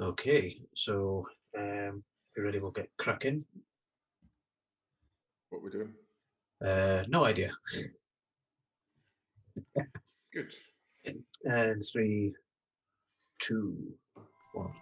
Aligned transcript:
Okay, 0.00 0.60
so 0.74 1.26
um, 1.56 2.02
if 2.30 2.36
you're 2.36 2.46
ready, 2.46 2.58
we'll 2.58 2.70
get 2.70 2.90
cracking. 2.98 3.44
What 5.50 5.62
we're 5.62 5.70
doing? 5.70 5.92
Uh, 6.64 7.02
no 7.08 7.24
idea. 7.24 7.50
Good. 10.34 10.52
And 11.44 11.82
three, 11.92 12.32
two, 13.40 13.76
one. 14.54 14.72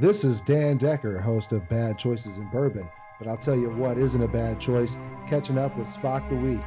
This 0.00 0.24
is 0.24 0.40
Dan 0.42 0.76
Decker, 0.76 1.18
host 1.18 1.52
of 1.52 1.68
Bad 1.68 1.98
Choices 1.98 2.38
in 2.38 2.48
Bourbon. 2.50 2.88
But 3.18 3.26
I'll 3.26 3.36
tell 3.36 3.56
you 3.56 3.70
what 3.70 3.98
isn't 3.98 4.22
a 4.22 4.28
bad 4.28 4.60
choice 4.60 4.96
catching 5.26 5.58
up 5.58 5.76
with 5.76 5.88
Spock 5.88 6.28
the 6.28 6.36
Week. 6.36 6.60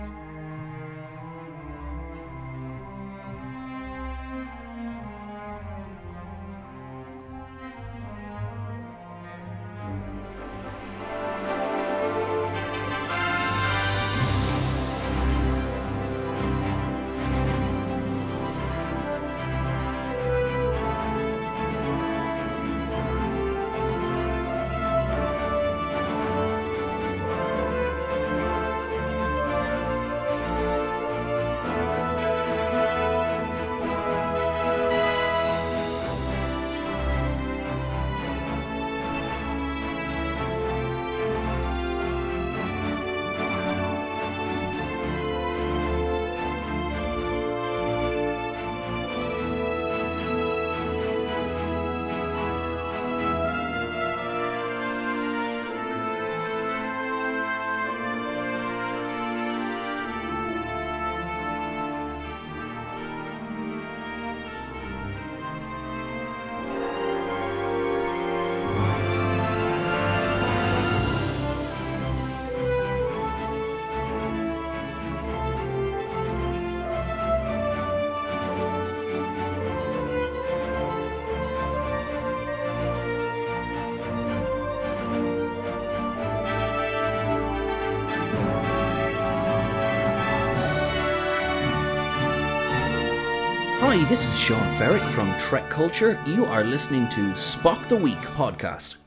Sean 94.51 94.77
Ferrick 94.77 95.09
from 95.11 95.33
Trek 95.39 95.69
Culture. 95.69 96.21
You 96.25 96.43
are 96.43 96.65
listening 96.65 97.07
to 97.07 97.21
Spock 97.35 97.87
the 97.87 97.95
Week 97.95 98.17
podcast. 98.35 98.97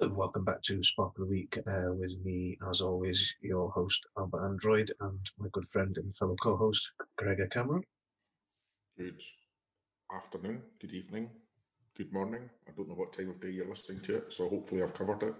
Welcome 0.00 0.44
back 0.44 0.60
to 0.62 0.80
Spock 0.80 1.10
of 1.10 1.18
the 1.18 1.26
Week 1.26 1.56
uh, 1.68 1.92
with 1.92 2.18
me, 2.24 2.58
as 2.68 2.80
always, 2.80 3.32
your 3.42 3.70
host, 3.70 4.02
Albert 4.18 4.44
Android, 4.44 4.90
and 4.98 5.20
my 5.38 5.46
good 5.52 5.68
friend 5.68 5.96
and 5.98 6.16
fellow 6.16 6.34
co 6.42 6.56
host, 6.56 6.90
Gregor 7.16 7.46
Cameron. 7.46 7.84
Good 8.98 9.22
afternoon, 10.12 10.62
good 10.80 10.94
evening, 10.94 11.30
good 11.96 12.12
morning. 12.12 12.50
I 12.66 12.72
don't 12.76 12.88
know 12.88 12.96
what 12.96 13.12
time 13.12 13.30
of 13.30 13.40
day 13.40 13.50
you're 13.50 13.68
listening 13.68 14.00
to 14.00 14.16
it, 14.16 14.32
so 14.32 14.48
hopefully 14.48 14.82
I've 14.82 14.94
covered 14.94 15.22
it. 15.22 15.34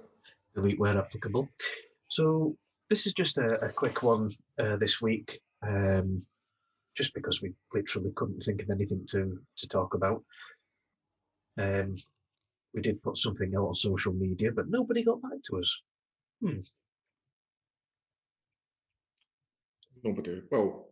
delete 0.54 0.78
where 0.78 0.96
applicable. 0.96 1.48
So 2.06 2.56
this 2.88 3.08
is 3.08 3.12
just 3.12 3.38
a, 3.38 3.64
a 3.64 3.70
quick 3.70 4.04
one 4.04 4.30
uh, 4.56 4.76
this 4.76 5.02
week, 5.02 5.40
um, 5.68 6.20
just 6.94 7.14
because 7.14 7.40
we 7.42 7.52
literally 7.72 8.12
couldn't 8.14 8.40
think 8.40 8.62
of 8.62 8.70
anything 8.70 9.06
to 9.10 9.38
to 9.58 9.68
talk 9.68 9.94
about. 9.94 10.22
Um, 11.58 11.96
we 12.74 12.80
did 12.80 13.02
put 13.02 13.18
something 13.18 13.52
out 13.56 13.68
on 13.68 13.74
social 13.74 14.12
media, 14.12 14.50
but 14.52 14.68
nobody 14.68 15.02
got 15.04 15.20
back 15.22 15.38
to 15.50 15.58
us. 15.58 15.80
Hmm. 16.40 16.60
Nobody. 20.02 20.42
Well, 20.50 20.88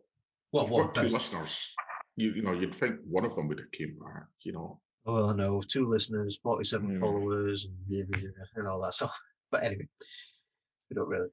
we've 0.53 0.69
What? 0.69 0.93
got 0.93 0.95
two 0.95 1.01
best- 1.03 1.13
listeners. 1.13 1.75
You, 2.15 2.31
you 2.33 2.41
know, 2.43 2.53
you'd 2.53 2.75
think 2.75 2.99
one 3.05 3.25
of 3.25 3.35
them 3.35 3.47
would 3.47 3.59
have 3.59 3.71
came 3.71 3.97
back. 3.97 4.27
You 4.41 4.51
know, 4.53 4.81
Well, 5.05 5.29
I 5.29 5.33
know 5.35 5.61
two 5.61 5.87
listeners, 5.89 6.37
forty-seven 6.43 6.95
Hmm. 6.95 6.99
followers, 6.99 7.65
and, 7.89 8.13
and 8.55 8.67
all 8.67 8.81
that 8.83 8.93
stuff. 8.93 9.17
But 9.51 9.63
anyway, 9.63 9.85
we 10.89 10.93
don't 10.95 11.09
really 11.09 11.27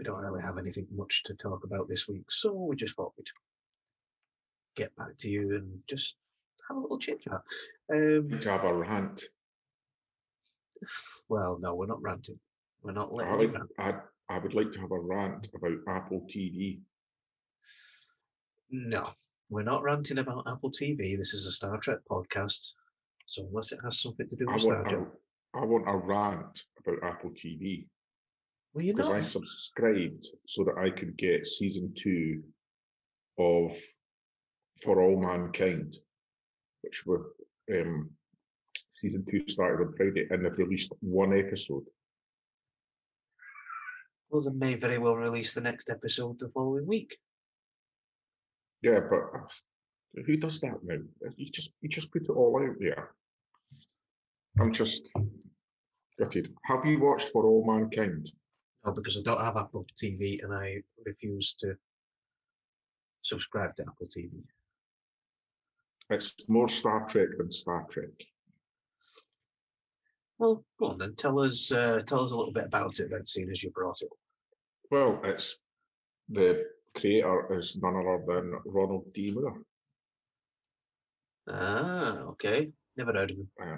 we 0.00 0.04
don't 0.04 0.22
really 0.22 0.40
have 0.40 0.56
anything 0.56 0.86
much 0.90 1.22
to 1.24 1.34
talk 1.34 1.62
about 1.64 1.86
this 1.86 2.08
week, 2.08 2.24
so 2.30 2.54
we 2.54 2.74
just 2.74 2.96
thought 2.96 3.12
we'd 3.18 3.26
get 4.74 4.96
back 4.96 5.14
to 5.18 5.28
you 5.28 5.56
and 5.56 5.78
just 5.90 6.14
have 6.66 6.78
a 6.78 6.80
little 6.80 6.98
chit 6.98 7.20
chat. 7.20 7.42
Um, 7.92 8.38
to 8.40 8.50
have 8.50 8.64
a 8.64 8.72
rant. 8.72 9.24
well, 11.28 11.58
no, 11.60 11.74
we're 11.74 11.84
not 11.84 12.00
ranting. 12.00 12.38
We're 12.82 12.92
not 12.92 13.10
I, 13.10 13.14
letting 13.14 13.40
you 13.40 13.46
like, 13.48 13.52
rant. 13.52 13.70
I, 14.30 14.34
I 14.34 14.38
would 14.38 14.54
like 14.54 14.72
to 14.72 14.80
have 14.80 14.90
a 14.90 14.98
rant 14.98 15.50
about 15.54 15.76
Apple 15.86 16.26
TV. 16.34 16.80
No, 18.70 19.10
we're 19.50 19.64
not 19.64 19.82
ranting 19.82 20.16
about 20.16 20.48
Apple 20.50 20.70
TV. 20.70 21.18
This 21.18 21.34
is 21.34 21.44
a 21.44 21.52
Star 21.52 21.76
Trek 21.76 21.98
podcast, 22.10 22.72
so 23.26 23.46
unless 23.46 23.72
it 23.72 23.80
has 23.84 24.00
something 24.00 24.30
to 24.30 24.36
do 24.36 24.48
I 24.48 24.52
with 24.54 24.62
Star 24.62 24.76
want 24.76 24.88
Trek, 24.88 25.08
I 25.52 25.64
want 25.66 25.84
a 25.86 25.94
rant 25.94 26.64
about 26.78 27.04
Apple 27.04 27.32
TV 27.32 27.84
well, 28.72 28.84
you 28.84 28.94
because 28.94 29.10
I 29.10 29.20
subscribed 29.20 30.26
so 30.46 30.64
that 30.64 30.78
I 30.78 30.90
could 30.90 31.16
get 31.16 31.46
season 31.46 31.92
two 31.96 32.42
of 33.38 33.76
For 34.82 35.00
All 35.02 35.20
Mankind, 35.20 35.96
which 36.82 37.04
were 37.06 37.32
um, 37.74 38.10
season 38.94 39.24
two 39.30 39.42
started 39.48 39.84
on 39.84 39.94
Friday, 39.96 40.26
and 40.30 40.44
they've 40.44 40.58
released 40.58 40.92
one 41.00 41.36
episode. 41.38 41.84
well, 44.30 44.42
they 44.42 44.52
may 44.52 44.74
very 44.74 44.98
well 44.98 45.16
release 45.16 45.54
the 45.54 45.60
next 45.60 45.90
episode 45.90 46.38
the 46.38 46.50
following 46.50 46.86
week. 46.86 47.16
Yeah, 48.82 49.00
but 49.10 49.22
uh, 49.34 50.22
who 50.26 50.36
does 50.36 50.60
that 50.60 50.78
now? 50.82 50.98
You 51.36 51.50
just 51.50 51.70
you 51.80 51.88
just 51.88 52.12
put 52.12 52.22
it 52.22 52.30
all 52.30 52.60
out 52.62 52.76
there. 52.78 53.10
I'm 54.60 54.72
just 54.72 55.08
gutted. 56.18 56.54
Have 56.64 56.84
you 56.84 57.00
watched 57.00 57.30
For 57.32 57.44
All 57.44 57.64
Mankind? 57.66 58.30
No, 58.84 58.92
because 58.92 59.16
I 59.16 59.22
don't 59.22 59.44
have 59.44 59.56
Apple 59.56 59.86
TV 60.02 60.42
and 60.42 60.54
I 60.54 60.82
refuse 61.04 61.54
to 61.60 61.76
subscribe 63.22 63.76
to 63.76 63.82
Apple 63.82 64.06
TV. 64.06 64.30
It's 66.08 66.34
more 66.48 66.68
Star 66.68 67.06
Trek 67.06 67.28
than 67.36 67.52
Star 67.52 67.86
Trek. 67.90 68.10
Well, 70.38 70.64
go 70.78 70.86
on 70.86 70.98
then. 70.98 71.14
Tell 71.16 71.38
us, 71.40 71.70
uh, 71.70 72.00
tell 72.06 72.24
us 72.24 72.32
a 72.32 72.36
little 72.36 72.52
bit 72.52 72.64
about 72.64 72.98
it 72.98 73.10
then, 73.10 73.26
seeing 73.26 73.50
as 73.50 73.62
you 73.62 73.70
brought 73.70 74.00
it. 74.00 74.08
Well, 74.90 75.20
it's 75.22 75.58
the 76.30 76.64
creator 76.96 77.58
is 77.58 77.76
none 77.76 77.96
other 77.96 78.24
than 78.26 78.58
Ronald 78.64 79.12
D. 79.12 79.30
Moore. 79.30 79.58
Ah, 81.48 82.20
okay. 82.30 82.72
Never 82.96 83.12
heard 83.12 83.30
of 83.30 83.36
him. 83.36 83.50
Uh, 83.60 83.76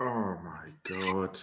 oh 0.00 0.36
my 0.42 0.70
god. 0.84 1.38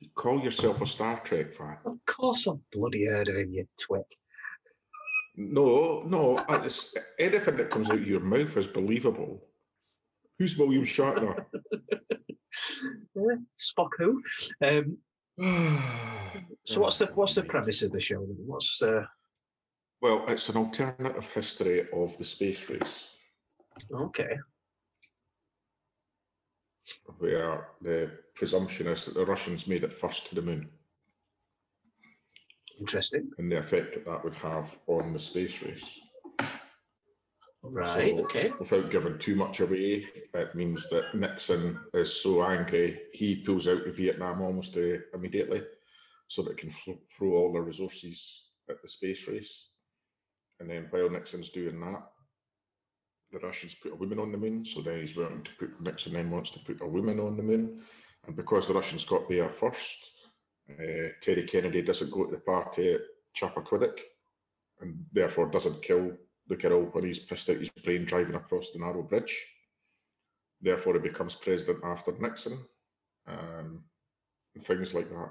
You 0.00 0.08
call 0.14 0.40
yourself 0.40 0.80
a 0.80 0.86
Star 0.86 1.20
Trek 1.20 1.52
fan? 1.52 1.76
Of 1.84 1.98
course, 2.06 2.48
I've 2.48 2.58
bloody 2.72 3.06
heard 3.06 3.28
of 3.28 3.36
him, 3.36 3.52
you 3.52 3.66
twit. 3.78 4.12
No, 5.36 6.02
no. 6.06 6.36
anything 7.18 7.56
that 7.56 7.70
comes 7.70 7.88
out 7.88 7.96
of 7.96 8.06
your 8.06 8.20
mouth 8.20 8.56
is 8.56 8.66
believable. 8.66 9.46
Who's 10.38 10.56
William 10.56 10.84
Shatner? 10.84 11.44
Yeah, 13.14 13.36
Spock 13.58 13.90
who? 13.98 14.22
Um, 14.64 14.98
so 16.66 16.80
what's 16.80 16.98
the 16.98 17.06
what's 17.14 17.36
the 17.36 17.42
premise 17.42 17.82
of 17.82 17.92
the 17.92 18.00
show? 18.00 18.20
Then? 18.20 18.36
What's 18.44 18.82
uh, 18.82 19.04
Well, 20.02 20.24
it's 20.26 20.48
an 20.48 20.56
alternative 20.56 21.30
history 21.32 21.86
of 21.92 22.18
the 22.18 22.24
space 22.24 22.68
race 22.68 23.06
okay? 23.92 24.38
Where 27.18 27.68
the 27.82 28.10
presumption 28.34 28.86
is 28.86 29.04
that 29.04 29.14
the 29.14 29.24
Russians 29.24 29.66
made 29.66 29.84
it 29.84 29.92
first 29.92 30.26
to 30.26 30.34
the 30.34 30.42
moon. 30.42 30.68
Interesting. 32.78 33.30
and 33.36 33.52
the 33.52 33.58
effect 33.58 33.92
that 33.94 34.06
that 34.06 34.24
would 34.24 34.34
have 34.36 34.78
on 34.86 35.12
the 35.12 35.18
space 35.18 35.62
race. 35.62 36.00
Right. 37.62 38.16
So, 38.16 38.24
okay. 38.24 38.52
Without 38.58 38.90
giving 38.90 39.18
too 39.18 39.36
much 39.36 39.60
away, 39.60 40.06
it 40.32 40.54
means 40.54 40.88
that 40.88 41.14
Nixon 41.14 41.78
is 41.92 42.22
so 42.22 42.42
angry 42.42 43.02
he 43.12 43.36
pulls 43.36 43.68
out 43.68 43.86
of 43.86 43.96
Vietnam 43.96 44.40
almost 44.40 44.78
uh, 44.78 44.96
immediately, 45.12 45.62
so 46.28 46.42
that 46.42 46.52
it 46.52 46.56
can 46.56 46.70
fl- 46.70 46.92
throw 47.16 47.32
all 47.34 47.52
the 47.52 47.60
resources 47.60 48.44
at 48.70 48.80
the 48.80 48.88
space 48.88 49.28
race. 49.28 49.68
And 50.58 50.70
then 50.70 50.86
while 50.88 51.10
Nixon's 51.10 51.50
doing 51.50 51.78
that, 51.80 52.02
the 53.32 53.38
Russians 53.38 53.74
put 53.74 53.92
a 53.92 53.96
woman 53.96 54.18
on 54.18 54.32
the 54.32 54.38
moon. 54.38 54.64
So 54.64 54.80
then 54.80 55.00
he's 55.00 55.16
wanting 55.16 55.44
to 55.44 55.50
put 55.58 55.80
Nixon 55.80 56.12
then 56.12 56.30
wants 56.30 56.50
to 56.52 56.60
put 56.60 56.80
a 56.80 56.86
woman 56.86 57.20
on 57.20 57.36
the 57.36 57.42
moon, 57.42 57.82
and 58.26 58.36
because 58.36 58.66
the 58.66 58.74
Russians 58.74 59.04
got 59.04 59.28
there 59.28 59.48
first, 59.48 60.12
uh, 60.70 61.08
Teddy 61.22 61.44
Kennedy 61.44 61.82
doesn't 61.82 62.10
go 62.10 62.24
to 62.24 62.30
the 62.32 62.40
party 62.40 62.92
at 62.94 63.00
Chappaquiddick, 63.36 63.98
and 64.80 65.04
therefore 65.12 65.50
doesn't 65.50 65.82
kill 65.82 66.12
the 66.48 66.56
girl 66.56 66.82
when 66.92 67.04
he's 67.04 67.20
pissed 67.20 67.50
out 67.50 67.58
his 67.58 67.70
brain 67.70 68.04
driving 68.04 68.34
across 68.34 68.70
the 68.70 68.78
narrow 68.78 69.02
bridge. 69.02 69.46
Therefore, 70.60 70.94
he 70.94 71.00
becomes 71.00 71.34
president 71.34 71.78
after 71.84 72.12
Nixon, 72.18 72.58
um, 73.26 73.84
and 74.54 74.66
things 74.66 74.92
like 74.94 75.08
that. 75.08 75.30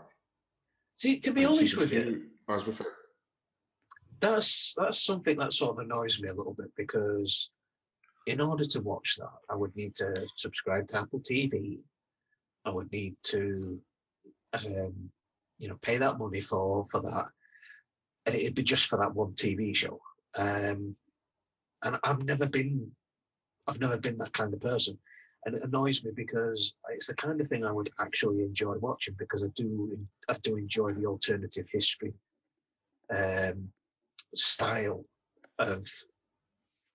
See, 0.98 1.20
to 1.20 1.32
be 1.32 1.44
And 1.44 1.54
honest 1.54 1.78
with 1.78 1.92
you, 1.94 2.28
as 2.50 2.66
with 2.66 2.82
it, 2.82 2.88
that's 4.20 4.74
that's 4.78 5.04
something 5.04 5.38
that 5.38 5.54
sort 5.54 5.78
of 5.78 5.86
annoys 5.86 6.20
me 6.20 6.30
a 6.30 6.34
little 6.34 6.54
bit 6.54 6.72
because 6.76 7.50
in 8.30 8.40
order 8.40 8.64
to 8.64 8.82
watch 8.82 9.18
that, 9.18 9.34
I 9.50 9.56
would 9.56 9.76
need 9.76 9.96
to 9.96 10.28
subscribe 10.36 10.88
to 10.90 11.00
Apple 11.00 11.20
TV. 11.20 11.80
I 12.64 12.70
would 12.70 12.92
need 12.92 13.16
to, 13.24 13.80
um, 14.54 15.10
you 15.58 15.68
know, 15.68 15.78
pay 15.82 15.98
that 15.98 16.20
money 16.20 16.40
for 16.40 16.88
for 16.92 17.02
that, 17.02 17.28
and 18.26 18.36
it'd 18.36 18.54
be 18.54 18.64
just 18.64 18.86
for 18.86 18.98
that 18.98 19.16
one 19.16 19.34
TV 19.34 19.76
show. 19.76 20.00
Um, 20.36 20.96
and 21.82 21.98
I've 22.04 22.24
never 22.24 22.46
been, 22.46 22.92
I've 23.66 23.80
never 23.80 23.98
been 23.98 24.20
that 24.20 24.34
kind 24.34 24.54
of 24.54 24.62
person, 24.62 25.00
and 25.46 25.56
it 25.56 25.64
annoys 25.64 26.04
me 26.04 26.12
because 26.16 26.74
it's 26.90 27.08
the 27.08 27.16
kind 27.16 27.42
of 27.42 27.48
thing 27.48 27.66
I 27.66 27.72
would 27.72 27.90
actually 28.00 28.44
enjoy 28.44 28.76
watching 28.78 29.16
because 29.18 29.44
I 29.44 29.48
do 29.56 29.98
I 30.28 30.38
do 30.44 30.56
enjoy 30.56 30.94
the 30.94 31.08
alternative 31.08 31.66
history. 31.72 32.14
Um, 33.10 33.70
style 34.36 35.04
of 35.58 35.88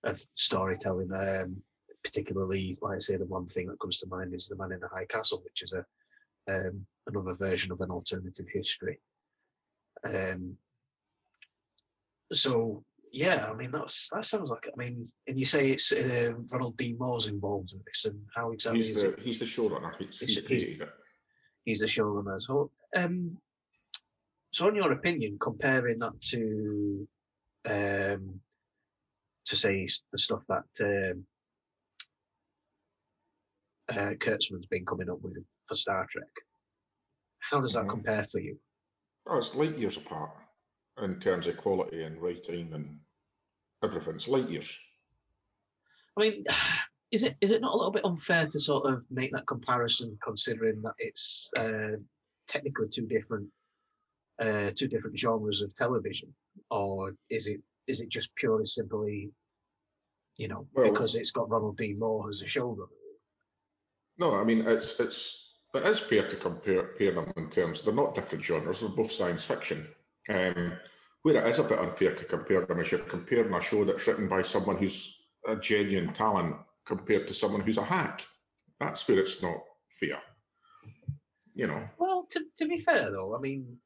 of 0.05 0.25
storytelling. 0.37 1.13
Um, 1.13 1.57
particularly, 2.03 2.77
like 2.83 2.97
I 2.97 3.01
say, 3.01 3.17
the 3.17 3.25
one 3.25 3.47
thing 3.49 3.67
that 3.69 3.81
comes 3.81 3.99
to 4.01 4.07
mind 4.09 4.35
is 4.35 4.47
the 4.47 4.57
Man 4.57 4.73
in 4.73 4.81
the 4.81 4.89
High 4.89 5.07
Castle, 5.07 5.43
which 5.45 5.63
is 5.63 5.73
a 5.73 5.85
um, 6.53 6.87
another 7.07 7.35
version 7.35 7.73
of 7.73 7.81
an 7.81 7.91
alternative 7.91 8.47
history. 8.53 9.01
Um, 10.05 10.57
so 12.33 12.85
yeah, 13.13 13.47
I 13.51 13.55
mean 13.55 13.71
that's 13.71 14.09
that 14.13 14.25
sounds 14.27 14.51
like 14.51 14.67
I 14.67 14.77
mean, 14.77 15.09
and 15.27 15.39
you 15.39 15.47
say 15.47 15.71
it's 15.71 15.93
uh, 15.93 16.33
Ronald 16.51 16.77
D. 16.77 16.95
Moore's 16.99 17.27
involved 17.27 17.73
in 17.73 17.81
this, 17.87 18.05
and 18.07 18.21
how 18.35 18.51
exactly 18.53 18.81
he's 18.83 18.97
is 18.97 19.03
the 19.03 19.11
it? 19.13 19.19
he's 19.21 19.39
the 19.39 19.45
showrunner. 19.47 19.93
He's, 19.99 20.19
He's- 20.19 20.47
he's 20.47 20.65
he's- 20.65 20.89
He's 21.67 21.81
the 21.81 21.87
showrunner. 21.87 22.39
So, 22.43 22.71
um, 22.95 23.39
so 24.51 24.69
in 24.69 24.75
your 24.75 24.93
opinion, 24.93 25.39
comparing 25.41 25.99
that 26.01 26.21
to, 26.21 27.09
um, 27.65 28.39
to 29.47 29.57
say 29.57 29.87
the 30.13 30.19
stuff 30.19 30.43
that 30.49 30.65
um, 30.81 31.27
uh, 33.89 34.15
Kurtzman's 34.15 34.67
been 34.67 34.87
coming 34.87 35.11
up 35.11 35.21
with 35.21 35.37
for 35.69 35.75
Star 35.75 36.07
Trek, 36.09 36.29
how 37.41 37.61
does 37.61 37.75
that 37.75 37.85
Mhm. 37.85 37.91
compare 37.91 38.25
for 38.25 38.39
you? 38.41 38.59
Oh, 39.27 39.39
it's 39.39 39.55
light 39.55 39.77
years 39.79 39.97
apart 39.97 40.31
in 40.99 41.21
terms 41.21 41.47
of 41.47 41.57
quality 41.57 42.03
and 42.03 42.21
writing 42.21 42.73
and 42.73 43.01
everything. 43.83 44.15
It's 44.15 44.29
light 44.29 44.49
years. 44.49 44.79
I 46.17 46.21
mean, 46.21 46.45
is 47.11 47.23
it 47.23 47.37
is 47.41 47.51
it 47.51 47.61
not 47.61 47.75
a 47.75 47.77
little 47.77 47.93
bit 47.93 48.05
unfair 48.05 48.47
to 48.47 48.61
sort 48.61 48.91
of 48.93 49.05
make 49.11 49.33
that 49.33 49.47
comparison, 49.47 50.19
considering 50.23 50.83
that 50.83 50.95
it's 50.99 51.51
uh, 51.57 51.97
technically 52.49 52.89
two 52.89 53.07
different 53.07 53.51
uh, 54.41 54.71
two 54.75 54.89
different 54.89 55.19
genres 55.19 55.61
of 55.63 55.75
television, 55.75 56.35
or 56.71 57.15
is 57.31 57.47
it 57.47 57.61
is 57.87 58.01
it 58.01 58.09
just 58.09 58.35
purely 58.37 58.67
simply, 58.67 59.33
you 60.37 60.49
know, 60.49 60.67
Well- 60.73 60.91
because 60.91 61.15
it's 61.15 61.31
got 61.31 61.51
Ronald 61.51 61.77
D. 61.77 61.95
Moore 61.95 62.31
as 62.31 62.43
a 62.43 62.47
showrunner? 62.47 62.89
No, 64.19 64.35
I 64.37 64.45
mean 64.45 64.67
it's 64.67 64.99
it's 65.01 65.41
it 65.75 65.85
is 65.87 65.99
fair 65.99 66.29
to 66.29 66.37
compare, 66.37 66.87
compare 66.87 67.13
them 67.13 67.33
in 67.37 67.51
terms 67.51 67.83
they're 67.83 67.93
not 67.93 68.15
different 68.15 68.45
genres. 68.45 68.81
They're 68.81 68.89
both 68.89 69.11
science 69.11 69.43
fiction. 69.43 69.89
Um, 70.29 70.79
where 71.23 71.37
it 71.37 71.49
is 71.49 71.59
a 71.59 71.65
bit 71.65 71.79
unfair 71.79 72.15
to 72.15 72.25
compare 72.25 72.65
them 72.65 72.81
is 72.81 72.93
you're 72.93 73.01
comparing 73.01 73.53
a 73.53 73.61
show 73.61 73.85
that's 73.85 74.07
written 74.07 74.29
by 74.29 74.43
someone 74.43 74.77
who's 74.77 75.19
a 75.47 75.57
genuine 75.57 76.13
talent 76.13 76.57
compared 76.87 77.27
to 77.29 77.35
someone 77.35 77.63
who's 77.63 77.79
a 77.79 77.85
hack. 77.85 78.27
That's 78.79 79.07
where 79.09 79.19
it's 79.19 79.43
not 79.43 79.59
fair. 79.99 80.21
You 81.55 81.67
know. 81.67 81.89
Well, 81.99 82.27
to, 82.31 82.41
to 82.59 82.67
be 82.67 82.81
fair 82.81 83.11
though, 83.11 83.35
I 83.35 83.41
mean, 83.41 83.79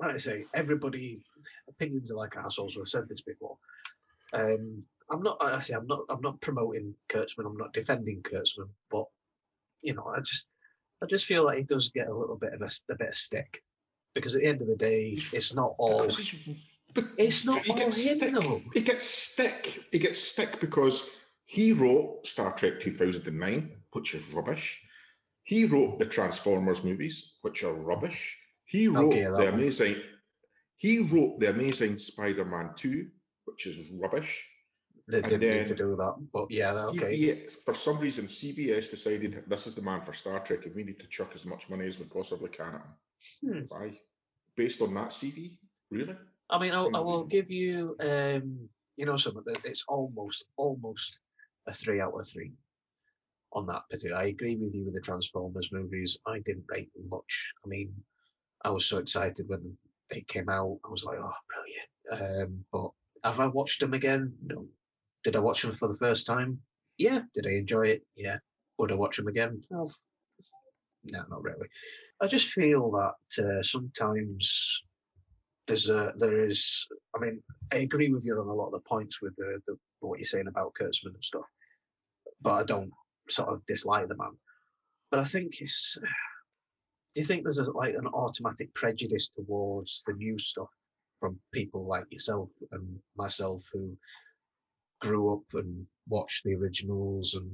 like 0.00 0.14
I 0.14 0.16
say, 0.16 0.44
everybody's 0.54 1.22
opinions 1.68 2.12
are 2.12 2.16
like 2.16 2.36
assholes. 2.36 2.76
We've 2.76 2.88
said 2.88 3.08
this 3.08 3.22
before. 3.22 3.56
Um, 4.32 4.82
I'm 5.10 5.22
not. 5.22 5.38
I 5.40 5.60
say 5.60 5.74
I'm 5.74 5.86
not. 5.86 6.00
I'm 6.10 6.20
not 6.20 6.40
promoting 6.40 6.94
Kurtzman. 7.08 7.46
I'm 7.46 7.56
not 7.56 7.72
defending 7.72 8.22
Kurtzman. 8.22 8.68
But 8.90 9.06
you 9.82 9.94
know, 9.94 10.06
I 10.06 10.20
just, 10.20 10.46
I 11.02 11.06
just 11.06 11.26
feel 11.26 11.44
like 11.44 11.58
he 11.58 11.64
does 11.64 11.90
get 11.90 12.08
a 12.08 12.14
little 12.14 12.36
bit 12.36 12.52
of 12.52 12.62
a, 12.62 12.70
a 12.90 12.96
bit 12.96 13.08
of 13.08 13.16
stick 13.16 13.62
because 14.14 14.34
at 14.34 14.42
the 14.42 14.48
end 14.48 14.62
of 14.62 14.68
the 14.68 14.76
day, 14.76 15.18
it's 15.32 15.54
not 15.54 15.74
all. 15.78 16.08
It's 17.16 17.44
not 17.44 17.62
he 17.62 17.72
all 17.72 17.78
gets 17.78 17.98
him 17.98 18.16
stick. 18.18 18.32
though. 18.32 18.62
He 18.72 18.80
gets 18.80 19.04
stick. 19.04 19.84
He 19.92 19.98
gets 19.98 20.18
stick 20.18 20.60
because 20.60 21.08
he 21.44 21.72
wrote 21.72 22.26
Star 22.26 22.52
Trek 22.52 22.80
2009, 22.80 23.72
which 23.92 24.14
is 24.14 24.22
rubbish. 24.34 24.80
He 25.44 25.64
wrote 25.64 25.98
the 25.98 26.06
Transformers 26.06 26.84
movies, 26.84 27.34
which 27.42 27.64
are 27.64 27.72
rubbish. 27.72 28.36
He 28.68 28.86
wrote 28.86 29.12
Okay, 29.12 29.24
that 29.24 29.30
the 29.32 29.44
one. 29.44 29.54
amazing. 29.54 29.96
He 30.76 31.00
wrote 31.00 31.40
the 31.40 31.50
Amazing 31.50 31.98
Spider-Man 31.98 32.70
2, 32.76 33.08
which 33.46 33.66
is 33.66 33.90
rubbish. 33.90 34.44
They 35.08 35.22
didn't 35.22 35.40
need 35.40 35.66
to 35.66 35.74
do 35.74 35.96
that, 35.96 36.14
but 36.34 36.50
yeah, 36.50 36.74
okay. 36.88 37.18
CBS, 37.18 37.54
for 37.64 37.74
some 37.74 37.98
reason, 37.98 38.26
CBS 38.26 38.90
decided 38.90 39.42
this 39.48 39.66
is 39.66 39.74
the 39.74 39.80
man 39.80 40.02
for 40.02 40.12
Star 40.12 40.38
Trek, 40.40 40.66
and 40.66 40.74
we 40.74 40.84
need 40.84 41.00
to 41.00 41.06
chuck 41.06 41.30
as 41.34 41.46
much 41.46 41.70
money 41.70 41.86
as 41.86 41.98
we 41.98 42.04
possibly 42.04 42.50
can 42.50 42.74
at 42.74 42.82
him. 42.82 42.92
Hmm. 43.42 43.60
Why? 43.68 43.98
Based 44.54 44.82
on 44.82 44.92
that 44.94 45.08
CV, 45.08 45.56
really? 45.90 46.14
I 46.50 46.58
mean, 46.58 46.74
I'll, 46.74 46.94
I 46.94 47.00
will 47.00 47.24
give 47.24 47.50
you, 47.50 47.96
um, 48.00 48.68
you 48.96 49.06
know, 49.06 49.16
something 49.16 49.42
that 49.46 49.64
it's 49.64 49.84
almost, 49.88 50.44
almost 50.58 51.18
a 51.66 51.72
three 51.72 52.02
out 52.02 52.12
of 52.12 52.28
three 52.28 52.52
on 53.54 53.66
that 53.66 53.82
particular. 53.90 54.18
I 54.18 54.26
agree 54.26 54.56
with 54.56 54.74
you 54.74 54.84
with 54.84 54.94
the 54.94 55.00
Transformers 55.00 55.70
movies. 55.72 56.18
I 56.26 56.40
didn't 56.40 56.66
rate 56.68 56.92
them 56.94 57.08
much. 57.10 57.52
I 57.64 57.68
mean, 57.68 57.94
I 58.64 58.70
was 58.70 58.86
so 58.86 58.98
excited 58.98 59.48
when 59.48 59.76
they 60.10 60.22
came 60.22 60.48
out. 60.48 60.78
I 60.84 60.90
was 60.90 61.04
like, 61.04 61.18
oh, 61.18 61.32
brilliant. 62.08 62.42
Um, 62.46 62.64
but 62.72 62.90
have 63.24 63.40
I 63.40 63.46
watched 63.46 63.80
them 63.80 63.94
again? 63.94 64.32
No. 64.44 64.66
Did 65.24 65.36
I 65.36 65.40
watch 65.40 65.62
them 65.62 65.72
for 65.72 65.88
the 65.88 65.96
first 65.96 66.26
time? 66.26 66.60
Yeah. 66.96 67.20
Did 67.34 67.46
I 67.46 67.50
enjoy 67.50 67.88
it? 67.88 68.02
Yeah. 68.16 68.38
Would 68.78 68.92
I 68.92 68.96
watch 68.96 69.16
them 69.16 69.28
again? 69.28 69.62
No. 69.70 69.90
No, 71.04 71.24
not 71.28 71.42
really. 71.42 71.68
I 72.20 72.26
just 72.26 72.48
feel 72.48 72.90
that 72.92 73.44
uh, 73.44 73.62
sometimes 73.62 74.82
there's 75.66 75.88
a 75.88 76.12
there 76.16 76.48
is. 76.48 76.86
I 77.14 77.20
mean, 77.20 77.42
I 77.72 77.76
agree 77.76 78.12
with 78.12 78.24
you 78.24 78.40
on 78.40 78.48
a 78.48 78.54
lot 78.54 78.66
of 78.66 78.72
the 78.72 78.88
points 78.88 79.22
with 79.22 79.36
the, 79.36 79.60
the 79.66 79.76
what 80.00 80.18
you're 80.18 80.26
saying 80.26 80.48
about 80.48 80.74
Kurtzman 80.80 81.14
and 81.14 81.24
stuff, 81.24 81.44
but 82.40 82.52
I 82.54 82.64
don't 82.64 82.90
sort 83.28 83.50
of 83.50 83.64
dislike 83.66 84.08
the 84.08 84.16
man. 84.16 84.36
But 85.10 85.20
I 85.20 85.24
think 85.24 85.60
it's. 85.60 85.98
Do 87.18 87.22
you 87.22 87.26
think 87.26 87.42
there's 87.42 87.58
a, 87.58 87.68
like 87.72 87.94
an 87.96 88.06
automatic 88.06 88.72
prejudice 88.74 89.28
towards 89.30 90.04
the 90.06 90.12
new 90.12 90.38
stuff 90.38 90.68
from 91.18 91.36
people 91.52 91.84
like 91.84 92.04
yourself 92.10 92.48
and 92.70 92.96
myself 93.16 93.64
who 93.72 93.96
grew 95.00 95.32
up 95.34 95.42
and 95.54 95.84
watched 96.06 96.44
the 96.44 96.54
originals 96.54 97.34
and 97.34 97.50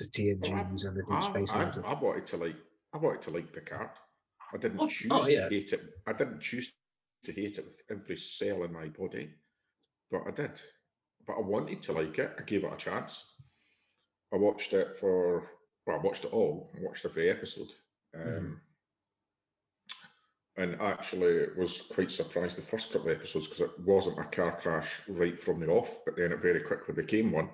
the 0.00 0.04
TNGs 0.04 0.84
and 0.86 0.98
the 0.98 1.02
Deep 1.04 1.16
I, 1.16 1.22
Space 1.32 1.54
I, 1.54 1.62
Nines? 1.62 1.76
and- 1.78 1.86
I 1.86 1.94
wanted 1.98 2.26
to 2.26 2.36
like 2.36 2.56
I 2.92 2.98
wanted 2.98 3.22
to 3.22 3.30
like 3.30 3.50
Picard. 3.54 3.88
I 4.52 4.58
didn't 4.58 4.80
Oh, 4.80 4.86
choose 4.86 5.08
oh, 5.12 5.26
yeah. 5.26 5.48
to 5.48 5.54
hate 5.54 5.72
it. 5.72 5.80
I 6.06 6.12
didn't 6.12 6.40
choose 6.40 6.70
to 7.24 7.32
hate 7.32 7.56
it 7.56 7.64
with 7.64 7.80
every 7.98 8.18
cell 8.18 8.64
in 8.64 8.72
my 8.74 8.88
body, 8.88 9.30
but 10.10 10.24
I 10.28 10.30
did. 10.32 10.60
But 11.26 11.38
I 11.38 11.40
wanted 11.40 11.80
to 11.84 11.92
like 11.92 12.18
it. 12.18 12.32
I 12.38 12.42
gave 12.42 12.64
it 12.64 12.72
a 12.72 12.76
chance. 12.76 13.24
I 14.30 14.36
watched 14.36 14.74
it 14.74 14.98
for 15.00 15.44
well, 15.86 15.96
I 15.96 16.02
watched 16.02 16.26
it 16.26 16.34
all. 16.34 16.70
I 16.76 16.82
watched 16.82 17.06
every 17.06 17.30
episode. 17.30 17.72
Um, 18.14 18.20
Mhm. 18.22 18.60
And 20.60 20.78
actually 20.78 21.46
was 21.56 21.80
quite 21.80 22.12
surprised 22.12 22.58
the 22.58 22.62
first 22.62 22.92
couple 22.92 23.10
of 23.10 23.16
episodes 23.16 23.46
because 23.46 23.62
it 23.62 23.80
wasn't 23.80 24.18
a 24.18 24.24
car 24.24 24.58
crash 24.60 25.00
right 25.08 25.42
from 25.42 25.58
the 25.58 25.68
off, 25.68 25.96
but 26.04 26.16
then 26.16 26.32
it 26.32 26.42
very 26.42 26.60
quickly 26.60 26.92
became 26.92 27.32
one 27.32 27.48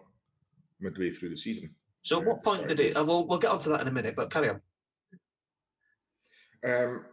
midway 0.80 1.10
through 1.10 1.28
the 1.28 1.36
season. 1.36 1.72
So, 2.02 2.20
at 2.20 2.26
what 2.26 2.42
point 2.42 2.66
did 2.66 2.80
it? 2.80 2.96
Uh, 2.96 3.04
we'll 3.04 3.24
we'll 3.24 3.38
get 3.38 3.52
onto 3.52 3.70
that 3.70 3.82
in 3.82 3.86
a 3.86 3.92
minute, 3.92 4.16
but 4.16 4.32
carry 4.32 4.48
on. 4.48 4.60
Um, 6.64 7.04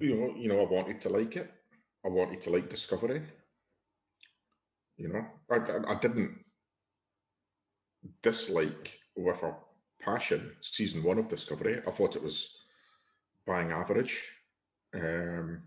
you 0.00 0.16
know, 0.16 0.34
you 0.36 0.48
know, 0.48 0.60
I 0.60 0.68
wanted 0.68 1.00
to 1.02 1.08
like 1.08 1.36
it. 1.36 1.48
I 2.04 2.08
wanted 2.08 2.40
to 2.42 2.50
like 2.50 2.68
Discovery. 2.68 3.22
You 4.96 5.08
know, 5.08 5.24
I, 5.48 5.56
I, 5.56 5.94
I 5.96 5.98
didn't 6.00 6.36
dislike 8.22 8.98
with 9.16 9.40
a 9.44 9.54
passion 10.00 10.50
season 10.62 11.04
one 11.04 11.18
of 11.18 11.28
Discovery. 11.28 11.80
I 11.86 11.90
thought 11.92 12.16
it 12.16 12.24
was 12.24 12.56
bang 13.46 13.70
average. 13.70 14.20
Um, 14.94 15.62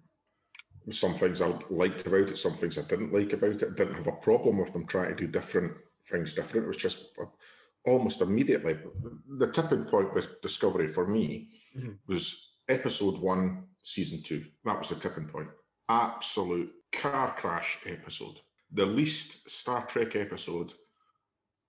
some 0.92 1.16
things 1.16 1.42
I 1.42 1.48
liked 1.70 2.06
about 2.06 2.30
it, 2.32 2.38
some 2.38 2.58
things 2.58 2.78
I 2.78 2.84
didn't 2.84 3.12
like 3.14 3.34
about 3.34 3.62
it. 3.62 3.64
I 3.64 3.74
didn't 3.76 3.96
have 3.96 4.08
a 4.08 4.12
problem 4.12 4.60
with 4.60 4.72
them 4.74 4.86
trying 4.86 5.10
to 5.10 5.16
do 5.16 5.28
different 5.28 5.74
things 6.10 6.34
different. 6.36 6.66
It 6.66 6.68
was 6.68 6.78
just 6.78 7.08
almost 7.86 8.22
immediately 8.22 8.78
the 9.38 9.48
tipping 9.52 9.86
point 9.86 10.14
with 10.14 10.42
Discovery 10.42 10.88
for 10.88 11.08
me 11.08 11.50
Mhm. 11.76 11.98
was 12.08 12.54
episode 12.68 13.18
one, 13.20 13.68
season 13.82 14.22
two. 14.24 14.46
That 14.64 14.78
was 14.80 14.90
the 14.90 14.96
tipping 14.96 15.28
point. 15.28 15.50
Absolute 15.90 16.72
car 16.92 17.36
crash 17.36 17.80
episode. 17.86 18.40
The 18.72 18.86
least 18.86 19.50
Star 19.50 19.86
Trek 19.88 20.16
episode, 20.16 20.74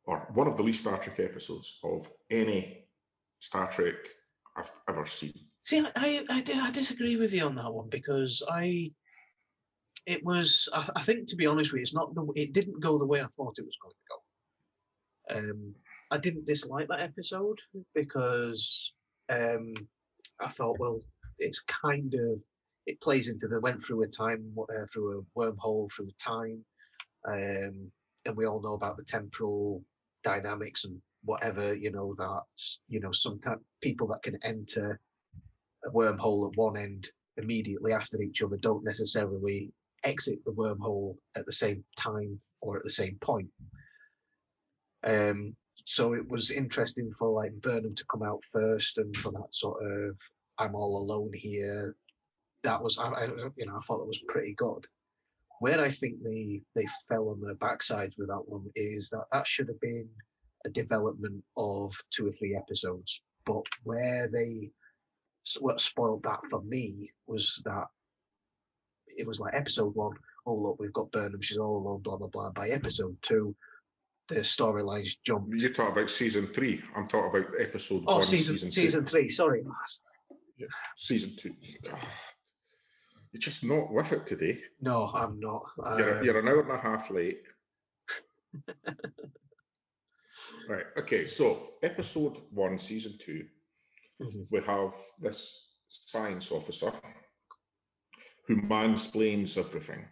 or 0.05 0.21
one 0.35 0.47
of 0.47 0.57
the 0.57 0.63
least 0.63 0.81
Star 0.81 0.99
Trek 1.03 1.21
episodes 1.21 1.79
of 1.83 2.11
any 2.31 2.89
Star 3.41 3.71
Trek 3.71 3.95
I've 4.57 4.71
ever 4.89 5.07
seen. 5.07 5.46
See, 5.67 5.85
I, 5.97 6.25
I, 6.31 6.45
I, 6.49 6.71
disagree 6.71 7.17
with 7.17 7.33
you 7.33 7.43
on 7.43 7.57
that 7.57 7.75
one 7.75 7.89
because 7.89 8.41
I, 8.49 8.93
it 10.07 10.25
was, 10.25 10.69
I, 10.73 10.89
I 10.95 11.03
think 11.03 11.27
to 11.27 11.37
be 11.37 11.47
honest 11.47 11.73
with 11.73 11.81
you, 11.81 11.83
it's 11.83 11.93
not 11.95 12.15
the, 12.15 12.25
it 12.37 12.53
didn't 12.53 12.81
go 12.81 12.99
the 12.99 13.07
way 13.07 13.21
I 13.21 13.27
thought 13.37 13.59
it 13.59 13.65
was 13.65 13.77
going 13.83 13.95
to 13.97 15.45
go. 15.45 15.51
Um, 15.51 15.75
I 16.13 16.19
didn't 16.19 16.47
dislike 16.47 16.87
that 16.87 17.01
episode 17.01 17.59
because 17.97 18.93
um, 19.29 19.75
I 20.41 20.51
thought, 20.51 20.79
well, 20.79 21.01
it's 21.41 21.61
kind 21.63 22.15
of, 22.15 22.39
it 22.87 23.01
plays 23.01 23.27
into 23.27 23.49
the 23.49 23.61
went 23.61 23.83
through 23.83 24.05
a 24.05 24.07
time, 24.07 24.55
uh, 24.57 24.87
through 24.93 25.19
a 25.19 25.39
wormhole, 25.39 25.91
through 25.91 26.11
time, 26.17 26.65
um, 27.27 27.91
and 28.25 28.37
we 28.37 28.47
all 28.47 28.63
know 28.63 28.75
about 28.75 28.99
the 28.99 29.05
temporal 29.05 29.83
dynamics 30.23 30.85
and 30.85 31.03
whatever, 31.25 31.75
you 31.75 31.91
know, 31.91 32.15
that, 32.19 32.43
you 32.89 33.01
know, 33.01 33.11
sometimes 33.11 33.63
people 33.83 34.07
that 34.07 34.23
can 34.23 34.39
enter 34.45 35.01
a 35.87 35.91
wormhole 35.91 36.51
at 36.51 36.57
one 36.57 36.77
end 36.77 37.09
immediately 37.37 37.93
after 37.93 38.21
each 38.23 38.43
other 38.43 38.57
don't 38.57 38.85
necessarily 38.85 39.73
exit 40.05 40.39
the 40.45 40.53
wormhole 40.53 41.17
at 41.37 41.47
the 41.47 41.53
same 41.53 41.85
time 41.99 42.41
or 42.61 42.77
at 42.77 42.83
the 42.83 42.91
same 42.91 43.17
point. 43.21 43.49
Um, 45.05 45.55
so 45.85 46.15
it 46.15 46.29
was 46.29 46.51
interesting 46.51 47.13
for 47.19 47.31
like 47.31 47.53
Burnham 47.61 47.95
to 47.95 48.05
come 48.11 48.23
out 48.23 48.43
first 48.51 48.99
and 48.99 49.17
for 49.17 49.31
that 49.33 49.53
sort 49.53 49.83
of 49.85 50.17
I'm 50.59 50.75
all 50.75 50.99
alone 50.99 51.31
here. 51.35 51.95
That 52.65 52.83
was 52.83 52.99
I, 52.99 53.09
I 53.09 53.25
you 53.57 53.67
know 53.67 53.77
I 53.77 53.81
thought 53.81 53.99
that 53.99 54.09
was 54.09 54.23
pretty 54.29 54.55
good. 54.55 54.87
Where 55.61 55.81
I 55.81 55.91
think 55.91 56.23
they 56.23 56.63
they 56.75 56.87
fell 57.09 57.29
on 57.29 57.41
their 57.41 57.55
backsides 57.55 58.15
with 58.19 58.29
that 58.29 58.43
one 58.49 58.67
is 58.75 59.11
that 59.11 59.25
that 59.33 59.47
should 59.47 59.69
have 59.69 59.81
been 59.81 60.09
a 60.65 60.71
development 60.71 61.45
of 61.57 61.95
two 62.11 62.27
or 62.27 62.33
three 62.33 62.57
episodes, 62.57 63.23
but 63.45 63.65
where 63.85 64.29
they 64.29 64.71
s- 65.47 65.57
what 65.61 65.81
spoiled 65.81 66.23
that 66.25 66.41
for 66.51 66.61
me 66.63 67.11
was 67.27 67.63
that 67.65 67.85
it 69.17 69.27
was 69.27 69.41
like 69.41 69.55
episode 69.55 69.95
one, 69.95 70.17
oh 70.47 70.55
look, 70.55 70.79
we've 70.81 70.93
got 70.93 71.11
Burnham, 71.13 71.41
she's 71.41 71.59
all 71.59 71.79
alone, 71.79 72.03
blah 72.03 72.17
blah 72.17 72.29
blah. 72.29 72.51
By 72.51 72.69
episode 72.71 73.17
two, 73.23 73.55
the 74.29 74.37
storylines 74.41 75.17
jumped. 75.25 75.55
You're 75.61 75.73
talking 75.73 75.93
about 75.93 76.11
season 76.11 76.49
three. 76.53 76.83
I'm 76.97 77.07
talking 77.09 77.31
about 77.41 77.53
episode 77.61 78.05
Oh, 78.07 78.17
one, 78.17 78.25
season 78.25 78.55
season, 78.57 78.71
season 78.71 79.07
three. 79.07 79.29
Sorry, 79.31 79.63
Season 80.97 81.37
two. 81.37 81.55
You're 83.33 83.41
just 83.41 83.65
not 83.65 83.93
with 83.93 84.13
it 84.13 84.27
today. 84.27 84.59
no, 84.81 85.11
I'm 85.13 85.39
not. 85.39 85.63
You're, 85.99 86.19
Um, 86.21 86.25
you're 86.25 86.39
an 86.39 86.49
hour 86.49 86.61
and 86.63 86.71
a 86.73 86.79
half 86.79 87.11
late. 87.11 87.43
right. 90.69 90.87
Okay. 90.99 91.27
So, 91.27 91.69
episode 91.83 92.39
one, 92.51 92.79
season 92.79 93.17
two, 93.19 93.45
mhm. 94.21 94.47
we 94.51 94.61
have 94.61 94.95
this 95.21 95.57
science 95.89 96.51
officer 96.53 96.93
who 98.47 98.63
mansplains 98.63 99.59
everything. 99.59 100.05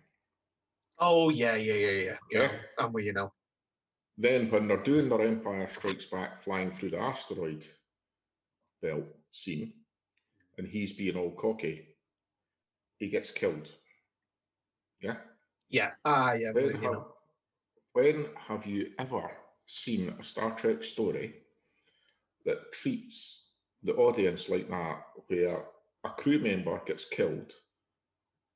Oh 0.98 1.30
yeah, 1.30 1.56
yeah, 1.56 1.74
yeah, 1.74 1.90
yeah. 1.90 2.16
yeah. 2.30 2.50
I'm 2.78 2.92
with 2.92 3.04
you 3.04 3.12
now. 3.12 3.32
Then, 4.16 4.50
when 4.50 4.68
they're 4.68 4.82
doing 4.82 5.08
their 5.08 5.22
Empire 5.22 5.68
Strikes 5.72 6.06
Back 6.06 6.42
flying 6.42 6.70
through 6.72 6.90
the 6.90 7.00
asteroid 7.00 7.66
belt 8.80 9.04
scene, 9.32 9.72
and 10.56 10.68
he's 10.68 10.92
being 10.92 11.16
all 11.16 11.32
cocky, 11.32 11.88
he 12.98 13.08
gets 13.08 13.30
killed. 13.30 13.70
Yeah. 15.00 15.16
Yeah. 15.68 15.90
Ah, 16.04 16.34
yeah. 16.34 16.52
When 16.52 16.66
you 16.66 16.72
have, 16.74 16.82
now. 16.82 17.06
when 17.92 18.26
have 18.36 18.66
you 18.66 18.92
ever 18.98 19.30
seen 19.66 20.14
a 20.20 20.22
Star 20.22 20.54
Trek 20.56 20.84
story 20.84 21.34
that 22.44 22.72
treats 22.72 23.43
the 23.84 23.94
audience 23.94 24.48
like 24.48 24.68
that, 24.70 25.02
where 25.28 25.64
a 26.04 26.10
crew 26.10 26.38
member 26.38 26.80
gets 26.86 27.04
killed, 27.04 27.52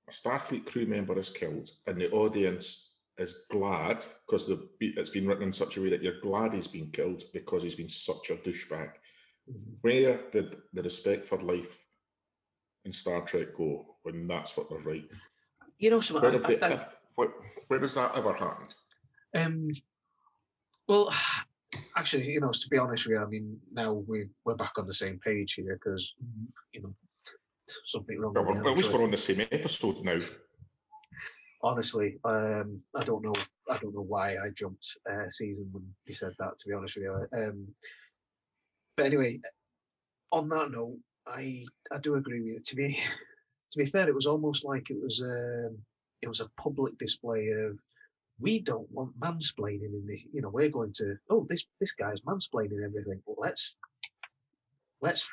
a 0.08 0.12
Starfleet 0.12 0.66
crew 0.66 0.86
member 0.86 1.18
is 1.18 1.30
killed, 1.30 1.70
and 1.86 2.00
the 2.00 2.10
audience 2.10 2.92
is 3.18 3.44
glad 3.50 4.04
because 4.26 4.50
it's 4.80 5.10
been 5.10 5.26
written 5.26 5.44
in 5.44 5.52
such 5.52 5.76
a 5.76 5.82
way 5.82 5.90
that 5.90 6.02
you're 6.02 6.20
glad 6.20 6.54
he's 6.54 6.68
been 6.68 6.90
killed 6.90 7.24
because 7.32 7.62
he's 7.62 7.74
been 7.74 7.88
such 7.88 8.30
a 8.30 8.36
douchebag. 8.36 8.92
Mhm. 9.50 9.76
Where 9.82 10.30
did 10.30 10.56
the 10.72 10.82
respect 10.82 11.26
for 11.26 11.40
life 11.42 11.78
in 12.84 12.92
Star 12.92 13.22
Trek 13.22 13.56
go 13.56 13.96
when 14.02 14.26
that's 14.26 14.56
what 14.56 14.70
they're 14.70 14.78
writing? 14.78 15.20
You 15.78 15.90
know, 15.90 16.00
something. 16.00 16.30
Where, 16.30 16.44
I, 16.44 16.48
they, 16.48 16.60
I, 16.60 16.74
I, 16.74 16.86
where, 17.16 17.28
where 17.66 17.80
has 17.80 17.94
that 17.94 18.16
ever 18.16 18.32
happened? 18.32 18.74
Um, 19.34 19.70
well, 20.86 21.12
actually, 21.98 22.30
you 22.30 22.40
know, 22.40 22.52
to 22.52 22.68
be 22.68 22.78
honest 22.78 23.06
with 23.06 23.12
you, 23.16 23.18
I 23.22 23.26
mean, 23.26 23.58
now 23.72 23.92
we 23.92 24.28
we're 24.44 24.54
back 24.54 24.72
on 24.78 24.86
the 24.86 24.94
same 24.94 25.18
page 25.18 25.54
here 25.54 25.78
because 25.82 26.14
you 26.72 26.82
know 26.82 26.94
something 27.86 28.18
wrong. 28.18 28.34
Well, 28.34 28.44
we're- 28.44 28.70
at 28.70 28.76
least 28.76 28.92
we're 28.92 29.02
on 29.04 29.10
the 29.10 29.16
same 29.16 29.40
episode 29.40 30.04
now. 30.04 30.20
Honestly, 31.62 32.18
um, 32.24 32.80
I 32.94 33.02
don't 33.04 33.24
know. 33.24 33.34
I 33.68 33.78
don't 33.78 33.94
know 33.94 34.02
why 34.14 34.36
I 34.36 34.50
jumped 34.54 34.86
uh, 35.10 35.28
season 35.28 35.68
when 35.72 35.84
you 36.06 36.14
said 36.14 36.32
that. 36.38 36.56
To 36.58 36.68
be 36.68 36.74
honest 36.74 36.96
with 36.96 37.04
you, 37.04 37.26
um, 37.32 37.66
but 38.96 39.06
anyway, 39.06 39.40
on 40.30 40.48
that 40.50 40.70
note, 40.70 40.98
I 41.26 41.64
I 41.90 41.98
do 41.98 42.14
agree 42.14 42.40
with 42.40 42.52
you. 42.52 42.60
To 42.60 42.76
be 42.76 43.00
to 43.72 43.78
be 43.78 43.86
fair, 43.86 44.08
it 44.08 44.14
was 44.14 44.26
almost 44.26 44.64
like 44.64 44.88
it 44.90 45.00
was 45.02 45.20
um, 45.20 45.76
it 46.22 46.28
was 46.28 46.40
a 46.40 46.50
public 46.60 46.96
display 46.98 47.48
of 47.48 47.76
we 48.40 48.60
don't 48.60 48.90
want 48.92 49.18
mansplaining 49.18 49.92
in 49.94 50.04
this. 50.06 50.22
You 50.32 50.42
know, 50.42 50.50
we're 50.50 50.68
going 50.68 50.92
to 50.94 51.16
oh 51.30 51.46
this 51.48 51.66
this 51.80 51.92
guy's 51.92 52.20
mansplaining 52.20 52.84
everything. 52.84 53.20
Well, 53.26 53.36
let's 53.40 53.76
let's 55.00 55.28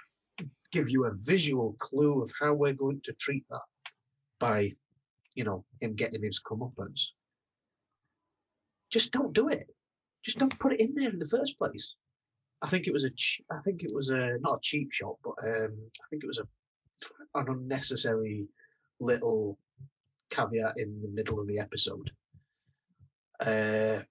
give 0.72 0.90
you 0.90 1.06
a 1.06 1.14
visual 1.14 1.76
clue 1.80 2.22
of 2.22 2.32
how 2.40 2.54
we're 2.54 2.74
going 2.74 3.02
to 3.04 3.14
treat 3.14 3.46
that 3.50 3.62
by 4.40 4.72
you 5.36 5.44
know 5.44 5.66
him 5.82 5.96
getting 5.96 6.24
his 6.24 6.42
comeuppance. 6.46 7.08
Just 8.92 9.12
don't 9.12 9.34
do 9.34 9.50
it. 9.50 9.68
Just 10.24 10.40
don't 10.40 10.60
put 10.60 10.74
it 10.74 10.80
in 10.80 10.96
there 10.96 11.10
in 11.10 11.20
the 11.20 11.28
first 11.28 11.58
place. 11.58 11.96
I 12.62 12.70
think 12.70 12.88
it 12.88 12.94
was 12.94 13.06
a 13.06 13.12
I 13.52 13.60
think 13.64 13.84
it 13.84 13.92
was 13.94 14.10
a 14.10 14.38
not 14.40 14.58
a 14.58 14.62
cheap 14.62 14.90
shot, 14.92 15.18
but 15.24 15.36
um, 15.44 15.78
I 16.04 16.06
think 16.10 16.24
it 16.24 16.28
was 16.28 16.40
a 16.40 16.48
an 17.36 17.50
unnecessary 17.50 18.48
little 19.00 19.60
caveat 20.30 20.74
in 20.78 21.02
the 21.02 21.10
middle 21.10 21.40
of 21.40 21.48
the 21.48 21.60
episode. 21.60 22.12
Uh, 23.39 24.01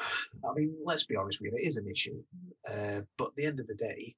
I 0.00 0.54
mean, 0.54 0.74
let's 0.84 1.04
be 1.04 1.16
honest 1.16 1.40
with 1.40 1.52
you, 1.52 1.58
it 1.58 1.66
is 1.66 1.76
an 1.76 1.88
issue. 1.88 2.22
Uh, 2.68 3.00
but 3.16 3.28
at 3.28 3.36
the 3.36 3.46
end 3.46 3.60
of 3.60 3.66
the 3.66 3.74
day, 3.74 4.14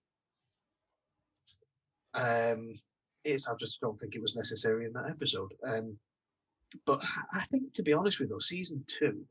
um, 2.15 2.75
it's, 3.25 3.49
I 3.49 3.53
just 3.59 3.81
don't 3.81 3.99
think 3.99 4.15
it 4.15 4.23
was 4.23 4.37
necessary 4.37 4.87
in 4.87 4.93
that 4.93 5.09
episode. 5.09 5.53
Um, 5.67 5.97
but 6.87 7.01
I 7.33 7.45
think, 7.47 7.73
to 7.75 7.83
be 7.83 7.93
honest 7.93 8.21
with 8.21 8.31
you, 8.31 8.41
season 8.41 8.85
two, 8.87 9.25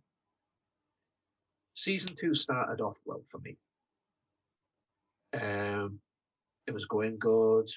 season 1.75 2.15
two 2.19 2.35
started 2.35 2.81
off 2.81 2.97
well 3.05 3.23
for 3.29 3.39
me. 3.39 3.57
Um, 5.33 5.99
it 6.67 6.73
was 6.73 6.85
going 6.85 7.17
good. 7.17 7.69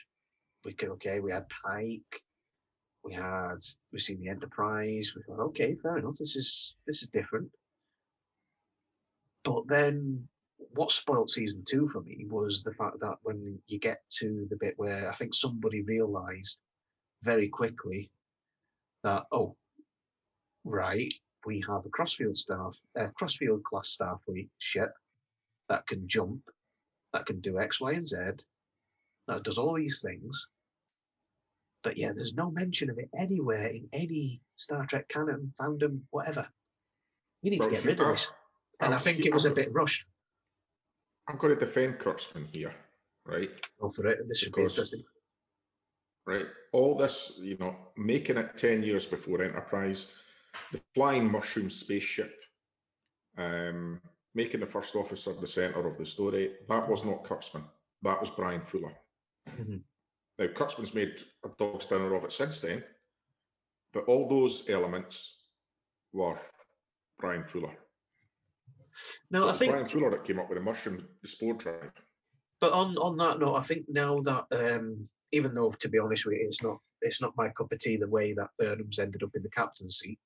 We 0.64 0.73
could 0.75 0.90
okay. 0.90 1.21
We 1.21 1.32
had 1.32 1.47
Pike. 1.49 2.23
We 3.04 3.14
had 3.14 3.59
we've 3.92 4.02
seen 4.02 4.21
the 4.21 4.28
Enterprise. 4.28 5.12
We 5.14 5.23
thought, 5.23 5.42
okay, 5.47 5.76
fair 5.82 5.99
enough. 5.99 6.16
This 6.16 6.37
is 6.37 6.75
this 6.87 7.02
is 7.02 7.09
different. 7.09 7.50
But 9.44 9.66
then, 9.66 10.28
what 10.75 10.92
spoiled 10.92 11.30
season 11.30 11.64
two 11.66 11.88
for 11.88 12.00
me 12.02 12.26
was 12.30 12.62
the 12.62 12.75
fact 12.75 13.00
that 13.00 13.16
when 13.23 13.59
you 13.66 13.78
get 13.78 14.02
to 14.21 14.47
the 14.50 14.56
bit 14.56 14.75
where 14.76 15.11
I 15.11 15.16
think 15.16 15.35
somebody 15.35 15.82
realised 15.82 16.61
very 17.23 17.49
quickly 17.49 18.11
that 19.02 19.25
oh, 19.32 19.56
right, 20.64 21.12
we 21.44 21.62
have 21.68 21.85
a 21.85 21.90
crossfield 21.90 22.38
staff, 22.38 22.76
a 22.97 23.09
crossfield 23.09 23.64
class 23.64 23.97
Starfleet 24.00 24.49
ship 24.59 24.92
that 25.68 25.87
can 25.87 26.06
jump, 26.06 26.42
that 27.12 27.26
can 27.26 27.40
do 27.40 27.59
X, 27.59 27.80
Y, 27.80 27.92
and 27.92 28.06
Z, 28.06 28.16
that 29.28 29.42
does 29.42 29.59
all 29.59 29.75
these 29.75 30.02
things. 30.02 30.47
But 31.83 31.97
yeah, 31.97 32.12
there's 32.15 32.35
no 32.35 32.51
mention 32.51 32.91
of 32.91 32.99
it 32.99 33.11
anywhere 33.19 33.67
in 33.69 33.89
any 33.93 34.41
Star 34.57 34.87
Trek 34.87 35.09
canon, 35.09 35.53
fandom, 35.59 36.01
whatever. 36.11 36.49
We 37.43 37.51
need 37.51 37.61
Well, 37.61 37.71
to 37.71 37.75
get 37.75 37.85
rid 37.85 38.01
of 38.01 38.09
this. 38.12 38.31
And 38.81 38.93
I 38.95 38.97
I'm- 38.97 39.03
think 39.05 39.27
it 39.27 39.35
was 39.35 39.45
I'm 39.47 39.53
a 39.53 39.55
bit 39.55 39.73
rushed. 39.73 40.07
I'm 41.29 41.39
going 41.39 41.55
to 41.57 41.61
defend 41.65 41.99
Kurtzman 41.99 42.47
here, 42.47 42.75
right? 43.27 43.51
Go 43.81 43.91
for 43.91 44.07
it. 44.09 44.27
This 44.29 44.39
should 44.39 44.53
be 44.53 44.62
interesting. 44.62 45.05
right? 46.25 46.47
All 46.73 46.97
this, 46.97 47.33
you 47.39 47.57
know, 47.59 47.77
making 47.97 48.37
it 48.37 48.57
10 48.57 48.85
years 48.85 49.07
before 49.07 49.43
Enterprise, 49.43 50.07
the 50.71 50.81
flying 50.95 51.29
mushroom 51.31 51.69
spaceship, 51.69 52.33
um, 53.39 54.01
making 54.35 54.61
the 54.61 54.67
first 54.67 54.95
officer 54.95 55.33
the 55.33 55.47
centre 55.47 55.85
of 55.87 55.99
the 55.99 56.07
story, 56.07 56.55
that 56.69 56.89
was 56.89 57.05
not 57.05 57.25
Kurtzman. 57.25 57.65
That 58.03 58.21
was 58.21 58.31
Brian 58.31 58.65
Fuller. 58.67 58.95
Mhm. 59.49 59.83
Now, 60.39 60.47
Kurtzman's 60.47 60.95
made 60.95 61.23
a 61.45 61.49
dog's 61.59 61.87
dinner 61.87 62.15
of 62.15 62.25
it 62.25 62.33
since 62.33 62.61
then, 62.61 62.83
but 63.93 64.05
all 64.05 64.29
those 64.29 64.69
elements 64.69 65.37
were 66.12 66.39
Brian 67.19 67.45
Fuller. 67.45 67.75
No, 69.31 69.41
So 69.41 69.49
I 69.49 69.53
think 69.55 69.73
Brian 69.73 69.89
Fuller 69.89 70.11
that 70.11 70.25
came 70.25 70.39
up 70.39 70.49
with 70.49 70.59
the 70.59 70.65
mushroom 70.65 71.07
spore 71.25 71.55
drive. 71.55 71.93
But 72.61 72.73
on 72.73 72.97
on 72.99 73.17
that 73.17 73.41
note, 73.41 73.57
I 73.57 73.62
think 73.62 73.87
now 73.89 74.21
that 74.21 74.47
um, 74.53 75.09
even 75.33 75.55
though 75.55 75.73
to 75.73 75.89
be 75.89 75.99
honest 75.99 76.27
with 76.27 76.37
you, 76.37 76.47
it's 76.47 76.62
not 76.62 76.79
it's 77.01 77.21
not 77.21 77.37
my 77.37 77.49
cup 77.51 77.73
of 77.73 77.79
tea 77.79 77.97
the 77.97 78.09
way 78.09 78.35
that 78.35 78.51
Burnham's 78.59 78.99
ended 78.99 79.23
up 79.23 79.31
in 79.35 79.43
the 79.43 79.51
captain's 79.51 79.99
seat, 79.99 80.19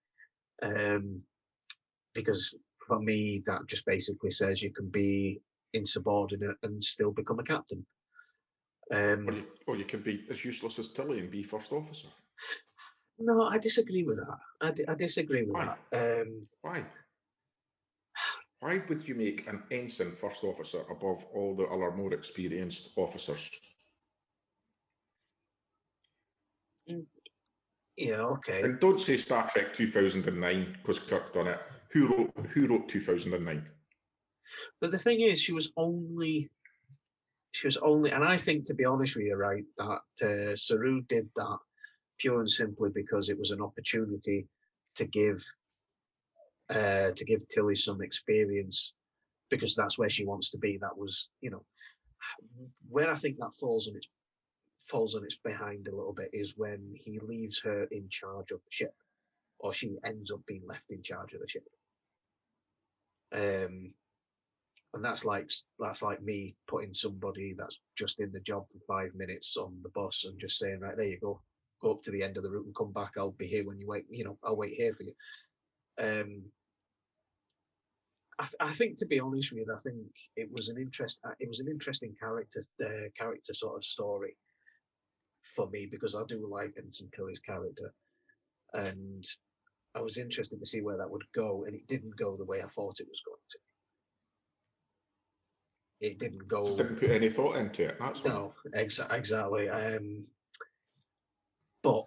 um, 0.62 1.22
because 2.14 2.54
for 2.86 3.00
me 3.00 3.42
that 3.46 3.66
just 3.66 3.86
basically 3.86 4.30
says 4.30 4.62
you 4.62 4.72
can 4.72 4.88
be 4.88 5.40
insubordinate 5.72 6.56
and 6.62 6.82
still 6.82 7.12
become 7.12 7.38
a 7.38 7.44
captain. 7.44 7.84
Or 8.90 9.12
Um, 9.12 9.28
you, 9.28 9.44
or 9.66 9.76
you 9.76 9.84
can 9.84 10.02
be 10.02 10.24
as 10.30 10.44
useless 10.44 10.78
as 10.78 10.88
Tilly 10.88 11.18
and 11.18 11.30
be 11.30 11.42
first 11.42 11.72
officer. 11.72 12.08
no, 13.18 13.42
I 13.42 13.58
disagree 13.58 14.04
with 14.04 14.18
that. 14.18 14.38
I, 14.60 14.92
I 14.92 14.94
disagree 14.94 15.42
with 15.42 15.54
Why? 15.54 15.76
that. 15.90 16.22
Um, 16.22 16.46
Why? 16.62 16.86
Why 18.60 18.82
would 18.88 19.06
you 19.06 19.14
make 19.14 19.46
an 19.48 19.62
ensign 19.70 20.16
first 20.16 20.42
officer 20.44 20.82
above 20.90 21.24
all 21.34 21.54
the 21.54 21.64
other 21.64 21.90
more 21.92 22.14
experienced 22.14 22.90
officers? 22.96 23.50
yeah, 27.96 28.20
okay. 28.20 28.62
And 28.62 28.80
don't 28.80 29.00
say 29.00 29.16
Star 29.16 29.48
Trek 29.50 29.74
2009 29.74 30.76
because 30.80 30.98
Kirk 30.98 31.32
done 31.34 31.48
it. 31.48 31.60
Who 31.90 32.08
wrote 32.08 32.46
Who 32.52 32.66
wrote 32.66 32.88
2009? 32.88 33.66
But 34.80 34.90
the 34.90 34.98
thing 34.98 35.20
is, 35.20 35.40
she 35.40 35.52
was 35.52 35.72
only, 35.76 36.50
she 37.56 37.66
was 37.66 37.78
only, 37.78 38.10
and 38.10 38.22
I 38.22 38.36
think 38.36 38.66
to 38.66 38.74
be 38.74 38.84
honest 38.84 39.16
with 39.16 39.24
you, 39.24 39.34
right, 39.34 39.64
that 39.78 40.02
uh, 40.22 40.56
Saru 40.56 41.00
did 41.08 41.26
that 41.36 41.58
pure 42.18 42.40
and 42.40 42.50
simply 42.50 42.90
because 42.94 43.30
it 43.30 43.38
was 43.38 43.50
an 43.50 43.62
opportunity 43.62 44.46
to 44.96 45.06
give, 45.06 45.42
uh, 46.68 47.12
to 47.16 47.24
give 47.24 47.48
Tilly 47.48 47.74
some 47.74 48.02
experience, 48.02 48.92
because 49.48 49.74
that's 49.74 49.98
where 49.98 50.10
she 50.10 50.26
wants 50.26 50.50
to 50.50 50.58
be. 50.58 50.76
That 50.76 50.98
was, 50.98 51.30
you 51.40 51.48
know, 51.48 51.64
where 52.90 53.10
I 53.10 53.16
think 53.16 53.38
that 53.38 53.54
falls 53.58 53.88
on 53.88 53.96
its 53.96 54.08
falls 54.86 55.14
on 55.14 55.24
its 55.24 55.36
behind 55.36 55.88
a 55.88 55.96
little 55.96 56.12
bit 56.12 56.30
is 56.34 56.58
when 56.58 56.94
he 56.94 57.18
leaves 57.20 57.58
her 57.64 57.84
in 57.84 58.06
charge 58.10 58.50
of 58.50 58.58
the 58.58 58.70
ship, 58.70 58.94
or 59.60 59.72
she 59.72 59.96
ends 60.04 60.30
up 60.30 60.44
being 60.46 60.62
left 60.66 60.90
in 60.90 61.02
charge 61.02 61.32
of 61.32 61.40
the 61.40 61.48
ship. 61.48 61.64
Um, 63.32 63.94
and 64.94 65.04
that's 65.04 65.24
like 65.24 65.50
that's 65.78 66.02
like 66.02 66.22
me 66.22 66.54
putting 66.68 66.94
somebody 66.94 67.54
that's 67.56 67.80
just 67.96 68.20
in 68.20 68.32
the 68.32 68.40
job 68.40 68.66
for 68.70 68.78
five 68.86 69.14
minutes 69.14 69.56
on 69.56 69.78
the 69.82 69.90
bus 69.90 70.24
and 70.24 70.38
just 70.40 70.58
saying, 70.58 70.80
right, 70.80 70.96
there 70.96 71.06
you 71.06 71.18
go, 71.20 71.40
go 71.82 71.92
up 71.92 72.02
to 72.02 72.10
the 72.10 72.22
end 72.22 72.36
of 72.36 72.42
the 72.42 72.50
route 72.50 72.66
and 72.66 72.76
come 72.76 72.92
back. 72.92 73.12
I'll 73.18 73.32
be 73.32 73.46
here 73.46 73.66
when 73.66 73.78
you 73.78 73.86
wait. 73.86 74.04
You 74.10 74.24
know, 74.24 74.38
I'll 74.44 74.56
wait 74.56 74.74
here 74.74 74.94
for 74.94 75.02
you. 75.02 75.14
Um, 76.00 76.44
I, 78.38 78.44
th- 78.44 78.56
I 78.60 78.74
think, 78.74 78.98
to 78.98 79.06
be 79.06 79.20
honest 79.20 79.52
with 79.52 79.66
you, 79.66 79.74
I 79.74 79.78
think 79.80 79.98
it 80.36 80.50
was 80.52 80.68
an 80.68 80.78
interest. 80.78 81.20
uh, 81.26 81.32
It 81.40 81.48
was 81.48 81.60
an 81.60 81.68
interesting 81.68 82.14
character, 82.20 82.62
uh, 82.84 83.08
character 83.18 83.54
sort 83.54 83.76
of 83.76 83.84
story 83.84 84.36
for 85.54 85.68
me 85.70 85.88
because 85.90 86.14
I 86.14 86.22
do 86.28 86.46
like 86.50 86.74
Ensign 86.78 87.10
Tilly's 87.14 87.38
character, 87.40 87.92
and 88.74 89.24
I 89.94 90.00
was 90.02 90.18
interested 90.18 90.60
to 90.60 90.66
see 90.66 90.82
where 90.82 90.98
that 90.98 91.10
would 91.10 91.24
go, 91.34 91.64
and 91.64 91.74
it 91.74 91.86
didn't 91.86 92.16
go 92.18 92.36
the 92.36 92.44
way 92.44 92.62
I 92.62 92.68
thought 92.68 93.00
it 93.00 93.08
was 93.08 93.22
going 93.26 93.40
to. 93.50 93.58
It 96.00 96.18
didn't 96.18 96.46
go. 96.46 96.64
Just 96.64 96.76
didn't 96.78 96.96
put 96.96 97.10
any 97.10 97.30
thought 97.30 97.56
into 97.56 97.84
it. 97.86 97.96
That's. 97.98 98.24
No, 98.24 98.52
exa- 98.74 99.12
exactly. 99.12 99.68
Um, 99.68 100.24
but 101.82 102.06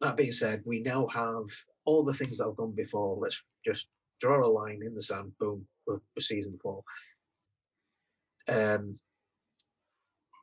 that 0.00 0.16
being 0.16 0.32
said, 0.32 0.62
we 0.64 0.80
now 0.80 1.06
have 1.08 1.46
all 1.84 2.04
the 2.04 2.14
things 2.14 2.38
that 2.38 2.46
have 2.46 2.56
gone 2.56 2.72
before. 2.72 3.16
Let's 3.16 3.42
just 3.64 3.86
draw 4.20 4.44
a 4.44 4.48
line 4.48 4.82
in 4.84 4.94
the 4.94 5.02
sand. 5.02 5.32
Boom, 5.38 5.66
for, 5.84 6.00
season 6.18 6.58
four. 6.60 6.82
Um, 8.48 8.98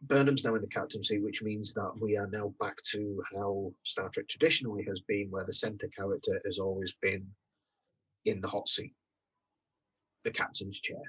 Burnham's 0.03 0.43
now 0.43 0.55
in 0.55 0.61
the 0.61 0.67
captaincy, 0.67 1.19
which 1.19 1.43
means 1.43 1.73
that 1.73 1.91
we 1.99 2.17
are 2.17 2.27
now 2.27 2.53
back 2.59 2.81
to 2.91 3.21
how 3.35 3.71
Star 3.83 4.09
Trek 4.09 4.27
traditionally 4.27 4.83
has 4.87 4.99
been, 5.01 5.29
where 5.29 5.45
the 5.45 5.53
center 5.53 5.87
character 5.95 6.41
has 6.45 6.57
always 6.57 6.93
been 7.01 7.27
in 8.25 8.41
the 8.41 8.47
hot 8.47 8.67
seat, 8.67 8.93
the 10.23 10.31
captain's 10.31 10.79
chair. 10.79 11.01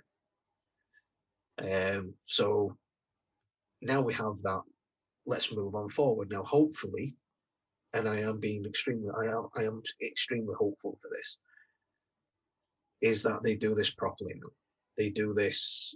Um, 1.58 2.14
so 2.26 2.76
now 3.80 4.00
we 4.00 4.14
have 4.14 4.40
that. 4.42 4.62
Let's 5.26 5.52
move 5.52 5.74
on 5.74 5.88
forward. 5.88 6.30
Now, 6.30 6.42
hopefully, 6.42 7.14
and 7.92 8.08
I 8.08 8.20
am 8.20 8.40
being 8.40 8.64
extremely, 8.64 9.10
I 9.16 9.26
am, 9.26 9.48
I 9.56 9.64
am 9.64 9.82
extremely 10.02 10.54
hopeful 10.58 10.98
for 11.00 11.08
this, 11.12 11.36
is 13.00 13.22
that 13.22 13.42
they 13.42 13.54
do 13.54 13.74
this 13.74 13.90
properly 13.90 14.34
now. 14.34 14.48
They 14.96 15.10
do 15.10 15.34
this, 15.34 15.94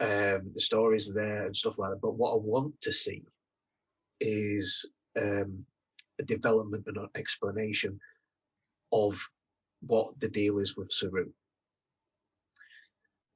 um, 0.00 0.50
the 0.54 0.60
stories 0.60 1.12
there 1.14 1.46
and 1.46 1.56
stuff 1.56 1.78
like 1.78 1.90
that. 1.90 2.00
But 2.00 2.16
what 2.16 2.32
I 2.32 2.36
want 2.36 2.80
to 2.82 2.92
see 2.92 3.22
is 4.20 4.84
um, 5.20 5.64
a 6.20 6.24
development 6.24 6.84
and 6.86 6.96
an 6.96 7.08
explanation 7.16 7.98
of 8.92 9.20
what 9.80 10.18
the 10.20 10.28
deal 10.28 10.58
is 10.58 10.76
with 10.76 10.90
Saru, 10.90 11.30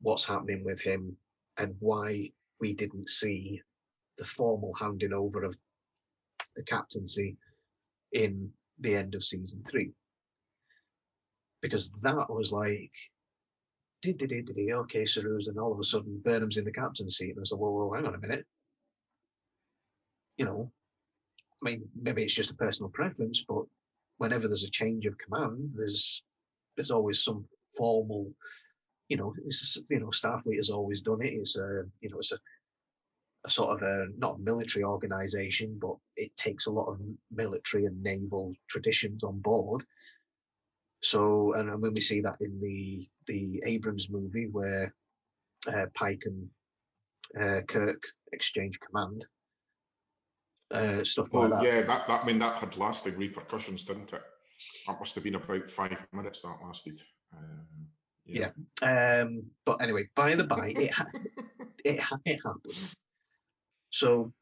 what's 0.03 0.25
happening 0.25 0.65
with 0.65 0.81
him, 0.81 1.17
and 1.57 1.75
why 1.79 2.31
we 2.61 2.73
didn't 2.75 3.09
see 3.09 3.61
the 4.19 4.25
formal 4.25 4.75
handing 4.75 5.13
over 5.13 5.43
of 5.45 5.57
the 6.57 6.63
captaincy 6.65 7.37
in 8.13 8.51
the 8.81 8.95
end 8.95 9.15
of 9.15 9.25
season 9.25 9.63
three. 9.69 9.93
Because 11.63 11.91
that 12.03 12.29
was 12.29 12.53
like, 12.53 12.93
did 14.03 14.19
did 14.19 14.31
did 14.31 14.47
did 14.47 14.73
okay, 14.73 15.05
Saru's, 15.05 15.49
and 15.49 15.59
all 15.59 15.73
of 15.73 15.79
a 15.79 15.85
sudden 15.85 16.21
Burnham's 16.25 16.57
in 16.57 16.65
the 16.65 16.73
captain's 16.73 17.17
seat, 17.17 17.31
and 17.31 17.39
I 17.39 17.41
like, 17.51 17.61
whoa, 17.61 17.71
whoa, 17.71 17.93
hang 17.95 18.07
on 18.07 18.15
a 18.15 18.19
minute. 18.19 18.45
You 20.37 20.45
know, 20.45 20.73
I 21.63 21.71
mean, 21.71 21.89
maybe 22.01 22.25
it's 22.25 22.35
just 22.35 22.51
a 22.51 22.55
personal 22.55 22.91
preference, 22.91 23.45
but 23.47 23.65
whenever 24.19 24.49
there's 24.49 24.65
a 24.65 24.71
change 24.71 25.07
of 25.07 25.19
command, 25.19 25.71
there's 25.75 26.25
there's 26.77 26.91
always 26.91 27.23
some 27.23 27.45
formal, 27.77 28.33
you 29.13 29.19
know, 29.19 29.35
it's 29.45 29.77
you 29.91 30.01
know, 30.01 30.07
Starfleet 30.07 30.57
has 30.57 30.71
always 30.71 31.03
done 31.03 31.21
it. 31.21 31.35
It's 31.35 31.59
a 31.59 31.85
you 32.01 32.09
know, 32.09 32.19
it's 32.19 32.33
a 32.33 32.39
a 33.45 33.51
sort 33.51 33.71
of 33.75 33.83
a 33.83 34.07
not 34.17 34.37
a 34.37 34.43
military 34.43 34.85
organization, 34.85 35.79
but 35.79 35.97
it 36.17 36.35
takes 36.37 36.67
a 36.67 36.71
lot 36.71 36.87
of 36.87 36.99
military 37.31 37.85
and 37.85 38.03
naval 38.03 38.55
traditions 38.71 39.23
on 39.23 39.39
board. 39.41 39.85
So, 41.03 41.53
and 41.55 41.83
when 41.83 41.93
we 41.93 42.01
see 42.01 42.23
that 42.23 42.39
in 42.41 42.59
the 42.59 43.07
the 43.27 43.63
Abrams 43.67 44.09
movie 44.09 44.49
where 44.51 44.95
uh, 45.69 45.87
Pike 45.95 46.23
and 46.25 46.49
uh, 47.39 47.61
Kirk 47.69 48.03
exchange 48.33 48.79
command, 48.81 49.27
uh, 50.73 51.05
stuff 51.05 51.29
Oh 51.35 51.41
like 51.41 51.51
that. 51.51 51.65
yeah, 51.65 51.83
that, 51.83 52.07
that 52.07 52.23
I 52.23 52.27
mean 52.27 52.39
that 52.39 52.57
had 52.61 52.79
lasting 52.79 53.19
repercussions, 53.19 53.85
didn't 53.85 54.15
it? 54.15 54.23
That 54.87 54.99
must 55.01 55.15
have 55.17 55.25
been 55.25 55.35
about 55.35 55.71
five 55.71 55.99
minutes 56.13 56.41
that 56.43 56.57
lasted. 56.65 57.03
Um, 57.37 57.89
Yeah. 58.25 58.51
Um, 58.83 59.45
but 59.65 59.83
anyway, 59.83 60.09
by 60.15 60.35
the 60.35 60.45
by, 60.45 60.69
it 60.77 60.93
ha- 60.93 61.11
it, 61.85 62.01
ha- 62.01 62.19
it 62.25 62.41
happened. 62.45 62.75
So 63.91 64.33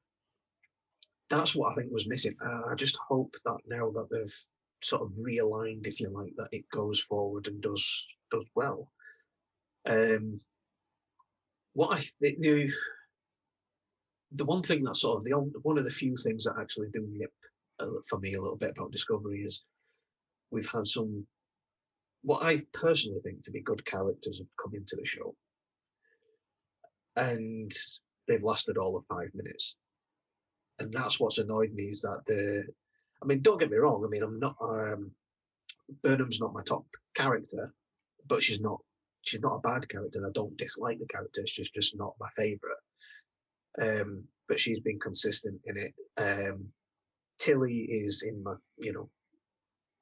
that's 1.28 1.54
what 1.54 1.72
I 1.72 1.74
think 1.76 1.92
was 1.92 2.08
missing. 2.08 2.36
Uh, 2.44 2.62
I 2.70 2.74
just 2.74 2.98
hope 3.08 3.34
that 3.44 3.58
now 3.66 3.90
that 3.90 4.08
they've 4.10 4.34
sort 4.82 5.02
of 5.02 5.10
realigned, 5.12 5.86
if 5.86 6.00
you 6.00 6.08
like, 6.10 6.32
that 6.36 6.48
it 6.52 6.64
goes 6.72 7.00
forward 7.00 7.46
and 7.46 7.60
does 7.62 8.04
does 8.30 8.48
well. 8.54 8.90
Um, 9.88 10.40
what 11.72 11.96
I 11.98 12.04
the, 12.20 12.36
the 12.40 12.70
the 14.32 14.44
one 14.44 14.62
thing 14.62 14.84
that 14.84 14.96
sort 14.96 15.18
of 15.18 15.24
the 15.24 15.32
on- 15.32 15.52
one 15.62 15.78
of 15.78 15.84
the 15.84 15.90
few 15.90 16.14
things 16.16 16.44
that 16.44 16.54
actually 16.60 16.88
do 16.92 17.06
nip 17.12 17.32
uh, 17.80 17.86
for 18.08 18.18
me 18.18 18.34
a 18.34 18.40
little 18.40 18.56
bit 18.56 18.72
about 18.76 18.92
Discovery 18.92 19.40
is 19.42 19.62
we've 20.50 20.68
had 20.68 20.86
some 20.86 21.26
what 22.22 22.42
I 22.42 22.62
personally 22.72 23.20
think 23.22 23.44
to 23.44 23.50
be 23.50 23.62
good 23.62 23.84
characters 23.86 24.38
have 24.38 24.48
come 24.62 24.74
into 24.74 24.96
the 24.96 25.06
show, 25.06 25.34
and 27.16 27.72
they've 28.28 28.42
lasted 28.42 28.76
all 28.78 28.96
of 28.96 29.04
five 29.06 29.30
minutes. 29.34 29.76
and 30.80 30.92
that's 30.92 31.20
what's 31.20 31.38
annoyed 31.38 31.72
me 31.72 31.84
is 31.84 32.02
that 32.02 32.22
the. 32.26 32.64
I 33.22 33.26
mean, 33.26 33.42
don't 33.42 33.58
get 33.60 33.70
me 33.70 33.76
wrong. 33.76 34.02
I 34.04 34.08
mean, 34.08 34.22
I'm 34.22 34.40
not. 34.40 34.56
Um, 34.60 35.12
Burnham's 36.02 36.40
not 36.40 36.54
my 36.54 36.62
top 36.62 36.84
character, 37.14 37.72
but 38.26 38.42
she's 38.42 38.60
not. 38.60 38.80
She's 39.22 39.40
not 39.40 39.56
a 39.56 39.60
bad 39.60 39.88
character. 39.88 40.26
I 40.26 40.30
don't 40.32 40.56
dislike 40.56 40.98
the 40.98 41.06
character. 41.06 41.42
She's 41.46 41.70
just 41.70 41.96
not 41.96 42.14
my 42.18 42.28
favourite. 42.36 42.76
Um, 43.80 44.24
but 44.48 44.58
she's 44.58 44.80
been 44.80 44.98
consistent 44.98 45.60
in 45.66 45.76
it. 45.76 45.94
Um, 46.16 46.68
Tilly 47.38 47.78
is 47.78 48.22
in 48.26 48.42
my, 48.42 48.54
you 48.78 48.92
know, 48.92 49.10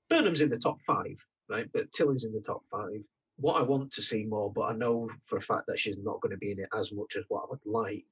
Burnham's 0.09 0.41
in 0.41 0.49
the 0.49 0.59
top 0.59 0.79
five, 0.87 1.25
right? 1.49 1.69
But 1.73 1.93
Tilly's 1.93 2.25
in 2.25 2.33
the 2.33 2.41
top 2.41 2.63
five. 2.71 3.03
What 3.37 3.61
I 3.61 3.63
want 3.63 3.93
to 3.93 4.03
see 4.03 4.25
more, 4.25 4.53
but 4.53 4.63
I 4.63 4.73
know 4.75 5.09
for 5.27 5.37
a 5.37 5.43
fact 5.43 5.67
that 5.69 5.79
she's 5.79 5.97
not 5.99 6.21
going 6.21 6.33
to 6.33 6.39
be 6.39 6.53
in 6.53 6.59
it 6.59 6.69
as 6.77 6.93
much 6.93 7.17
as 7.17 7.25
what 7.29 7.45
I 7.45 7.51
would 7.51 7.61
like 7.65 8.05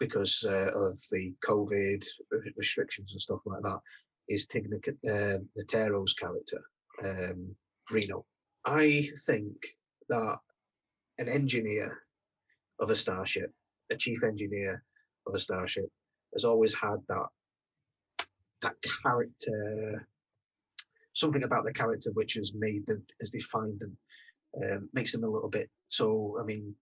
because 0.00 0.42
uh, 0.48 0.72
of 0.74 0.98
the 1.12 1.32
COVID 1.46 2.04
restrictions 2.56 3.12
and 3.12 3.20
stuff 3.20 3.40
like 3.44 3.62
that, 3.62 3.78
is 4.28 4.46
Tig 4.46 4.66
uh, 4.72 5.38
Notaro's 5.58 6.14
character, 6.14 6.60
um, 7.04 7.54
Reno. 7.90 8.24
I 8.64 9.10
think 9.26 9.56
that 10.08 10.38
an 11.18 11.28
engineer 11.28 11.98
of 12.80 12.90
a 12.90 12.96
starship, 12.96 13.52
a 13.90 13.96
chief 13.96 14.22
engineer 14.24 14.82
of 15.26 15.34
a 15.34 15.38
starship, 15.38 15.90
has 16.32 16.44
always 16.44 16.74
had 16.74 16.96
that 17.08 17.26
that 18.62 18.74
character, 19.02 20.06
something 21.20 21.44
about 21.44 21.64
the 21.64 21.72
character 21.72 22.10
which 22.14 22.34
has 22.34 22.52
made 22.54 22.86
them, 22.86 23.04
has 23.20 23.30
defined 23.30 23.78
them, 23.78 23.96
um, 24.62 24.88
makes 24.92 25.12
them 25.12 25.24
a 25.24 25.28
little 25.28 25.50
bit. 25.50 25.68
So 25.88 26.38
I 26.40 26.44
mean, 26.44 26.74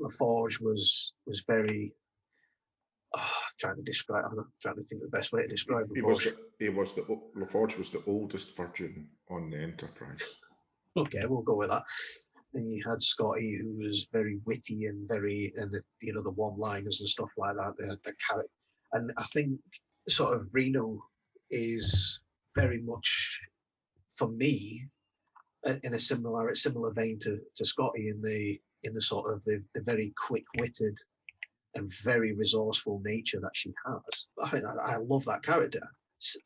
LaForge 0.00 0.60
was 0.60 1.12
was 1.26 1.42
very. 1.46 1.94
Oh, 3.14 3.38
trying 3.60 3.76
to 3.76 3.82
describe. 3.82 4.24
I'm 4.24 4.46
trying 4.62 4.76
to 4.76 4.84
think 4.84 5.02
of 5.02 5.10
the 5.10 5.16
best 5.18 5.32
way 5.32 5.42
to 5.42 5.48
describe. 5.48 5.86
He 5.94 6.00
was 6.00 6.26
he 6.58 6.70
was 6.70 6.94
the 6.94 7.02
LaForge 7.36 7.76
was 7.76 7.90
the 7.90 8.02
oldest 8.06 8.56
virgin 8.56 9.06
on 9.30 9.50
the 9.50 9.58
Enterprise. 9.58 10.22
Okay, 10.96 11.20
we'll 11.26 11.42
go 11.42 11.56
with 11.56 11.68
that. 11.68 11.84
Then 12.54 12.70
you 12.70 12.82
had 12.86 13.02
Scotty, 13.02 13.58
who 13.60 13.84
was 13.84 14.08
very 14.12 14.38
witty 14.44 14.86
and 14.86 15.08
very, 15.08 15.52
and 15.56 15.70
the 15.72 15.82
you 16.00 16.14
know 16.14 16.22
the 16.22 16.30
one-liners 16.30 17.00
and 17.00 17.08
stuff 17.08 17.30
like 17.36 17.56
that. 17.56 17.76
The, 17.76 17.98
the 18.04 18.14
character, 18.26 18.50
and 18.92 19.12
I 19.18 19.24
think 19.24 19.58
sort 20.08 20.34
of 20.34 20.48
Reno 20.52 21.02
is 21.50 22.20
very 22.54 22.80
much 22.82 23.21
for 24.16 24.28
me 24.28 24.88
in 25.82 25.94
a 25.94 25.98
similar 25.98 26.54
similar 26.54 26.90
vein 26.90 27.18
to, 27.20 27.38
to 27.56 27.64
Scotty 27.64 28.08
in 28.08 28.20
the 28.20 28.58
in 28.84 28.94
the 28.94 29.00
sort 29.00 29.32
of 29.32 29.42
the, 29.44 29.62
the 29.74 29.82
very 29.82 30.12
quick-witted 30.16 30.98
and 31.74 31.92
very 32.02 32.32
resourceful 32.32 33.00
nature 33.04 33.40
that 33.40 33.54
she 33.54 33.72
has. 33.86 34.26
I 34.42 34.58
I, 34.58 34.96
love 34.96 35.24
that 35.26 35.44
character. 35.44 35.80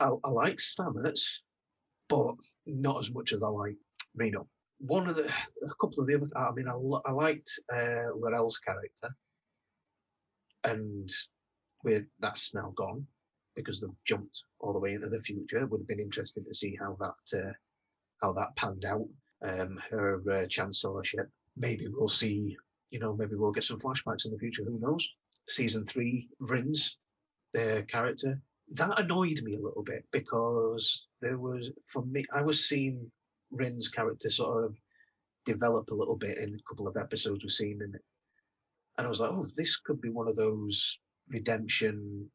I, 0.00 0.11
I 0.22 0.31
like 0.31 0.59
Stamets, 0.59 1.38
but 2.09 2.35
not 2.66 3.00
as 3.00 3.11
much 3.11 3.33
as 3.33 3.42
I 3.42 3.48
like 3.48 3.76
Reno. 4.14 4.46
One 4.79 5.09
of 5.09 5.16
the, 5.16 5.24
a 5.24 5.74
couple 5.81 6.00
of 6.00 6.07
the 6.07 6.16
other, 6.16 6.29
I 6.37 6.52
mean, 6.52 6.68
I, 6.68 6.74
I 7.09 7.12
liked 7.12 7.50
uh, 7.74 8.11
L'Rell's 8.14 8.59
character, 8.59 9.16
and 10.64 11.11
we're, 11.83 12.07
that's 12.20 12.52
now 12.55 12.74
gone 12.76 13.07
because 13.57 13.81
they've 13.81 13.90
jumped 14.05 14.45
all 14.61 14.73
the 14.73 14.79
way 14.79 14.95
into 14.95 15.09
the 15.09 15.21
future. 15.23 15.59
It 15.59 15.71
would 15.71 15.81
have 15.81 15.88
been 15.88 16.01
interesting 16.01 16.45
to 16.45 16.55
see 16.55 16.77
how 16.79 16.97
that 17.01 17.38
uh, 17.38 17.53
how 18.23 18.33
that 18.35 18.55
panned 18.57 18.85
out. 18.85 19.09
Um, 19.45 19.79
her 19.90 20.23
uh, 20.33 20.47
chancellorship. 20.47 21.29
Maybe 21.57 21.88
we'll 21.88 22.09
see. 22.09 22.57
You 22.90 23.01
know, 23.01 23.14
maybe 23.14 23.35
we'll 23.35 23.53
get 23.53 23.64
some 23.64 23.81
flashbacks 23.81 24.25
in 24.25 24.33
the 24.33 24.38
future. 24.38 24.64
Who 24.64 24.79
knows? 24.79 25.07
Season 25.49 25.85
three, 25.87 26.29
Ryn's 26.38 26.97
their 27.53 27.83
character 27.83 28.40
that 28.73 28.99
annoyed 28.99 29.40
me 29.42 29.55
a 29.55 29.61
little 29.61 29.83
bit 29.83 30.05
because 30.12 31.07
there 31.21 31.38
was 31.38 31.71
for 31.87 32.05
me 32.05 32.25
I 32.35 32.42
was 32.42 32.69
seeing 32.69 33.11
Ryn's 33.51 33.88
character 33.88 34.29
sort 34.29 34.64
of 34.64 34.77
develop 35.45 35.88
a 35.90 35.95
little 35.95 36.16
bit 36.16 36.38
in 36.38 36.55
a 36.55 36.69
couple 36.69 36.88
of 36.88 36.97
episodes 36.97 37.45
we've 37.45 37.53
seen 37.53 37.81
in 37.83 37.95
it. 37.95 38.03
And 38.99 39.07
I 39.07 39.11
was 39.11 39.21
like, 39.21 39.31
oh, 39.31 39.47
this 39.57 39.77
could 39.77 40.01
be 40.01 40.09
one 40.09 40.27
of 40.27 40.37
those 40.37 40.99
redemption 41.29 42.29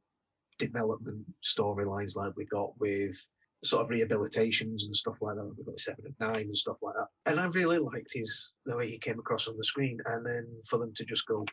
development 0.61 1.25
storylines 1.43 2.15
like 2.15 2.33
we 2.37 2.45
got 2.45 2.79
with 2.79 3.15
sort 3.63 3.83
of 3.83 3.89
rehabilitations 3.89 4.85
and 4.85 4.95
stuff 4.95 5.17
like 5.21 5.35
that. 5.35 5.53
We 5.57 5.63
got 5.63 5.79
seven 5.79 6.05
and 6.05 6.15
nine 6.19 6.45
and 6.45 6.57
stuff 6.57 6.77
like 6.81 6.95
that. 6.95 7.07
And 7.25 7.39
I 7.39 7.45
really 7.45 7.79
liked 7.79 8.13
his 8.13 8.51
the 8.65 8.77
way 8.77 8.89
he 8.89 8.97
came 8.99 9.19
across 9.19 9.47
on 9.47 9.57
the 9.57 9.63
screen. 9.63 9.99
And 10.05 10.25
then 10.25 10.47
for 10.67 10.77
them 10.77 10.93
to 10.95 11.05
just 11.05 11.25
go, 11.25 11.45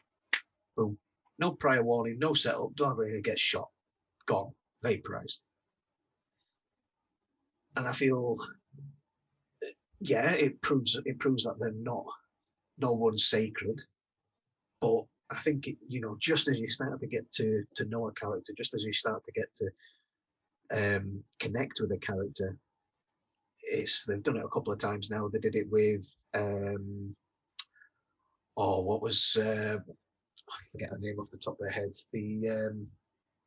boom, 0.77 0.99
no 1.39 1.53
prior 1.53 1.83
warning, 1.83 2.19
no 2.19 2.35
setup, 2.35 2.75
Darby 2.75 3.21
gets 3.23 3.41
shot, 3.41 3.69
gone, 4.27 4.53
vaporized. 4.83 5.41
And 7.77 7.87
I 7.87 7.93
feel, 7.93 8.37
yeah, 10.01 10.33
it 10.33 10.61
proves 10.61 10.99
it 11.05 11.19
proves 11.19 11.45
that 11.45 11.57
they're 11.59 11.73
not, 11.73 12.07
no 12.79 12.93
one's 12.93 13.27
sacred, 13.29 13.81
but 14.81 15.05
I 15.31 15.39
think 15.41 15.67
it, 15.67 15.77
you 15.87 16.01
know, 16.01 16.17
just 16.21 16.49
as 16.49 16.59
you 16.59 16.69
start 16.69 17.01
to 17.01 17.07
get 17.07 17.31
to 17.33 17.65
to 17.77 17.85
know 17.85 18.09
a 18.09 18.13
character, 18.13 18.53
just 18.57 18.75
as 18.75 18.85
you 18.85 18.93
start 18.93 19.25
to 19.25 19.33
get 19.33 19.49
to 19.57 20.97
um, 20.97 21.23
connect 21.39 21.81
with 21.81 21.93
a 21.93 21.99
character, 21.99 22.57
it's 23.63 24.05
they've 24.05 24.23
done 24.23 24.37
it 24.37 24.45
a 24.45 24.49
couple 24.49 24.73
of 24.73 24.79
times 24.79 25.11
now. 25.11 25.29
They 25.29 25.39
did 25.39 25.57
it 25.57 25.71
with 25.71 26.07
um, 26.35 27.15
oh, 28.57 28.81
what 28.83 29.03
was 29.03 29.37
uh, 29.39 29.77
I 29.79 30.59
forget 30.73 30.91
the 30.91 30.99
name 30.99 31.19
off 31.19 31.31
the 31.31 31.39
top 31.39 31.55
of 31.55 31.61
their 31.61 31.71
heads. 31.71 32.09
The 32.13 32.49
um, 32.49 32.87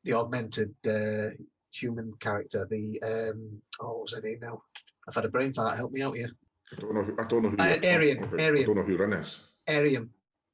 the 0.03 0.13
augmented 0.13 0.73
uh, 0.87 1.35
human 1.71 2.13
character. 2.19 2.67
The 2.69 3.01
um, 3.03 3.61
oh, 3.79 3.93
what 3.93 4.01
was 4.03 4.13
her 4.13 4.21
name 4.21 4.39
now? 4.41 4.61
I've 5.07 5.15
had 5.15 5.25
a 5.25 5.29
brain 5.29 5.53
fart. 5.53 5.77
Help 5.77 5.91
me 5.91 6.01
out 6.01 6.15
here. 6.15 6.29
I 6.71 6.79
don't 6.79 6.93
know. 6.93 7.03
Who, 7.03 7.15
I 7.19 7.27
don't 7.27 7.43
know 7.43 7.49
who. 7.49 7.57
Uh, 7.57 7.77
Airiam. 7.83 8.39
Airiam. 8.39 8.63
I 8.63 8.65
don't 8.65 8.77
know 8.77 8.83
who 8.83 8.97
Ryn 8.97 9.13
is. 9.13 9.51
Airiam. 9.67 10.09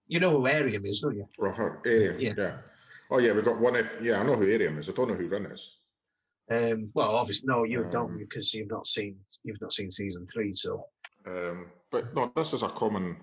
You 0.07 0.19
know 0.19 0.31
who 0.31 0.47
Airiam 0.47 0.85
is, 0.85 1.01
don't 1.01 1.15
you? 1.15 1.27
Her, 1.39 1.81
Airiam. 1.85 2.19
Yeah. 2.19 2.33
yeah. 2.37 2.57
Oh 3.09 3.19
yeah, 3.19 3.33
we've 3.33 3.45
got 3.45 3.59
one. 3.59 3.75
Yeah, 4.01 4.19
I 4.19 4.23
know 4.23 4.35
who 4.35 4.45
Airiam 4.45 4.79
is. 4.79 4.89
I 4.89 4.93
don't 4.93 5.09
know 5.09 5.15
who 5.15 5.27
Ryn 5.27 5.45
is. 5.47 5.77
Um, 6.49 6.89
well, 6.93 7.15
obviously, 7.15 7.47
no, 7.47 7.63
you 7.63 7.83
um, 7.83 7.91
don't 7.91 8.17
because 8.17 8.53
you've 8.53 8.69
not 8.69 8.87
seen 8.87 9.17
you've 9.43 9.61
not 9.61 9.73
seen 9.73 9.91
season 9.91 10.27
three. 10.31 10.53
So. 10.55 10.85
Um, 11.25 11.67
but 11.91 12.13
no, 12.15 12.31
this 12.35 12.53
is 12.53 12.63
a 12.63 12.69
common. 12.69 13.17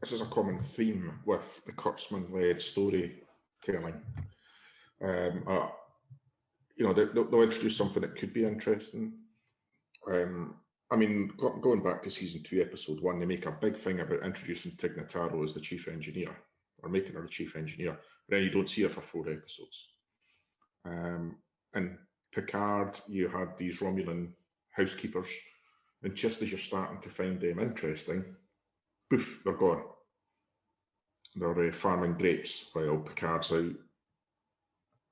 This 0.00 0.12
is 0.12 0.20
a 0.20 0.26
common 0.26 0.62
theme 0.62 1.18
with 1.24 1.62
the 1.66 1.72
Kurtzman-led 1.72 2.60
storytelling. 2.60 4.00
Um, 5.02 5.44
uh, 5.46 5.68
you 6.76 6.86
know, 6.86 6.92
they'll, 6.92 7.24
they'll, 7.24 7.42
introduce 7.42 7.76
something 7.76 8.02
that 8.02 8.16
could 8.16 8.34
be 8.34 8.44
interesting. 8.44 9.14
Um, 10.06 10.56
I 10.90 10.96
mean, 10.96 11.32
going 11.36 11.82
back 11.82 12.02
to 12.02 12.10
season 12.10 12.42
two, 12.42 12.60
episode 12.60 13.00
one, 13.00 13.18
they 13.18 13.26
make 13.26 13.46
a 13.46 13.50
big 13.50 13.76
thing 13.76 14.00
about 14.00 14.24
introducing 14.24 14.72
Tig 14.76 14.96
Notaro 14.96 15.44
as 15.44 15.52
the 15.52 15.60
chief 15.60 15.88
engineer, 15.88 16.36
or 16.82 16.88
making 16.88 17.14
her 17.14 17.22
the 17.22 17.28
chief 17.28 17.56
engineer. 17.56 17.98
But 18.28 18.36
then 18.36 18.44
you 18.44 18.50
don't 18.50 18.70
see 18.70 18.82
her 18.82 18.88
for 18.88 19.00
four 19.00 19.28
episodes. 19.28 19.88
Um, 20.84 21.36
in 21.74 21.98
Picard, 22.32 23.00
you 23.08 23.28
had 23.28 23.58
these 23.58 23.80
Romulan 23.80 24.28
housekeepers, 24.70 25.26
and 26.04 26.14
just 26.14 26.42
as 26.42 26.52
you're 26.52 26.60
starting 26.60 27.00
to 27.00 27.08
find 27.08 27.40
them 27.40 27.58
interesting, 27.58 28.24
poof, 29.10 29.40
they're 29.44 29.54
gone. 29.54 29.82
They're 31.34 31.68
uh, 31.68 31.72
farming 31.72 32.14
grapes 32.14 32.66
while 32.72 32.98
Picard's 32.98 33.52
out 33.52 33.74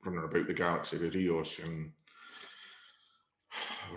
running 0.05 0.23
about 0.23 0.47
the 0.47 0.55
galaxy 0.55 0.99
with 0.99 1.15
Rios 1.15 1.59
and 1.59 1.91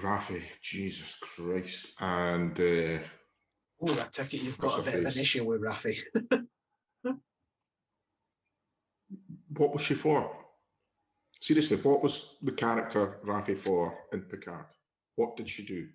Raffi, 0.01 0.41
Jesus 0.61 1.15
Christ, 1.15 1.87
and 1.99 2.59
uh, 2.59 2.99
oh, 3.81 3.99
I 3.99 4.07
take 4.11 4.33
it 4.33 4.41
you've 4.41 4.57
got 4.57 4.79
a 4.79 4.81
bit 4.83 4.93
face? 4.93 5.05
of 5.05 5.15
an 5.15 5.21
issue 5.21 5.43
with 5.45 5.61
Raffi. 5.61 5.97
what 9.57 9.73
was 9.73 9.81
she 9.81 9.93
for? 9.93 10.31
Seriously, 11.41 11.77
what 11.77 12.03
was 12.03 12.35
the 12.41 12.51
character 12.51 13.19
Raffi 13.25 13.57
for 13.57 13.97
in 14.11 14.21
Picard? 14.21 14.65
What 15.15 15.37
did 15.37 15.49
she 15.49 15.65
do? 15.65 15.87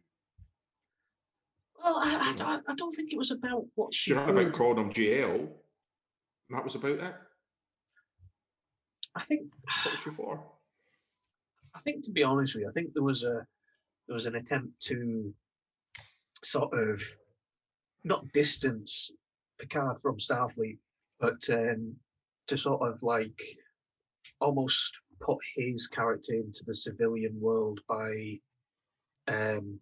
Well, 1.82 1.96
I, 1.96 2.34
I, 2.40 2.60
I 2.68 2.74
don't 2.74 2.94
think 2.94 3.12
it 3.12 3.18
was 3.18 3.32
about 3.32 3.64
what 3.74 3.92
she. 3.92 4.10
She 4.10 4.14
ran 4.14 4.30
about 4.30 4.52
calling 4.52 4.78
him 4.78 4.92
JL. 4.92 5.40
And 5.40 5.48
that 6.50 6.64
was 6.64 6.74
about 6.74 6.92
it. 6.92 7.14
I 9.14 9.22
think. 9.22 9.52
What 9.84 9.92
was 9.92 10.00
she 10.02 10.10
for? 10.10 10.42
I 11.74 11.80
think, 11.80 12.04
to 12.04 12.10
be 12.10 12.22
honest 12.22 12.54
with 12.54 12.62
you, 12.62 12.68
I 12.68 12.72
think 12.72 12.92
there 12.94 13.02
was 13.02 13.22
a 13.22 13.46
there 14.12 14.16
was 14.16 14.26
an 14.26 14.36
attempt 14.36 14.78
to 14.78 15.32
sort 16.44 16.70
of 16.78 17.02
not 18.04 18.30
distance 18.34 19.10
Picard 19.58 20.02
from 20.02 20.18
Starfleet, 20.18 20.76
but 21.18 21.40
um, 21.48 21.96
to 22.48 22.58
sort 22.58 22.82
of 22.82 23.02
like 23.02 23.40
almost 24.38 24.92
put 25.22 25.38
his 25.56 25.86
character 25.86 26.34
into 26.34 26.62
the 26.66 26.74
civilian 26.74 27.40
world 27.40 27.80
by 27.88 28.38
um, 29.28 29.80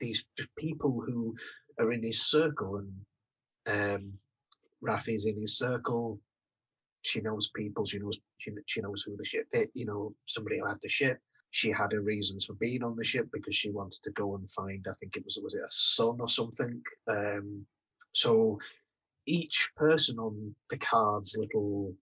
these 0.00 0.22
people 0.58 1.02
who 1.06 1.34
are 1.78 1.92
in 1.92 2.02
his 2.02 2.26
circle, 2.26 2.76
and 2.76 3.96
um, 3.96 4.12
Raffi's 4.82 5.24
in 5.24 5.40
his 5.40 5.56
circle, 5.56 6.20
she 7.00 7.22
knows 7.22 7.48
people. 7.56 7.86
She 7.86 8.00
knows 8.00 8.18
she, 8.36 8.50
she 8.66 8.82
knows 8.82 9.02
who 9.02 9.16
the 9.16 9.24
ship. 9.24 9.46
It, 9.52 9.70
you 9.72 9.86
know, 9.86 10.14
somebody 10.26 10.58
who 10.58 10.66
had 10.66 10.76
the 10.82 10.90
ship. 10.90 11.18
She 11.52 11.70
had 11.70 11.92
her 11.92 12.00
reasons 12.00 12.46
for 12.46 12.54
being 12.54 12.82
on 12.82 12.96
the 12.96 13.04
ship 13.04 13.28
because 13.30 13.54
she 13.54 13.70
wanted 13.70 14.02
to 14.02 14.10
go 14.12 14.34
and 14.34 14.50
find. 14.50 14.86
I 14.88 14.94
think 14.98 15.16
it 15.16 15.24
was 15.24 15.38
was 15.42 15.54
it 15.54 15.60
a 15.60 15.70
son 15.70 16.16
or 16.18 16.28
something. 16.28 16.82
Um, 17.06 17.66
so 18.12 18.58
each 19.26 19.70
person 19.76 20.18
on 20.18 20.54
Picard's 20.70 21.36
little 21.36 21.94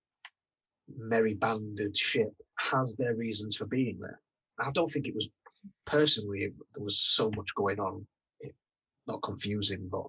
merry 0.97 1.35
banded 1.35 1.97
ship 1.97 2.33
has 2.59 2.95
their 2.95 3.17
reasons 3.17 3.57
for 3.57 3.67
being 3.67 3.99
there. 4.01 4.21
I 4.61 4.71
don't 4.71 4.91
think 4.91 5.07
it 5.07 5.17
was 5.17 5.29
personally 5.85 6.53
there 6.75 6.85
was 6.85 7.01
so 7.01 7.31
much 7.37 7.53
going 7.57 7.81
on, 7.81 8.07
not 9.09 9.23
confusing, 9.23 9.89
but 9.91 10.07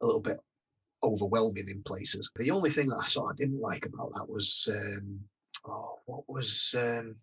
a 0.00 0.06
little 0.06 0.20
bit 0.20 0.38
overwhelming 1.02 1.68
in 1.68 1.82
places. 1.82 2.30
The 2.36 2.52
only 2.52 2.70
thing 2.70 2.88
that 2.88 3.02
I 3.02 3.08
sort 3.08 3.32
of 3.32 3.36
didn't 3.36 3.60
like 3.60 3.84
about 3.84 4.12
that 4.14 4.28
was 4.28 4.68
um, 4.70 5.20
oh, 5.66 5.98
what 6.06 6.28
was 6.28 6.74
um, 6.78 7.16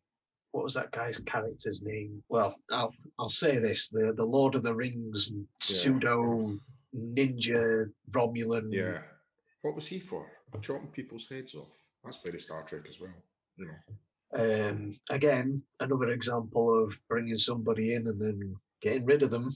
what 0.52 0.64
was 0.64 0.74
that 0.74 0.92
guy's 0.92 1.18
character's 1.20 1.82
name? 1.82 2.22
Well, 2.30 2.56
I'll 2.72 2.94
I'll 3.20 3.30
say 3.30 3.58
this: 3.60 3.90
the 3.90 4.14
the 4.16 4.26
Lord 4.26 4.56
of 4.56 4.64
the 4.64 4.74
Rings 4.76 5.32
Yeah. 5.34 5.44
pseudo 5.60 6.58
ninja 6.96 7.90
Romulan. 8.12 8.72
Yeah. 8.72 9.00
What 9.62 9.76
was 9.76 9.88
he 9.88 10.00
for? 10.00 10.28
Chopping 10.62 10.88
people's 10.90 11.30
heads 11.30 11.56
off. 11.56 11.70
That's 12.04 12.20
very 12.26 12.40
Star 12.42 12.64
Trek 12.64 12.84
as 12.90 13.00
well. 13.00 13.14
You 13.58 13.68
know. 13.68 13.78
Um, 14.34 15.00
again, 15.10 15.62
another 15.80 16.10
example 16.10 16.84
of 16.84 16.98
bringing 17.10 17.38
somebody 17.38 17.94
in 17.96 18.08
and 18.08 18.20
then 18.20 18.56
getting 18.82 19.06
rid 19.06 19.24
of 19.24 19.32
them. 19.32 19.56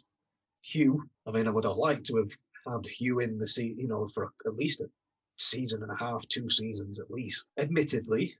Hugh. 0.61 1.03
I 1.27 1.31
mean, 1.31 1.47
I 1.47 1.51
would 1.51 1.63
have 1.65 1.75
liked 1.77 2.05
to 2.07 2.17
have 2.17 2.31
had 2.67 2.85
Hugh 2.85 3.19
in 3.19 3.37
the 3.37 3.47
se- 3.47 3.75
you 3.77 3.87
know, 3.87 4.07
for 4.09 4.31
at 4.45 4.53
least 4.55 4.81
a 4.81 4.89
season 5.37 5.81
and 5.83 5.91
a 5.91 5.95
half, 5.95 6.27
two 6.27 6.49
seasons 6.49 6.99
at 6.99 7.11
least. 7.11 7.45
Admittedly, 7.57 8.33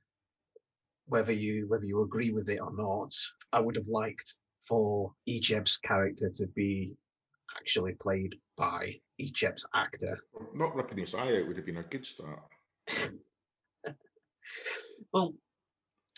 whether 1.08 1.32
you 1.32 1.68
whether 1.68 1.86
you 1.86 2.02
agree 2.02 2.32
with 2.32 2.50
it 2.50 2.60
or 2.60 2.74
not, 2.76 3.14
I 3.52 3.60
would 3.60 3.76
have 3.76 3.88
liked 3.88 4.36
for 4.68 5.14
Icheb's 5.28 5.78
character 5.78 6.32
to 6.36 6.48
be 6.48 6.96
actually 7.58 7.94
played 8.02 8.36
by 8.58 9.00
Icheb's 9.20 9.66
actor. 9.74 10.18
Not 10.54 10.76
ripping 10.76 10.98
his 10.98 11.14
eye 11.14 11.38
out 11.38 11.48
would 11.48 11.58
have 11.58 11.66
been 11.66 11.78
a 11.78 11.84
good 11.84 12.06
start. 12.06 12.40
Well, 15.14 15.34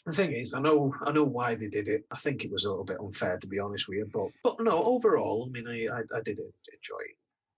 the 0.08 0.13
thing 0.13 0.34
is, 0.34 0.54
I 0.54 0.60
know 0.60 0.93
I 1.06 1.12
know 1.12 1.23
why 1.23 1.56
they 1.56 1.67
did 1.67 1.88
it. 1.88 2.06
I 2.12 2.17
think 2.17 2.43
it 2.43 2.52
was 2.52 2.63
a 2.63 2.69
little 2.69 2.86
bit 2.86 3.00
unfair 3.00 3.38
to 3.38 3.47
be 3.47 3.60
honest 3.60 3.88
with 3.88 3.97
you, 3.97 4.10
but 4.12 4.30
but 4.43 4.63
no, 4.63 4.84
overall, 4.84 5.47
I 5.47 5.52
mean, 5.52 5.67
I 5.67 5.93
I, 5.93 6.00
I 6.00 6.21
did 6.23 6.39
enjoy 6.39 7.04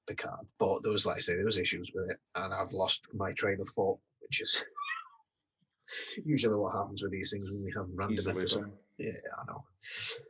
Picard, 0.07 0.47
but 0.57 0.83
there 0.83 0.91
was 0.91 1.05
like 1.05 1.17
I 1.17 1.19
say, 1.21 1.35
there 1.35 1.45
was 1.45 1.57
issues 1.57 1.91
with 1.93 2.09
it, 2.09 2.17
and 2.35 2.53
I've 2.53 2.73
lost 2.73 3.07
my 3.13 3.31
train 3.33 3.61
of 3.61 3.69
thought, 3.69 3.99
which 4.19 4.41
is 4.41 4.65
usually 6.25 6.55
what 6.55 6.75
happens 6.75 7.01
with 7.01 7.11
these 7.11 7.31
things 7.31 7.49
when 7.49 7.63
we 7.63 7.73
have 7.75 7.87
random 7.93 8.17
Easily 8.17 8.41
episodes. 8.41 8.71
Yeah, 8.97 9.11
I 9.37 9.51
know. 9.51 9.63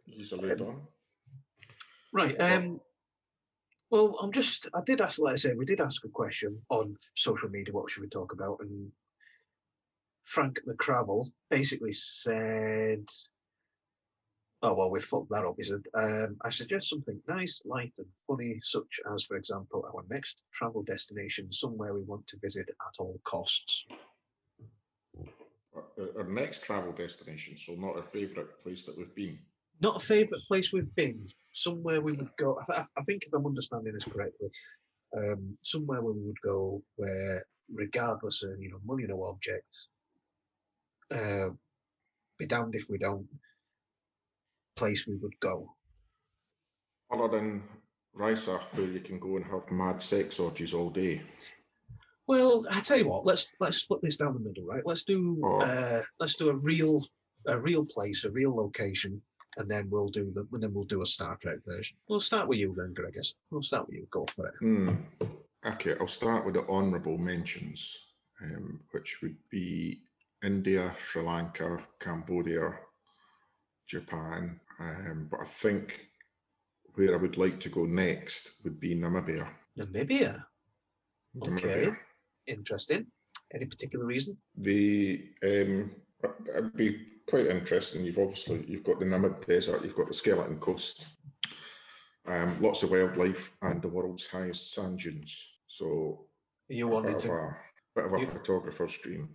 Easily 0.07 0.51
Um. 0.51 0.87
Right. 2.13 2.39
Um. 2.39 2.81
Well, 3.89 4.17
I'm 4.21 4.31
just. 4.31 4.67
I 4.73 4.81
did 4.85 5.01
ask. 5.01 5.19
Like 5.19 5.33
I 5.33 5.35
say, 5.37 5.53
we 5.53 5.65
did 5.65 5.81
ask 5.81 6.03
a 6.05 6.09
question 6.09 6.61
on 6.69 6.95
social 7.15 7.49
media. 7.49 7.73
What 7.73 7.89
should 7.89 8.03
we 8.03 8.09
talk 8.09 8.33
about? 8.33 8.59
And 8.61 8.91
Frank 10.25 10.59
McCravel 10.67 11.31
basically 11.49 11.91
said, 11.91 13.03
"Oh 14.61 14.75
well, 14.75 14.91
we 14.91 14.99
fucked 14.99 15.29
that 15.29 15.45
up." 15.45 15.55
He 15.57 15.63
said, 15.63 15.81
um, 15.95 16.37
"I 16.45 16.51
suggest 16.51 16.89
something 16.89 17.19
nice, 17.27 17.63
light, 17.65 17.93
and 17.97 18.07
funny, 18.27 18.59
such 18.63 18.99
as, 19.11 19.25
for 19.25 19.37
example, 19.37 19.83
our 19.91 20.03
next 20.09 20.43
travel 20.53 20.83
destination, 20.83 21.51
somewhere 21.51 21.95
we 21.95 22.03
want 22.03 22.27
to 22.27 22.37
visit 22.37 22.69
at 22.69 22.99
all 22.99 23.19
costs." 23.23 23.85
Our, 25.75 25.83
our 26.17 26.27
next 26.27 26.63
travel 26.63 26.91
destination, 26.91 27.57
so 27.57 27.73
not 27.73 27.95
our 27.95 28.03
favourite 28.03 28.59
place 28.61 28.85
that 28.85 28.97
we've 28.97 29.13
been. 29.13 29.37
Not 29.81 30.01
a 30.01 30.05
favourite 30.05 30.43
place 30.47 30.73
we've 30.73 30.93
been. 30.95 31.27
Somewhere 31.53 32.01
we 32.01 32.13
would 32.13 32.35
go. 32.37 32.59
I, 32.59 32.73
th- 32.73 32.87
I 32.97 33.03
think 33.03 33.23
if 33.25 33.33
I'm 33.33 33.45
understanding 33.45 33.93
this 33.93 34.03
correctly, 34.03 34.49
um, 35.15 35.57
somewhere 35.61 36.01
where 36.01 36.13
we 36.13 36.21
would 36.21 36.41
go 36.43 36.81
where, 36.95 37.45
regardless 37.73 38.43
of 38.43 38.59
you 38.59 38.71
know 38.71 38.79
money 38.85 39.05
no 39.07 39.23
object, 39.23 39.85
uh, 41.13 41.49
be 42.37 42.45
damned 42.45 42.75
if 42.75 42.89
we 42.89 42.97
don't. 42.97 43.27
Place 44.75 45.05
we 45.07 45.15
would 45.17 45.39
go. 45.39 45.75
Other 47.11 47.27
than 47.27 47.63
Risa, 48.15 48.61
where 48.73 48.87
you 48.87 48.99
can 49.01 49.19
go 49.19 49.35
and 49.35 49.45
have 49.45 49.69
mad 49.71 50.01
sex 50.01 50.39
orgies 50.39 50.73
all 50.73 50.89
day. 50.89 51.21
Well, 52.29 52.63
I 52.69 52.79
tell 52.81 52.99
you 52.99 53.07
what. 53.07 53.25
Let's 53.25 53.49
let's 53.59 53.77
split 53.77 54.01
this 54.03 54.17
down 54.17 54.35
the 54.35 54.39
middle, 54.39 54.63
right? 54.63 54.85
Let's 54.85 55.03
do 55.03 55.41
Oh. 55.43 55.61
uh, 55.61 56.03
let's 56.19 56.35
do 56.35 56.49
a 56.49 56.53
real 56.55 57.03
a 57.47 57.57
real 57.59 57.83
place, 57.83 58.23
a 58.23 58.29
real 58.29 58.55
location, 58.55 59.19
and 59.57 59.67
then 59.67 59.89
we'll 59.89 60.09
do 60.09 60.29
the 60.31 60.47
and 60.51 60.61
then 60.61 60.71
we'll 60.71 60.83
do 60.95 61.01
a 61.01 61.05
Star 61.07 61.37
Trek 61.41 61.57
version. 61.65 61.97
We'll 62.07 62.19
start 62.19 62.47
with 62.47 62.59
you 62.59 62.75
then, 62.77 62.93
Gregors. 62.93 63.33
We'll 63.49 63.63
start 63.63 63.87
with 63.87 63.95
you. 63.95 64.07
Go 64.11 64.27
for 64.35 64.45
it. 64.45 64.53
Hmm. 64.59 64.89
Okay, 65.65 65.95
I'll 65.99 66.07
start 66.07 66.45
with 66.45 66.53
the 66.53 66.67
honourable 66.67 67.17
mentions, 67.17 67.97
um, 68.43 68.79
which 68.91 69.23
would 69.23 69.37
be 69.49 70.03
India, 70.43 70.95
Sri 71.01 71.23
Lanka, 71.23 71.79
Cambodia, 71.99 72.75
Japan. 73.87 74.59
Um, 74.79 75.27
but 75.31 75.39
I 75.39 75.45
think 75.45 75.99
where 76.93 77.15
I 77.15 77.17
would 77.17 77.37
like 77.37 77.59
to 77.61 77.69
go 77.69 77.85
next 77.85 78.51
would 78.63 78.79
be 78.79 78.93
Namibia. 78.95 79.49
Namibia. 79.79 80.45
Okay. 81.41 81.51
Namibia. 81.51 81.97
Interesting. 82.49 83.05
Any 83.53 83.65
particular 83.65 84.05
reason? 84.05 84.37
The 84.57 85.23
um, 85.43 85.91
it'd 86.49 86.75
be 86.75 87.05
quite 87.27 87.47
interesting. 87.47 88.03
You've 88.03 88.17
obviously 88.19 88.65
you've 88.67 88.83
got 88.83 88.99
the 88.99 89.05
Namib 89.05 89.45
Desert, 89.45 89.83
you've 89.83 89.95
got 89.95 90.07
the 90.07 90.13
Skeleton 90.13 90.59
Coast, 90.59 91.07
um, 92.27 92.61
lots 92.61 92.83
of 92.83 92.91
wildlife, 92.91 93.51
and 93.61 93.81
the 93.81 93.87
world's 93.87 94.25
highest 94.25 94.73
sand 94.73 94.99
dunes. 94.99 95.47
So 95.67 96.25
You 96.67 96.87
wanted 96.87 97.13
bit 97.13 97.19
to? 97.21 97.31
a 97.31 97.55
bit 97.95 98.05
of 98.05 98.13
a 98.13 98.19
you- 98.19 98.27
photographer's 98.27 98.97
dream. 98.97 99.29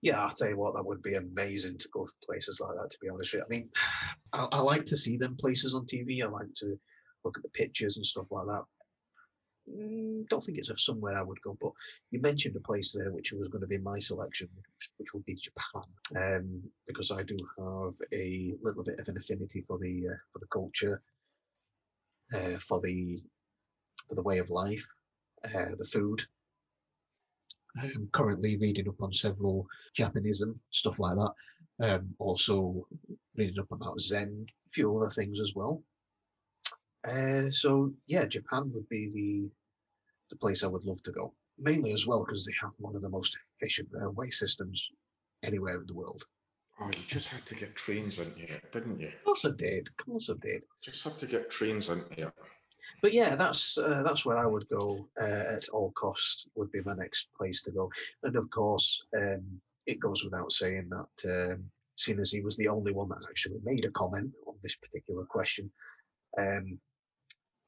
Yeah, 0.00 0.22
I'll 0.24 0.30
tell 0.30 0.48
you 0.48 0.56
what, 0.56 0.74
that 0.74 0.84
would 0.86 1.02
be 1.02 1.14
amazing 1.16 1.76
to 1.78 1.88
go 1.92 2.06
to 2.06 2.12
places 2.24 2.58
like 2.58 2.74
that. 2.80 2.90
To 2.90 2.98
be 3.02 3.08
honest 3.10 3.34
with 3.34 3.40
you, 3.40 3.44
I 3.44 3.48
mean, 3.50 3.68
I, 4.32 4.48
I 4.52 4.60
like 4.60 4.84
to 4.86 4.96
see 4.96 5.16
them 5.18 5.36
places 5.38 5.74
on 5.74 5.84
TV. 5.84 6.22
I 6.24 6.28
like 6.28 6.52
to 6.56 6.78
look 7.24 7.36
at 7.36 7.42
the 7.42 7.50
pictures 7.50 7.96
and 7.96 8.06
stuff 8.06 8.26
like 8.30 8.46
that. 8.46 8.62
Mm, 9.68 10.28
don't 10.28 10.42
think 10.44 10.58
it's 10.58 10.70
somewhere 10.84 11.16
I 11.18 11.22
would 11.22 11.40
go, 11.42 11.56
but 11.60 11.72
you 12.10 12.20
mentioned 12.20 12.56
a 12.56 12.60
place 12.60 12.92
there 12.92 13.12
which 13.12 13.32
was 13.32 13.48
going 13.48 13.60
to 13.60 13.66
be 13.66 13.78
my 13.78 13.98
selection, 13.98 14.48
which, 14.56 14.90
which 14.96 15.14
would 15.14 15.24
be 15.26 15.34
Japan, 15.34 15.84
um, 16.16 16.62
because 16.86 17.10
I 17.10 17.22
do 17.22 17.36
have 17.58 17.94
a 18.12 18.54
little 18.62 18.84
bit 18.84 18.98
of 19.00 19.08
an 19.08 19.18
affinity 19.18 19.62
for 19.66 19.78
the 19.78 20.08
uh, 20.08 20.16
for 20.32 20.38
the 20.38 20.46
culture, 20.46 21.02
uh, 22.34 22.58
for 22.66 22.80
the 22.80 23.22
for 24.08 24.14
the 24.14 24.22
way 24.22 24.38
of 24.38 24.50
life, 24.50 24.86
uh, 25.44 25.74
the 25.78 25.84
food. 25.84 26.22
I'm 27.76 28.08
currently 28.12 28.56
reading 28.56 28.88
up 28.88 29.00
on 29.02 29.12
several 29.12 29.66
Japanism 29.94 30.60
stuff 30.70 30.98
like 30.98 31.16
that. 31.16 31.34
Um, 31.80 32.14
also 32.18 32.86
reading 33.36 33.60
up 33.60 33.70
about 33.70 34.00
Zen, 34.00 34.46
a 34.66 34.70
few 34.70 34.96
other 34.96 35.10
things 35.10 35.38
as 35.40 35.52
well. 35.54 35.82
Uh, 37.06 37.50
so 37.50 37.92
yeah, 38.06 38.26
Japan 38.26 38.70
would 38.74 38.88
be 38.88 39.08
the 39.10 39.50
the 40.30 40.36
place 40.36 40.62
I 40.62 40.68
would 40.68 40.84
love 40.84 41.02
to 41.04 41.12
go. 41.12 41.32
Mainly 41.58 41.92
as 41.92 42.06
well 42.06 42.24
because 42.24 42.46
they 42.46 42.54
have 42.60 42.72
one 42.78 42.94
of 42.94 43.02
the 43.02 43.08
most 43.08 43.36
efficient 43.56 43.88
railway 43.90 44.30
systems 44.30 44.88
anywhere 45.42 45.80
in 45.80 45.86
the 45.86 45.94
world. 45.94 46.24
Oh, 46.80 46.86
you 46.86 47.02
just 47.08 47.28
had 47.28 47.44
to 47.46 47.56
get 47.56 47.74
trains 47.74 48.20
in 48.20 48.32
here, 48.36 48.60
didn't 48.72 49.00
you? 49.00 49.08
Of 49.08 49.24
course 49.24 49.44
I 49.44 49.50
did. 49.56 49.88
Of 49.88 50.06
course 50.06 50.30
I 50.30 50.34
did. 50.40 50.64
Just 50.80 51.02
had 51.02 51.18
to 51.18 51.26
get 51.26 51.50
trains 51.50 51.88
in 51.88 52.04
here. 52.14 52.32
But 53.02 53.12
yeah, 53.12 53.34
that's 53.34 53.76
uh, 53.76 54.02
that's 54.04 54.24
where 54.24 54.38
I 54.38 54.46
would 54.46 54.68
go 54.68 55.08
uh, 55.20 55.56
at 55.56 55.68
all 55.70 55.92
costs. 55.92 56.46
Would 56.54 56.70
be 56.70 56.80
my 56.84 56.94
next 56.94 57.28
place 57.36 57.62
to 57.62 57.72
go, 57.72 57.90
and 58.22 58.36
of 58.36 58.48
course, 58.50 59.02
um, 59.16 59.60
it 59.86 60.00
goes 60.00 60.22
without 60.24 60.52
saying 60.52 60.88
that 60.90 61.52
um, 61.52 61.64
seeing 61.96 62.20
as 62.20 62.30
he 62.30 62.40
was 62.40 62.56
the 62.56 62.68
only 62.68 62.92
one 62.92 63.08
that 63.08 63.26
actually 63.28 63.60
made 63.64 63.84
a 63.84 63.90
comment 63.90 64.32
on 64.46 64.54
this 64.62 64.76
particular 64.76 65.24
question, 65.24 65.70
um, 66.38 66.78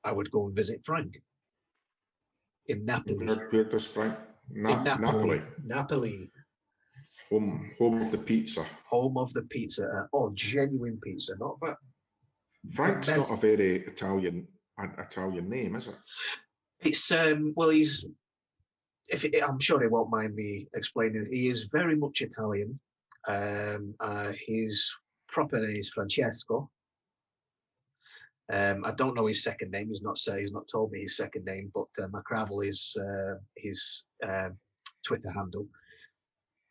I 0.05 0.13
would 0.13 0.31
go 0.31 0.47
and 0.47 0.57
visit 0.57 0.81
Frank 0.85 1.21
in 2.71 2.85
Napoli. 2.85 3.27
Where, 3.27 3.81
Frank? 3.81 4.15
Na- 4.53 4.73
in 4.73 4.85
Napoli, 4.85 5.01
Napoli, 5.01 5.43
Napoli, 5.65 6.31
home 7.29 7.71
home 7.79 8.03
of 8.03 8.11
the 8.11 8.19
pizza. 8.19 8.67
home 8.89 9.17
of 9.17 9.33
the 9.33 9.43
pizza. 9.43 9.85
Uh, 9.85 10.07
oh, 10.13 10.31
genuine 10.35 10.99
pizza, 11.03 11.35
not 11.39 11.59
that. 11.61 11.77
Frank's 12.73 13.09
not 13.09 13.31
a 13.31 13.37
very 13.37 13.87
Italian 13.87 14.47
an 14.79 14.95
Italian 14.99 15.49
name, 15.49 15.77
is 15.77 15.87
it? 15.89 15.97
It's 16.81 17.11
um, 17.13 17.53
well, 17.57 17.71
he's. 17.71 18.05
If 19.09 19.25
it, 19.25 19.43
I'm 19.43 19.59
sure 19.59 19.81
he 19.81 19.89
won't 19.89 20.11
mind 20.11 20.35
me 20.35 20.69
explaining. 20.75 21.27
He 21.31 21.49
is 21.49 21.65
very 21.65 21.97
much 21.97 22.23
Italian. 22.23 22.79
Um, 23.29 23.95
uh, 24.01 24.33
his 24.47 24.95
proper 25.29 25.59
name 25.59 25.77
is 25.77 25.91
Francesco. 25.91 26.71
Um, 28.53 28.85
I 28.85 28.93
don't 28.93 29.15
know 29.15 29.27
his 29.27 29.45
second 29.45 29.71
name. 29.71 29.89
He's 29.89 30.03
not 30.03 30.19
say 30.19 30.41
he's 30.41 30.53
not 30.53 30.69
told 30.71 30.91
me 30.91 31.03
his 31.03 31.17
second 31.17 31.45
name, 31.45 31.71
but 31.75 31.89
uh, 32.03 32.09
McCravel 32.09 32.67
is 32.67 32.97
uh, 33.01 33.35
his 33.57 34.05
um 34.27 34.57
Twitter 35.07 35.31
handle. 35.31 35.67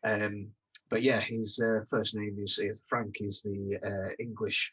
Um, 0.04 0.48
but 0.90 1.02
yeah, 1.02 1.20
his 1.20 1.60
uh, 1.64 1.84
first 1.88 2.14
name 2.14 2.36
is, 2.42 2.58
is 2.58 2.82
Frank. 2.88 3.16
Is 3.20 3.42
the 3.42 3.78
uh, 3.84 4.10
English 4.18 4.72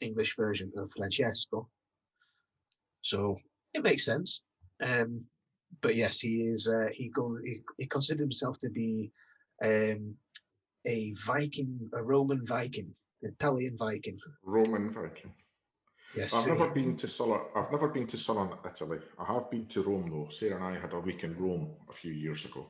English 0.00 0.36
version 0.36 0.72
of 0.76 0.90
Francesco. 0.96 1.68
So 3.02 3.36
it 3.74 3.82
makes 3.82 4.04
sense. 4.04 4.42
Um, 4.82 5.24
but 5.80 5.94
yes, 5.94 6.20
he 6.20 6.42
is. 6.42 6.68
Uh, 6.68 6.88
he 6.92 7.08
go. 7.08 7.36
He, 7.44 7.60
he 7.78 7.86
considered 7.86 8.20
himself 8.20 8.58
to 8.60 8.70
be 8.70 9.12
um, 9.64 10.14
a 10.86 11.12
Viking, 11.26 11.90
a 11.94 12.02
Roman 12.02 12.44
Viking, 12.46 12.92
Italian 13.22 13.76
Viking. 13.78 14.18
Roman 14.42 14.92
Viking. 14.92 15.32
Yes, 16.14 16.34
I've 16.34 16.48
never 16.48 16.68
been 16.70 16.96
to 16.96 17.06
Sullen. 17.06 17.40
I've 17.54 17.70
never 17.70 17.88
been 17.88 18.06
to 18.08 18.16
Sullen, 18.16 18.50
Italy. 18.66 18.98
I 19.18 19.24
have 19.32 19.50
been 19.50 19.66
to 19.66 19.82
Rome 19.82 20.10
though. 20.10 20.28
Sarah 20.30 20.56
and 20.56 20.64
I 20.64 20.80
had 20.80 20.92
a 20.92 20.98
week 20.98 21.22
in 21.22 21.36
Rome 21.36 21.70
a 21.88 21.92
few 21.92 22.12
years 22.12 22.44
ago. 22.44 22.66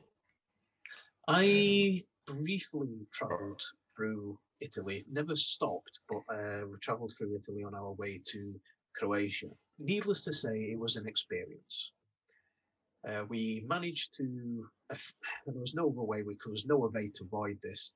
I 1.27 2.03
briefly 2.27 3.07
travelled 3.11 3.61
through 3.95 4.37
Italy. 4.59 5.05
Never 5.11 5.35
stopped, 5.35 5.99
but 6.07 6.21
uh, 6.33 6.67
we 6.67 6.77
travelled 6.81 7.13
through 7.17 7.35
Italy 7.35 7.63
on 7.63 7.73
our 7.73 7.93
way 7.93 8.21
to 8.31 8.53
Croatia. 8.95 9.47
Needless 9.79 10.23
to 10.25 10.33
say, 10.33 10.71
it 10.71 10.79
was 10.79 10.95
an 10.95 11.07
experience. 11.07 11.91
Uh, 13.07 13.23
we 13.27 13.65
managed 13.67 14.13
to. 14.17 14.67
Uh, 14.93 14.97
there 15.47 15.59
was 15.59 15.73
no 15.73 15.89
other 15.89 16.03
way. 16.03 16.21
We, 16.21 16.37
there 16.45 16.51
was 16.51 16.65
no 16.65 16.83
other 16.83 16.93
way 16.93 17.09
to 17.15 17.23
avoid 17.23 17.57
this, 17.63 17.91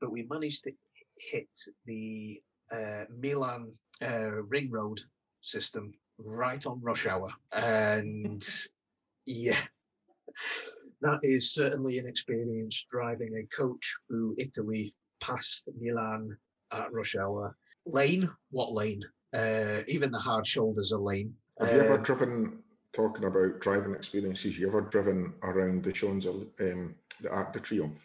but 0.00 0.10
we 0.10 0.26
managed 0.28 0.64
to 0.64 0.72
hit 1.16 1.48
the 1.86 2.42
uh, 2.72 3.04
Milan 3.16 3.72
uh, 4.02 4.42
ring 4.44 4.70
road 4.70 5.00
system 5.40 5.92
right 6.18 6.64
on 6.66 6.80
rush 6.82 7.06
hour, 7.06 7.30
and 7.52 8.46
yeah, 9.26 9.58
that 11.00 11.20
is 11.22 11.52
certainly 11.54 11.98
an 11.98 12.06
experience 12.06 12.86
driving 12.90 13.36
a 13.36 13.56
coach 13.56 13.96
through 14.08 14.34
Italy 14.38 14.94
past 15.20 15.68
Milan 15.78 16.36
at 16.72 16.92
rush 16.92 17.16
hour. 17.16 17.56
Lane, 17.86 18.30
what 18.50 18.72
lane? 18.72 19.02
Uh, 19.32 19.80
even 19.86 20.10
the 20.10 20.18
hard 20.18 20.46
shoulders 20.46 20.92
are 20.92 20.98
lane. 20.98 21.34
Have 21.60 21.72
you 21.72 21.80
ever 21.80 21.94
Um, 21.94 22.02
driven? 22.02 22.62
Talking 22.92 23.24
about 23.24 23.60
driving 23.60 23.94
experiences, 23.94 24.58
you 24.58 24.66
ever 24.66 24.80
driven 24.80 25.32
around 25.44 25.84
the 25.84 25.92
Champs, 25.92 26.26
um, 26.26 26.96
the 27.20 27.30
Arc 27.30 27.52
de 27.52 27.60
Triomphe? 27.60 28.00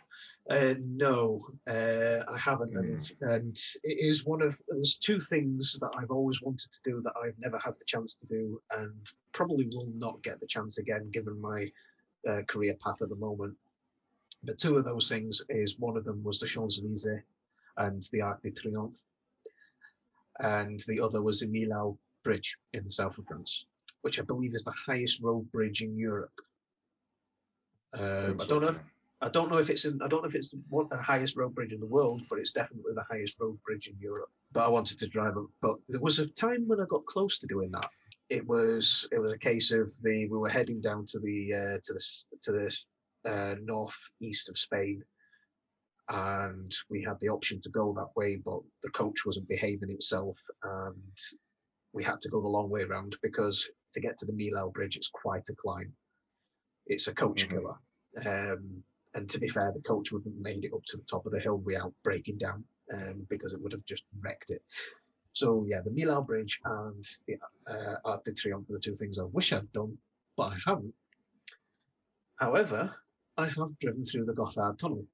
Uh, 0.48 0.76
no, 0.80 1.42
uh, 1.68 2.20
I 2.32 2.38
haven't, 2.38 2.76
and, 2.76 3.12
and 3.22 3.58
it 3.84 3.98
is 4.00 4.26
one 4.26 4.44
of 4.44 4.56
there's 4.68 4.96
two 4.96 5.20
things 5.20 5.80
that 5.82 5.90
I've 5.98 6.12
always 6.12 6.40
wanted 6.44 6.72
to 6.72 6.80
do 6.84 7.02
that 7.02 7.14
I've 7.20 7.40
never 7.40 7.58
had 7.58 7.74
the 7.80 7.86
chance 7.86 8.14
to 8.16 8.28
do, 8.28 8.62
and 8.78 8.94
probably 9.32 9.68
will 9.74 9.90
not 9.96 10.22
get 10.22 10.40
the 10.40 10.46
chance 10.46 10.78
again 10.78 11.10
given 11.12 11.42
my 11.42 11.72
uh, 12.30 12.44
career 12.48 12.76
path 12.84 13.02
at 13.02 13.10
the 13.10 13.16
moment. 13.16 13.56
But 14.44 14.60
two 14.60 14.78
of 14.78 14.86
those 14.86 15.10
things 15.10 15.42
is 15.50 15.80
one 15.80 15.98
of 15.98 16.06
them 16.06 16.24
was 16.24 16.40
the 16.40 16.46
Champs 16.46 16.80
Elysees 16.80 17.24
and 17.78 18.08
the 18.12 18.22
Arc 18.22 18.44
de 18.44 18.52
Triomphe, 18.52 19.02
and 20.40 20.80
the 20.88 21.00
other 21.00 21.24
was 21.24 21.40
the 21.40 21.48
Millau 21.48 21.98
Bridge 22.24 22.56
in 22.74 22.84
the 22.84 22.92
south 22.92 23.18
of 23.18 23.26
France, 23.26 23.66
which 24.04 24.20
I 24.20 24.24
believe 24.24 24.54
is 24.54 24.64
the 24.64 24.74
highest 24.86 25.24
road 25.24 25.52
bridge 25.52 25.82
in 25.82 25.98
Europe. 25.98 26.40
Um, 27.94 28.40
I 28.40 28.46
don't 28.46 28.62
know. 28.62 28.76
I 29.22 29.30
don't 29.30 29.50
know 29.50 29.58
if 29.58 29.70
it's 29.70 29.86
in, 29.86 30.02
I 30.02 30.08
don't 30.08 30.22
know 30.22 30.28
if 30.28 30.36
it's 30.36 30.52
the 30.52 30.98
highest 30.98 31.38
road 31.38 31.56
bridge 31.56 31.72
in 31.72 31.80
the 31.80 31.86
world, 31.86 32.22
but 32.30 32.38
it's 32.38 32.52
definitely 32.52 32.94
the 32.94 33.06
highest 33.10 33.38
road 33.40 33.58
bridge 33.66 33.88
in 33.88 33.98
Europe. 34.00 34.30
But 34.52 34.66
I 34.66 34.70
wanted 34.70 35.00
to 35.00 35.08
drive 35.08 35.36
it. 35.38 35.46
But 35.62 35.78
there 35.88 36.02
was 36.02 36.20
a 36.20 36.28
time 36.28 36.68
when 36.68 36.82
I 36.82 36.86
got 36.90 37.06
close 37.06 37.40
to 37.40 37.48
doing 37.48 37.72
that. 37.72 37.90
It 38.30 38.46
was 38.46 39.08
it 39.12 39.20
was 39.20 39.32
a 39.32 39.38
case 39.38 39.72
of 39.72 39.90
the 40.02 40.28
we 40.28 40.38
were 40.38 40.50
heading 40.50 40.82
down 40.82 41.06
to 41.08 41.20
the 41.20 41.54
uh, 41.54 41.78
to 41.84 41.94
the 41.94 42.04
to 42.44 42.52
the 42.52 43.30
uh, 43.30 43.56
northeast 43.62 44.50
of 44.50 44.58
Spain, 44.58 45.04
and 46.10 46.76
we 46.90 47.04
had 47.04 47.18
the 47.22 47.30
option 47.30 47.62
to 47.62 47.70
go 47.70 47.94
that 47.94 48.16
way, 48.16 48.36
but 48.36 48.60
the 48.84 48.90
coach 48.90 49.26
wasn't 49.26 49.48
behaving 49.48 49.92
itself, 49.92 50.40
and 50.64 51.18
we 51.94 52.04
had 52.04 52.20
to 52.22 52.30
go 52.30 52.42
the 52.42 52.48
long 52.48 52.70
way 52.70 52.82
around 52.82 53.16
because 53.22 53.70
to 53.94 54.02
get 54.02 54.20
to 54.20 54.26
the 54.26 54.34
Millau 54.34 54.74
Bridge, 54.74 54.98
it's 54.98 55.10
quite 55.10 55.48
a 55.50 55.56
climb. 55.56 55.94
It's 56.88 57.08
a 57.08 57.14
coach 57.16 57.48
Mhm. 57.48 57.50
killer. 57.50 57.76
Um, 58.26 58.84
and 59.16 59.30
to 59.30 59.40
be 59.40 59.50
fair, 59.50 59.72
the 59.74 59.82
coach 59.82 60.12
wouldn't 60.12 60.36
have 60.36 60.44
made 60.44 60.66
it 60.66 60.74
up 60.74 60.84
to 60.88 60.98
the 60.98 61.04
top 61.04 61.26
of 61.26 61.32
the 61.32 61.40
hill 61.40 61.58
without 61.58 61.94
breaking 62.04 62.38
down 62.38 62.64
um, 62.94 63.26
because 63.30 63.54
it 63.54 63.62
would 63.62 63.72
have 63.72 63.86
just 63.86 64.04
wrecked 64.22 64.50
it. 64.50 64.62
So 65.34 65.66
yeah, 65.68 65.82
the 65.84 65.92
Millau 65.92 66.26
Bridge 66.26 66.60
and 66.64 67.04
the 67.28 67.36
uh, 67.68 67.96
Arc 68.06 68.24
de 68.26 68.34
Triomphe 68.34 68.70
are 68.70 68.74
the 68.74 68.80
two 68.80 68.96
things 68.96 69.18
I 69.18 69.24
wish 69.24 69.54
I'd 69.54 69.72
done, 69.72 69.98
but 70.38 70.54
I 70.54 70.58
haven't. 70.66 70.94
However, 72.38 72.94
I 73.38 73.48
have 73.48 73.80
driven 73.80 74.06
through 74.06 74.26
the 74.26 74.34
Gotthard 74.34 74.78
Tunnel. 74.78 75.06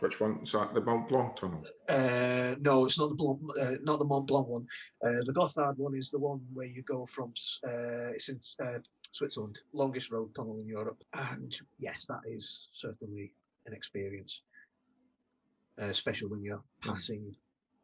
Which 0.00 0.20
one? 0.20 0.40
Is 0.42 0.52
that 0.52 0.74
the 0.74 0.80
Mont 0.80 1.08
Blanc 1.08 1.36
tunnel? 1.36 1.64
Uh, 1.88 2.54
no, 2.60 2.84
it's 2.84 2.98
not 2.98 3.08
the 3.08 3.14
Blanc, 3.16 3.40
uh, 3.60 3.72
not 3.82 3.98
the 3.98 4.04
Mont 4.04 4.26
Blanc 4.26 4.46
one. 4.46 4.66
Uh, 5.04 5.24
the 5.24 5.32
Gotthard 5.32 5.76
one 5.76 5.96
is 5.96 6.10
the 6.10 6.18
one 6.18 6.40
where 6.52 6.66
you 6.66 6.82
go 6.82 7.04
from 7.06 7.32
uh, 7.66 8.12
it's 8.14 8.28
in 8.28 8.40
uh, 8.64 8.78
Switzerland, 9.12 9.60
longest 9.72 10.12
road 10.12 10.34
tunnel 10.36 10.60
in 10.60 10.68
Europe, 10.68 11.02
and 11.14 11.58
yes, 11.78 12.06
that 12.06 12.20
is 12.26 12.68
certainly 12.74 13.34
an 13.66 13.74
experience, 13.74 14.42
uh, 15.82 15.86
especially 15.86 16.28
when 16.28 16.42
you're 16.42 16.62
passing 16.82 17.34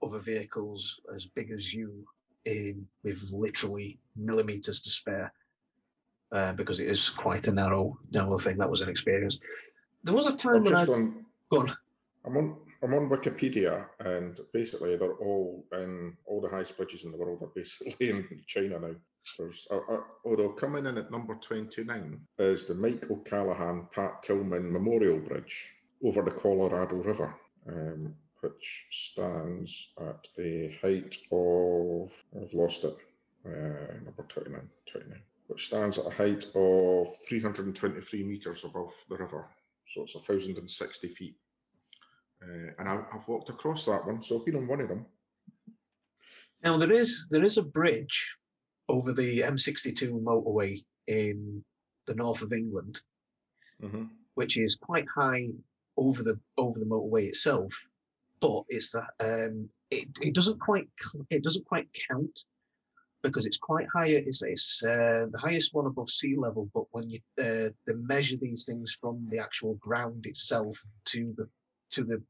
other 0.03 0.19
vehicles 0.19 1.01
as 1.15 1.27
big 1.27 1.51
as 1.51 1.73
you 1.73 2.05
in 2.45 2.87
with 3.03 3.23
literally 3.33 3.99
millimeters 4.17 4.81
to 4.83 4.91
spare, 4.91 5.33
uh, 6.33 6.53
because 6.53 6.79
it 6.79 6.87
is 6.87 7.09
quite 7.09 7.49
a 7.49 7.53
narrow, 7.53 7.99
narrow 8.11 8.39
thing. 8.39 8.59
That 8.59 8.71
was 8.71 8.83
an 8.83 8.89
experience. 8.89 9.39
There 10.05 10.15
was 10.15 10.27
a 10.27 10.37
time 10.37 10.57
I'm 10.57 10.65
when 10.65 10.75
I 10.75 10.81
just 10.81 10.93
on. 10.93 11.25
go 11.51 11.61
on. 11.61 11.77
I'm 12.27 12.37
on. 12.37 12.57
I'm 12.83 12.95
on 12.95 13.09
Wikipedia, 13.09 13.87
and 14.01 14.39
basically 14.53 14.97
they're 14.97 15.15
all 15.15 15.65
in 15.73 16.17
all 16.27 16.41
the 16.41 16.49
highest 16.49 16.77
bridges 16.77 17.05
in 17.05 17.13
the 17.13 17.17
world 17.17 17.43
are 17.43 17.53
basically 17.55 17.95
in 18.11 18.43
China 18.47 18.79
now. 18.79 18.95
There's, 19.39 19.67
uh, 19.71 19.79
uh, 19.89 20.03
although 20.27 20.51
coming 20.51 20.85
in 20.85 20.99
at 20.99 21.11
number 21.11 21.35
29 21.35 22.21
is 22.39 22.67
the 22.67 22.75
Mike 22.75 23.11
O'Callaghan 23.11 23.89
Pat 23.91 24.23
Tillman 24.23 24.71
Memorial 24.71 25.19
Bridge 25.19 25.71
over 26.05 26.21
the 26.21 26.31
Colorado 26.31 26.97
River, 26.97 27.35
um, 27.67 28.15
which 28.41 28.87
stands 28.91 29.89
at 29.99 30.29
a 30.39 30.79
height 30.83 31.17
of 31.33 32.11
I've 32.39 32.53
lost 32.53 32.85
it. 32.85 32.97
Uh, 33.47 33.95
number 34.05 34.25
29, 34.29 34.69
29, 34.91 35.23
which 35.49 35.67
stands 35.67 35.99
at 35.99 36.07
a 36.07 36.11
height 36.11 36.47
of 36.55 37.17
323 37.29 38.25
meters 38.25 38.65
above 38.65 38.93
the 39.09 39.17
river. 39.17 39.47
So 39.95 40.03
it's 40.03 40.15
1,060 40.15 41.09
feet. 41.09 41.37
Uh, 42.47 42.73
and 42.79 42.89
I, 42.89 43.03
I've 43.13 43.27
walked 43.29 43.49
across 43.49 43.87
that 43.87 44.07
one, 44.07 44.23
so 44.23 44.39
I've 44.39 44.45
been 44.45 44.57
on 44.57 44.67
one 44.67 44.81
of 44.81 44.89
them. 44.89 45.07
Now 46.63 46.77
there 46.79 46.93
is 46.93 47.27
there 47.31 47.45
is 47.45 47.59
a 47.59 47.63
bridge 47.63 48.35
over 48.89 49.13
the 49.13 49.41
M62 49.41 50.23
motorway 50.23 50.85
in 51.07 51.65
the 52.07 52.15
north 52.15 52.43
of 52.43 52.53
England, 52.53 53.01
hmm 53.81 54.05
which 54.35 54.57
is 54.57 54.75
quite 54.75 55.07
high 55.09 55.47
over 55.97 56.23
the 56.23 56.39
over 56.59 56.79
the 56.79 56.87
motorway 56.87 57.29
itself, 57.29 57.73
but 58.41 58.65
it's 58.69 58.91
the 58.91 59.03
um 59.21 59.69
it, 59.91 60.09
it 60.21 60.35
doesn't 60.35 60.61
quite 60.61 60.89
it 61.31 61.43
doesn't 61.45 61.67
quite 61.67 61.89
count 62.11 62.45
because 63.23 63.47
it's 63.47 63.59
quite 63.59 63.87
high. 63.93 64.09
It's 64.09 64.43
it's 64.43 64.83
uh, 64.85 65.27
the 65.31 65.39
highest 65.39 65.75
one 65.75 65.87
above 65.87 66.11
sea 66.11 66.37
level, 66.37 66.69
but 66.75 66.85
when 66.93 67.09
you 67.09 67.19
uh, 67.39 67.71
they 67.87 67.95
measure 67.95 68.37
these 68.37 68.65
things 68.65 68.97
from 69.01 69.27
the 69.31 69.39
actual 69.39 69.75
ground 69.77 70.27
itself 70.27 70.83
to 71.07 71.35
the 71.37 71.49
to 71.91 72.05
the 72.05 72.23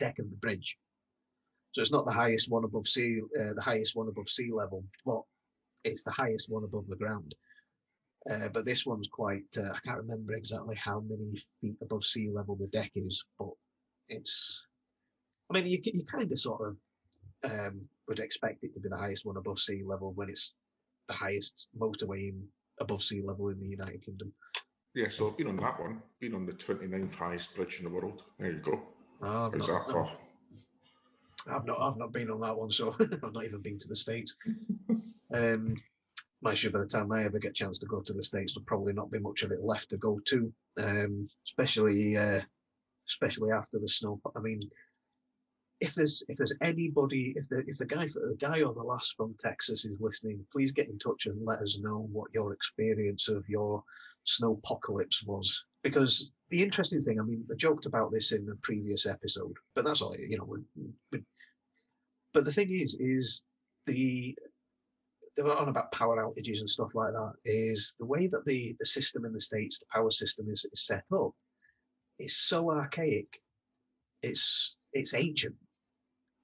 deck 0.00 0.18
of 0.18 0.28
the 0.28 0.36
bridge. 0.36 0.76
So 1.72 1.82
it's 1.82 1.92
not 1.92 2.04
the 2.04 2.12
highest 2.12 2.50
one 2.50 2.64
above 2.64 2.88
sea, 2.88 3.20
uh, 3.38 3.54
the 3.54 3.62
highest 3.62 3.94
one 3.94 4.08
above 4.08 4.28
sea 4.28 4.50
level, 4.52 4.84
but 5.06 5.22
it's 5.84 6.02
the 6.02 6.10
highest 6.10 6.50
one 6.50 6.64
above 6.64 6.88
the 6.88 6.96
ground. 6.96 7.34
Uh, 8.30 8.48
but 8.52 8.64
this 8.64 8.84
one's 8.84 9.08
quite, 9.08 9.44
uh, 9.56 9.70
I 9.72 9.78
can't 9.84 9.98
remember 9.98 10.34
exactly 10.34 10.76
how 10.76 11.00
many 11.00 11.40
feet 11.60 11.76
above 11.80 12.04
sea 12.04 12.28
level 12.28 12.56
the 12.56 12.66
deck 12.66 12.90
is, 12.94 13.24
but 13.38 13.50
it's, 14.08 14.66
I 15.48 15.54
mean, 15.54 15.66
you, 15.66 15.80
you 15.82 16.04
kind 16.04 16.30
of 16.30 16.38
sort 16.38 16.60
of 16.68 16.76
um, 17.50 17.80
would 18.08 18.18
expect 18.18 18.64
it 18.64 18.74
to 18.74 18.80
be 18.80 18.88
the 18.88 18.96
highest 18.96 19.24
one 19.24 19.36
above 19.36 19.58
sea 19.58 19.82
level 19.86 20.12
when 20.12 20.28
it's 20.28 20.52
the 21.08 21.14
highest 21.14 21.68
motorway 21.78 22.28
in, 22.28 22.44
above 22.80 23.02
sea 23.02 23.22
level 23.22 23.48
in 23.48 23.60
the 23.60 23.66
United 23.66 24.04
Kingdom. 24.04 24.32
Yeah, 24.94 25.08
so 25.08 25.30
been 25.30 25.46
on 25.46 25.56
that 25.56 25.80
one. 25.80 26.02
Been 26.20 26.34
on 26.34 26.46
the 26.46 26.52
29th 26.52 27.14
highest 27.14 27.54
bridge 27.54 27.78
in 27.78 27.84
the 27.84 27.90
world. 27.90 28.24
There 28.38 28.50
you 28.50 28.58
go. 28.58 28.82
I've 29.22 29.52
How's 29.52 29.68
not? 29.68 30.10
I've 31.48 31.64
not, 31.64 31.80
I've 31.80 31.96
not 31.96 32.12
been 32.12 32.30
on 32.30 32.40
that 32.40 32.56
one, 32.56 32.70
so 32.70 32.94
I've 33.00 33.32
not 33.32 33.44
even 33.44 33.60
been 33.60 33.78
to 33.78 33.88
the 33.88 33.96
States. 33.96 34.34
Um, 35.32 35.80
I'm 36.44 36.56
sure 36.56 36.72
by 36.72 36.80
the 36.80 36.86
time 36.86 37.12
I 37.12 37.22
ever 37.24 37.38
get 37.38 37.52
a 37.52 37.54
chance 37.54 37.78
to 37.78 37.86
go 37.86 38.00
to 38.00 38.12
the 38.12 38.22
States, 38.24 38.54
there'll 38.54 38.64
probably 38.64 38.92
not 38.92 39.12
be 39.12 39.20
much 39.20 39.44
of 39.44 39.52
it 39.52 39.62
left 39.62 39.90
to 39.90 39.96
go 39.96 40.18
to, 40.26 40.52
um, 40.78 41.28
especially, 41.46 42.16
uh, 42.16 42.40
especially 43.08 43.52
after 43.52 43.78
the 43.78 43.88
snow. 43.88 44.20
I 44.34 44.40
mean, 44.40 44.60
if 45.80 45.94
there's 45.94 46.22
if 46.28 46.36
there's 46.36 46.54
anybody, 46.60 47.32
if 47.36 47.48
the 47.48 47.64
if 47.66 47.78
the 47.78 47.86
guy 47.86 48.06
the 48.06 48.36
guy 48.40 48.62
on 48.62 48.74
the 48.74 48.82
last 48.82 49.14
from 49.16 49.34
Texas 49.38 49.84
is 49.84 50.00
listening, 50.00 50.44
please 50.52 50.72
get 50.72 50.88
in 50.88 50.98
touch 50.98 51.26
and 51.26 51.44
let 51.44 51.60
us 51.60 51.78
know 51.80 52.06
what 52.12 52.32
your 52.34 52.52
experience 52.52 53.28
of 53.28 53.48
your 53.48 53.82
snowpocalypse 54.26 55.26
was. 55.26 55.64
Because 55.82 56.32
the 56.50 56.62
interesting 56.62 57.00
thing, 57.00 57.18
I 57.18 57.22
mean, 57.22 57.46
I 57.50 57.54
joked 57.56 57.86
about 57.86 58.12
this 58.12 58.32
in 58.32 58.46
a 58.50 58.56
previous 58.56 59.06
episode, 59.06 59.54
but 59.74 59.84
that's 59.84 60.02
all, 60.02 60.14
you 60.16 60.36
know. 60.38 60.44
we- 60.44 60.92
we- 61.12 61.24
But 62.34 62.44
the 62.44 62.52
thing 62.52 62.70
is, 62.70 62.94
is 63.00 63.42
the 63.86 64.36
they 65.36 65.42
were 65.42 65.56
on 65.56 65.68
about 65.68 65.92
power 65.92 66.16
outages 66.18 66.60
and 66.60 66.68
stuff 66.68 66.94
like 66.94 67.12
that. 67.12 67.32
Is 67.44 67.94
the 67.98 68.04
way 68.04 68.26
that 68.26 68.44
the 68.44 68.76
the 68.78 68.84
system 68.84 69.24
in 69.24 69.32
the 69.32 69.40
states, 69.40 69.78
the 69.78 69.86
power 69.92 70.10
system 70.10 70.50
is, 70.50 70.66
is 70.70 70.86
set 70.86 71.04
up, 71.12 71.32
is 72.18 72.36
so 72.36 72.70
archaic. 72.70 73.40
It's 74.22 74.76
it's 74.92 75.14
ancient, 75.14 75.56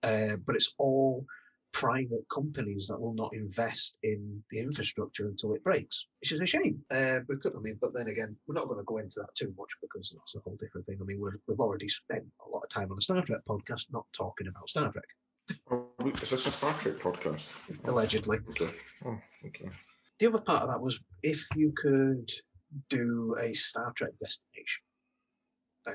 uh, 0.03 0.37
but 0.47 0.57
it's 0.57 0.75
all 0.79 1.25
private 1.73 2.25
companies 2.33 2.89
that 2.89 2.99
will 2.99 3.13
not 3.13 3.35
invest 3.35 3.99
in 4.03 4.43
the 4.51 4.59
infrastructure 4.59 5.29
until 5.29 5.53
it 5.53 5.63
breaks, 5.63 6.07
which 6.23 6.33
is 6.33 6.41
a 6.41 6.47
shame. 6.47 6.83
Uh, 6.91 7.19
we 7.29 7.37
could, 7.37 7.53
I 7.55 7.61
mean, 7.61 7.77
but 7.83 7.93
then 7.95 8.09
again, 8.09 8.35
we're 8.47 8.55
not 8.55 8.67
going 8.67 8.79
to 8.79 8.85
go 8.85 8.97
into 8.97 9.21
that 9.21 9.35
too 9.35 9.53
much 9.59 9.73
because 9.83 10.17
that's 10.17 10.35
a 10.37 10.41
whole 10.41 10.57
different 10.59 10.87
thing. 10.87 10.97
I 11.01 11.05
mean, 11.05 11.21
we're, 11.21 11.39
we've 11.47 11.61
already 11.61 11.89
spent 11.89 12.25
a 12.47 12.49
lot 12.49 12.63
of 12.63 12.71
time 12.71 12.91
on 12.91 12.97
the 12.97 13.03
Star 13.03 13.21
Trek 13.21 13.41
podcast 13.47 13.87
not 13.93 14.07
talking 14.17 14.47
about 14.49 14.71
Star 14.71 14.91
Trek, 14.91 15.05
Oh, 15.71 15.87
is 16.23 16.31
this 16.31 16.47
a 16.47 16.51
Star 16.51 16.73
Trek 16.81 16.95
podcast? 16.95 17.51
allegedly. 17.85 18.39
Okay. 18.51 18.75
Oh, 19.05 19.19
okay. 19.47 19.69
The 20.19 20.29
other 20.29 20.39
part 20.39 20.63
of 20.63 20.71
that 20.71 20.81
was 20.81 20.99
if 21.23 21.47
you 21.55 21.73
could 21.77 22.31
do 22.89 23.37
a 23.41 23.53
Star 23.55 23.93
Trek 23.95 24.13
destination. 24.21 24.83
Um, 25.87 25.95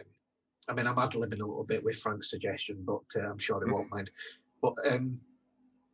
I 0.67 0.73
mean, 0.73 0.87
I'm 0.87 0.97
ad 0.97 1.11
libbing 1.11 1.41
a 1.41 1.45
little 1.45 1.63
bit 1.63 1.83
with 1.83 1.99
Frank's 1.99 2.29
suggestion, 2.29 2.83
but 2.85 3.01
uh, 3.15 3.27
I'm 3.29 3.37
sure 3.39 3.63
he 3.65 3.71
won't 3.71 3.91
mind. 3.91 4.09
But 4.61 4.73
um, 4.89 5.19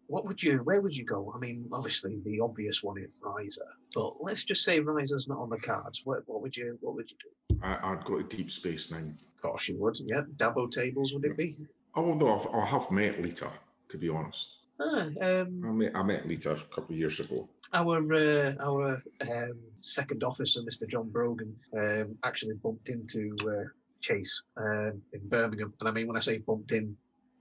what 0.07 0.25
would 0.25 0.41
you? 0.41 0.57
Where 0.63 0.81
would 0.81 0.95
you 0.95 1.05
go? 1.05 1.31
I 1.35 1.39
mean, 1.39 1.67
obviously 1.71 2.19
the 2.25 2.39
obvious 2.41 2.83
one 2.83 2.97
is 2.97 3.15
Risa, 3.21 3.59
but 3.93 4.15
let's 4.21 4.43
just 4.43 4.63
say 4.63 4.79
Risa's 4.79 5.27
not 5.27 5.39
on 5.39 5.49
the 5.49 5.57
cards. 5.57 6.01
What, 6.03 6.23
what 6.25 6.41
would 6.41 6.55
you? 6.55 6.77
What 6.81 6.95
would 6.95 7.09
you 7.09 7.17
do? 7.21 7.59
I, 7.63 7.91
I'd 7.91 8.05
go 8.05 8.21
to 8.21 8.35
Deep 8.35 8.51
Space 8.51 8.91
Nine. 8.91 9.17
Of 9.35 9.41
course 9.41 9.67
you 9.67 9.77
would. 9.79 9.97
Yeah, 9.99 10.21
Dabo 10.37 10.69
tables 10.71 11.13
would 11.13 11.25
it 11.25 11.37
be? 11.37 11.55
Oh, 11.95 12.13
no, 12.13 12.39
I've, 12.39 12.55
I 12.55 12.65
have 12.65 12.91
met 12.91 13.21
Leeta, 13.21 13.49
to 13.89 13.97
be 13.97 14.09
honest. 14.09 14.49
Ah, 14.79 15.07
um, 15.21 15.63
I 15.65 15.71
met, 15.71 15.95
I 15.95 16.03
met 16.03 16.27
Leeta 16.27 16.51
a 16.51 16.75
couple 16.75 16.93
of 16.93 16.99
years 16.99 17.19
ago. 17.19 17.49
our 17.73 18.13
uh, 18.13 18.53
our 18.59 19.01
um, 19.21 19.59
second 19.81 20.23
officer, 20.23 20.61
Mr. 20.61 20.87
John 20.87 21.09
Brogan, 21.09 21.55
um, 21.75 22.15
actually 22.23 22.55
bumped 22.55 22.89
into 22.89 23.35
uh, 23.41 23.67
Chase 24.07 24.41
um, 24.55 25.01
in 25.13 25.27
Birmingham, 25.27 25.73
and 25.79 25.89
I 25.89 25.91
mean 25.91 26.07
when 26.07 26.15
I 26.15 26.21
say 26.21 26.37
bumped 26.37 26.71
in, 26.71 26.95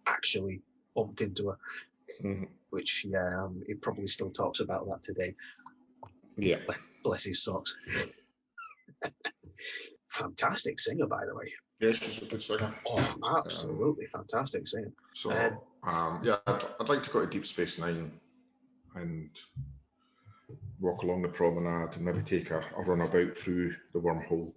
actually 0.07 0.61
bumped 0.97 1.21
into 1.21 1.49
her, 1.51 1.59
Mhm. 2.23 2.49
which 2.71 3.05
yeah, 3.09 3.29
um, 3.45 3.63
he 3.67 3.75
probably 3.75 4.09
still 4.09 4.31
talks 4.31 4.59
about 4.61 4.87
that 4.89 5.03
today. 5.03 5.35
Yeah. 6.37 6.59
Bless 7.05 7.23
his 7.25 7.43
socks. 7.45 7.75
fantastic 10.11 10.81
singer, 10.81 11.07
by 11.07 11.25
the 11.27 11.35
way. 11.35 11.53
Yeah, 11.81 11.93
she's 11.93 12.23
a 12.23 12.25
good 12.25 12.43
singer. 12.43 12.75
Oh, 12.87 13.17
absolutely 13.39 14.07
fantastic 14.07 14.67
singer. 14.67 14.93
So, 15.15 15.31
Um, 15.31 15.59
um, 15.85 16.25
yeah, 16.25 16.39
I'd, 16.47 16.65
I'd 16.81 16.89
like 16.89 17.03
to 17.05 17.11
go 17.11 17.21
to 17.21 17.27
Deep 17.31 17.47
Space 17.47 17.79
Nine 17.79 18.11
and 18.95 19.31
walk 20.81 21.03
along 21.03 21.23
the 21.23 21.29
promenade 21.29 21.95
and 21.97 22.05
maybe 22.05 22.23
take 22.23 22.51
a, 22.51 22.59
a 22.77 22.83
run 22.83 23.03
about 23.03 23.37
through 23.37 23.75
the 23.93 24.01
wormhole. 24.01 24.53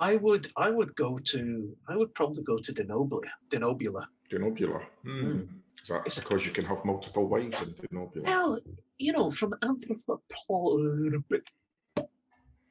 I 0.00 0.16
would 0.16 0.50
I 0.56 0.70
would 0.70 0.94
go 0.96 1.18
to 1.32 1.76
I 1.88 1.96
would 1.96 2.14
probably 2.14 2.42
go 2.42 2.58
to 2.58 2.72
Denobula. 2.72 3.28
Denobula. 3.50 4.06
Denobula. 4.30 4.82
Hmm. 5.04 5.42
Is 5.82 5.88
that 5.88 6.00
It's- 6.06 6.18
because 6.20 6.44
you 6.46 6.52
can 6.52 6.64
have 6.64 6.84
multiple 6.84 7.26
wives 7.28 7.60
in 7.62 7.74
Denobula? 7.74 8.24
Well, 8.24 8.60
you 8.98 9.12
know, 9.12 9.30
from 9.30 9.52
anthropo- 9.62 10.20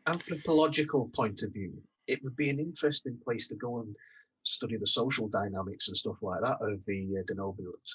anthropological 0.07 1.09
point 1.15 1.43
of 1.43 1.53
view, 1.53 1.73
it 2.07 2.23
would 2.23 2.35
be 2.35 2.49
an 2.49 2.59
interesting 2.59 3.17
place 3.23 3.47
to 3.47 3.55
go 3.55 3.79
and 3.81 3.95
study 4.43 4.77
the 4.77 4.87
social 4.87 5.27
dynamics 5.27 5.87
and 5.87 5.97
stuff 5.97 6.17
like 6.21 6.41
that 6.41 6.57
of 6.61 6.83
the 6.85 7.17
uh, 7.19 7.23
Denobulans. 7.31 7.91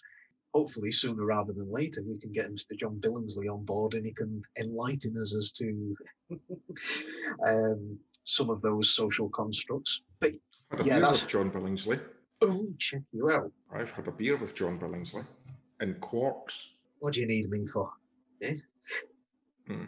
Hopefully, 0.53 0.93
sooner 0.93 1.24
rather 1.24 1.53
than 1.53 1.70
later, 1.72 2.01
we 2.05 2.16
can 2.18 2.32
get 2.32 2.53
Mr. 2.53 2.76
John 2.78 3.01
Billingsley 3.01 3.53
on 3.53 3.64
board 3.64 3.95
and 3.95 4.07
he 4.07 4.12
can 4.12 4.41
enlighten 4.61 5.16
us 5.20 5.35
as 5.35 5.51
to 5.53 5.97
um, 7.49 7.99
some 8.25 8.51
of 8.51 8.61
those 8.62 8.91
social 8.91 9.29
constructs. 9.31 10.03
But 10.20 10.33
had 10.70 10.81
a 10.81 10.85
yeah, 10.85 10.93
beer 10.95 11.01
that's- 11.01 11.20
with 11.22 11.31
John 11.31 11.51
Billingsley. 11.51 12.01
oh, 12.43 12.66
check 12.79 13.03
you 13.12 13.31
out. 13.31 13.53
I've 13.72 13.91
had 13.91 14.09
a 14.09 14.12
beer 14.12 14.37
with 14.37 14.55
John 14.55 14.79
Billingsley 14.79 15.25
in 15.81 15.95
Quarks. 15.95 16.68
What 16.99 17.14
do 17.14 17.20
you 17.20 17.27
need 17.27 17.49
me 17.51 17.66
for? 17.66 17.91
hmm 19.66 19.85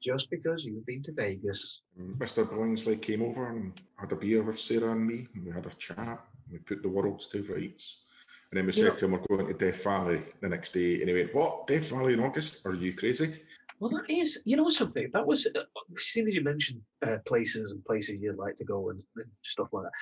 Just 0.00 0.30
because 0.30 0.64
you've 0.64 0.86
been 0.86 1.02
to 1.04 1.12
Vegas? 1.12 1.80
Mr. 2.18 2.44
Billingsley 2.48 3.00
came 3.00 3.22
over 3.22 3.48
and 3.48 3.72
had 3.96 4.12
a 4.12 4.16
beer 4.16 4.42
with 4.42 4.60
Sarah 4.60 4.92
and 4.92 5.06
me, 5.06 5.26
and 5.34 5.44
we 5.44 5.52
had 5.52 5.66
a 5.66 5.74
chat. 5.78 6.24
We 6.50 6.58
put 6.58 6.82
the 6.82 6.88
worlds 6.88 7.26
to 7.28 7.42
rights. 7.42 8.02
And 8.50 8.58
then 8.58 8.66
we 8.66 8.72
You 8.72 8.82
said 8.82 8.88
know- 8.92 8.96
to 8.96 9.04
him, 9.06 9.12
We're 9.12 9.36
going 9.36 9.46
to 9.46 9.54
Death 9.54 9.82
Valley 9.82 10.22
the 10.40 10.48
next 10.48 10.72
day. 10.72 11.00
And 11.00 11.08
he 11.08 11.14
went, 11.14 11.34
What? 11.34 11.66
Death 11.66 11.88
Valley 11.88 12.12
in 12.12 12.20
August? 12.20 12.60
Are 12.64 12.74
you 12.74 12.94
crazy? 12.94 13.40
Well, 13.78 13.90
that 13.90 14.10
is, 14.10 14.42
you 14.44 14.56
know, 14.56 14.70
something 14.70 15.10
that 15.12 15.26
was 15.26 15.46
uh, 15.46 15.60
as 15.96 16.04
soon 16.06 16.28
as 16.28 16.34
you 16.34 16.42
mentioned 16.42 16.80
uh, 17.06 17.18
places 17.26 17.72
and 17.72 17.84
places 17.84 18.18
you'd 18.20 18.36
like 18.36 18.56
to 18.56 18.64
go 18.64 18.90
and, 18.90 19.02
and 19.16 19.30
stuff 19.42 19.68
like 19.72 19.84
that. 19.84 19.92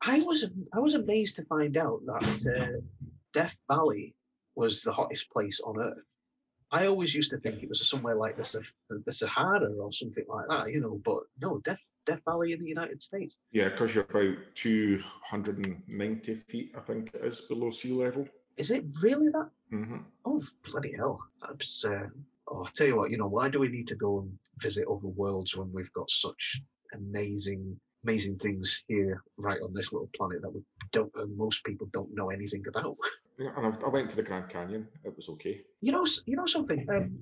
I 0.00 0.20
was 0.20 0.44
I 0.72 0.78
was 0.78 0.94
amazed 0.94 1.36
to 1.36 1.44
find 1.44 1.76
out 1.76 2.00
that 2.06 2.46
uh, 2.56 2.80
Death 3.34 3.56
Valley 3.68 4.14
was 4.54 4.82
the 4.82 4.92
hottest 4.92 5.30
place 5.30 5.60
on 5.60 5.80
Earth. 5.80 6.04
I 6.70 6.86
always 6.86 7.14
used 7.14 7.30
to 7.30 7.38
think 7.38 7.62
it 7.62 7.68
was 7.68 7.88
somewhere 7.88 8.14
like 8.14 8.36
the, 8.36 8.62
the, 8.90 9.02
the 9.06 9.12
Sahara 9.12 9.72
or 9.74 9.92
something 9.92 10.24
like 10.28 10.46
that, 10.48 10.72
you 10.72 10.80
know. 10.80 11.00
But 11.04 11.24
no, 11.40 11.58
Death 11.58 11.80
Death 12.06 12.20
Valley 12.24 12.52
in 12.52 12.60
the 12.60 12.68
United 12.68 13.02
States. 13.02 13.36
Yeah, 13.52 13.68
because 13.68 13.94
you're 13.94 14.04
about 14.04 14.42
290 14.54 16.34
feet, 16.34 16.72
I 16.76 16.80
think 16.80 17.10
it 17.14 17.24
is, 17.24 17.42
below 17.42 17.70
sea 17.70 17.92
level. 17.92 18.26
Is 18.56 18.70
it 18.70 18.84
really 19.02 19.28
that? 19.28 19.50
hmm 19.70 19.98
Oh 20.24 20.42
bloody 20.64 20.94
hell! 20.96 21.20
That's, 21.40 21.84
uh, 21.84 22.08
oh, 22.50 22.60
I'll 22.60 22.72
tell 22.74 22.86
you 22.86 22.96
what. 22.96 23.10
You 23.10 23.18
know, 23.18 23.26
why 23.26 23.48
do 23.48 23.58
we 23.58 23.68
need 23.68 23.88
to 23.88 23.96
go 23.96 24.20
and 24.20 24.38
visit 24.60 24.86
other 24.86 25.08
worlds 25.08 25.56
when 25.56 25.72
we've 25.72 25.92
got 25.92 26.10
such 26.10 26.60
amazing, 26.94 27.78
amazing 28.04 28.38
things 28.38 28.82
here, 28.88 29.22
right 29.36 29.60
on 29.62 29.72
this 29.74 29.92
little 29.92 30.10
planet 30.16 30.42
that 30.42 30.50
we 30.54 30.62
don't, 30.92 31.12
uh, 31.16 31.26
most 31.36 31.64
people 31.64 31.88
don't 31.92 32.14
know 32.14 32.30
anything 32.30 32.64
about. 32.68 32.96
Yeah, 33.40 33.50
and 33.56 33.66
I, 33.66 33.86
I 33.86 33.88
went 33.88 34.10
to 34.10 34.16
the 34.16 34.24
Grand 34.24 34.48
Canyon. 34.48 34.88
It 35.04 35.14
was 35.14 35.28
okay. 35.28 35.60
You 35.80 35.92
know, 35.92 36.04
you 36.26 36.34
know 36.34 36.46
something. 36.46 36.84
Um, 36.90 37.20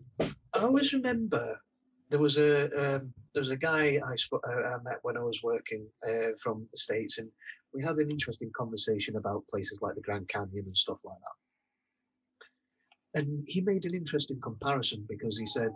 I 0.55 0.61
always 0.61 0.95
remember 0.95 1.61
there 2.09 2.18
was 2.18 2.39
a 2.39 2.64
um, 2.64 3.12
there 3.35 3.43
was 3.43 3.51
a 3.51 3.57
guy 3.57 4.01
I, 4.03 4.16
sp- 4.16 4.41
uh, 4.49 4.51
I 4.51 4.77
met 4.83 4.99
when 5.03 5.18
I 5.18 5.20
was 5.20 5.43
working 5.43 5.87
uh, 6.09 6.33
from 6.41 6.66
the 6.72 6.79
states, 6.79 7.18
and 7.18 7.29
we 7.74 7.85
had 7.85 7.97
an 7.97 8.11
interesting 8.11 8.51
conversation 8.57 9.16
about 9.16 9.45
places 9.51 9.81
like 9.83 9.95
the 9.95 10.01
Grand 10.01 10.27
Canyon 10.29 10.64
and 10.64 10.77
stuff 10.77 10.99
like 11.05 11.18
that. 11.18 11.45
And 13.17 13.45
he 13.49 13.62
made 13.62 13.87
an 13.87 13.95
interesting 13.95 14.39
comparison 14.43 15.07
because 15.09 15.39
he 15.39 15.47
said 15.47 15.71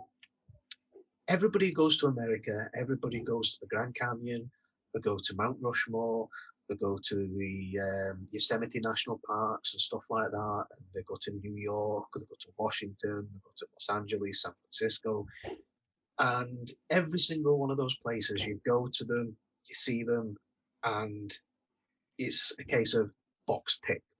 everybody 1.27 1.71
goes 1.71 1.97
to 1.97 2.05
America, 2.05 2.69
everybody 2.79 3.19
goes 3.19 3.53
to 3.53 3.61
the 3.61 3.67
Grand 3.67 3.95
Canyon, 3.95 4.49
they 4.93 4.99
go 4.99 5.17
to 5.17 5.35
Mount 5.35 5.57
Rushmore, 5.59 6.29
they 6.69 6.75
go 6.75 6.99
to 7.03 7.15
the 7.15 7.79
um, 7.79 8.27
Yosemite 8.31 8.79
National 8.79 9.19
Parks 9.25 9.73
and 9.73 9.81
stuff 9.81 10.05
like 10.11 10.29
that, 10.29 10.65
and 10.77 10.85
they 10.93 11.01
go 11.01 11.17
to 11.19 11.31
New 11.31 11.55
York, 11.55 12.05
they 12.13 12.21
go 12.21 12.35
to 12.39 12.47
Washington, 12.59 13.27
they 13.33 13.39
go 13.43 13.51
to 13.57 13.65
Los 13.73 13.89
Angeles, 13.97 14.43
San 14.43 14.53
Francisco, 14.61 15.25
and 16.19 16.71
every 16.91 17.19
single 17.19 17.57
one 17.57 17.71
of 17.71 17.77
those 17.77 17.95
places, 17.95 18.45
you 18.45 18.61
go 18.67 18.87
to 18.93 19.03
them, 19.03 19.35
you 19.65 19.73
see 19.73 20.03
them, 20.03 20.37
and 20.83 21.35
it's 22.19 22.53
a 22.59 22.63
case 22.63 22.93
of 22.93 23.09
box 23.47 23.79
ticked. 23.83 24.17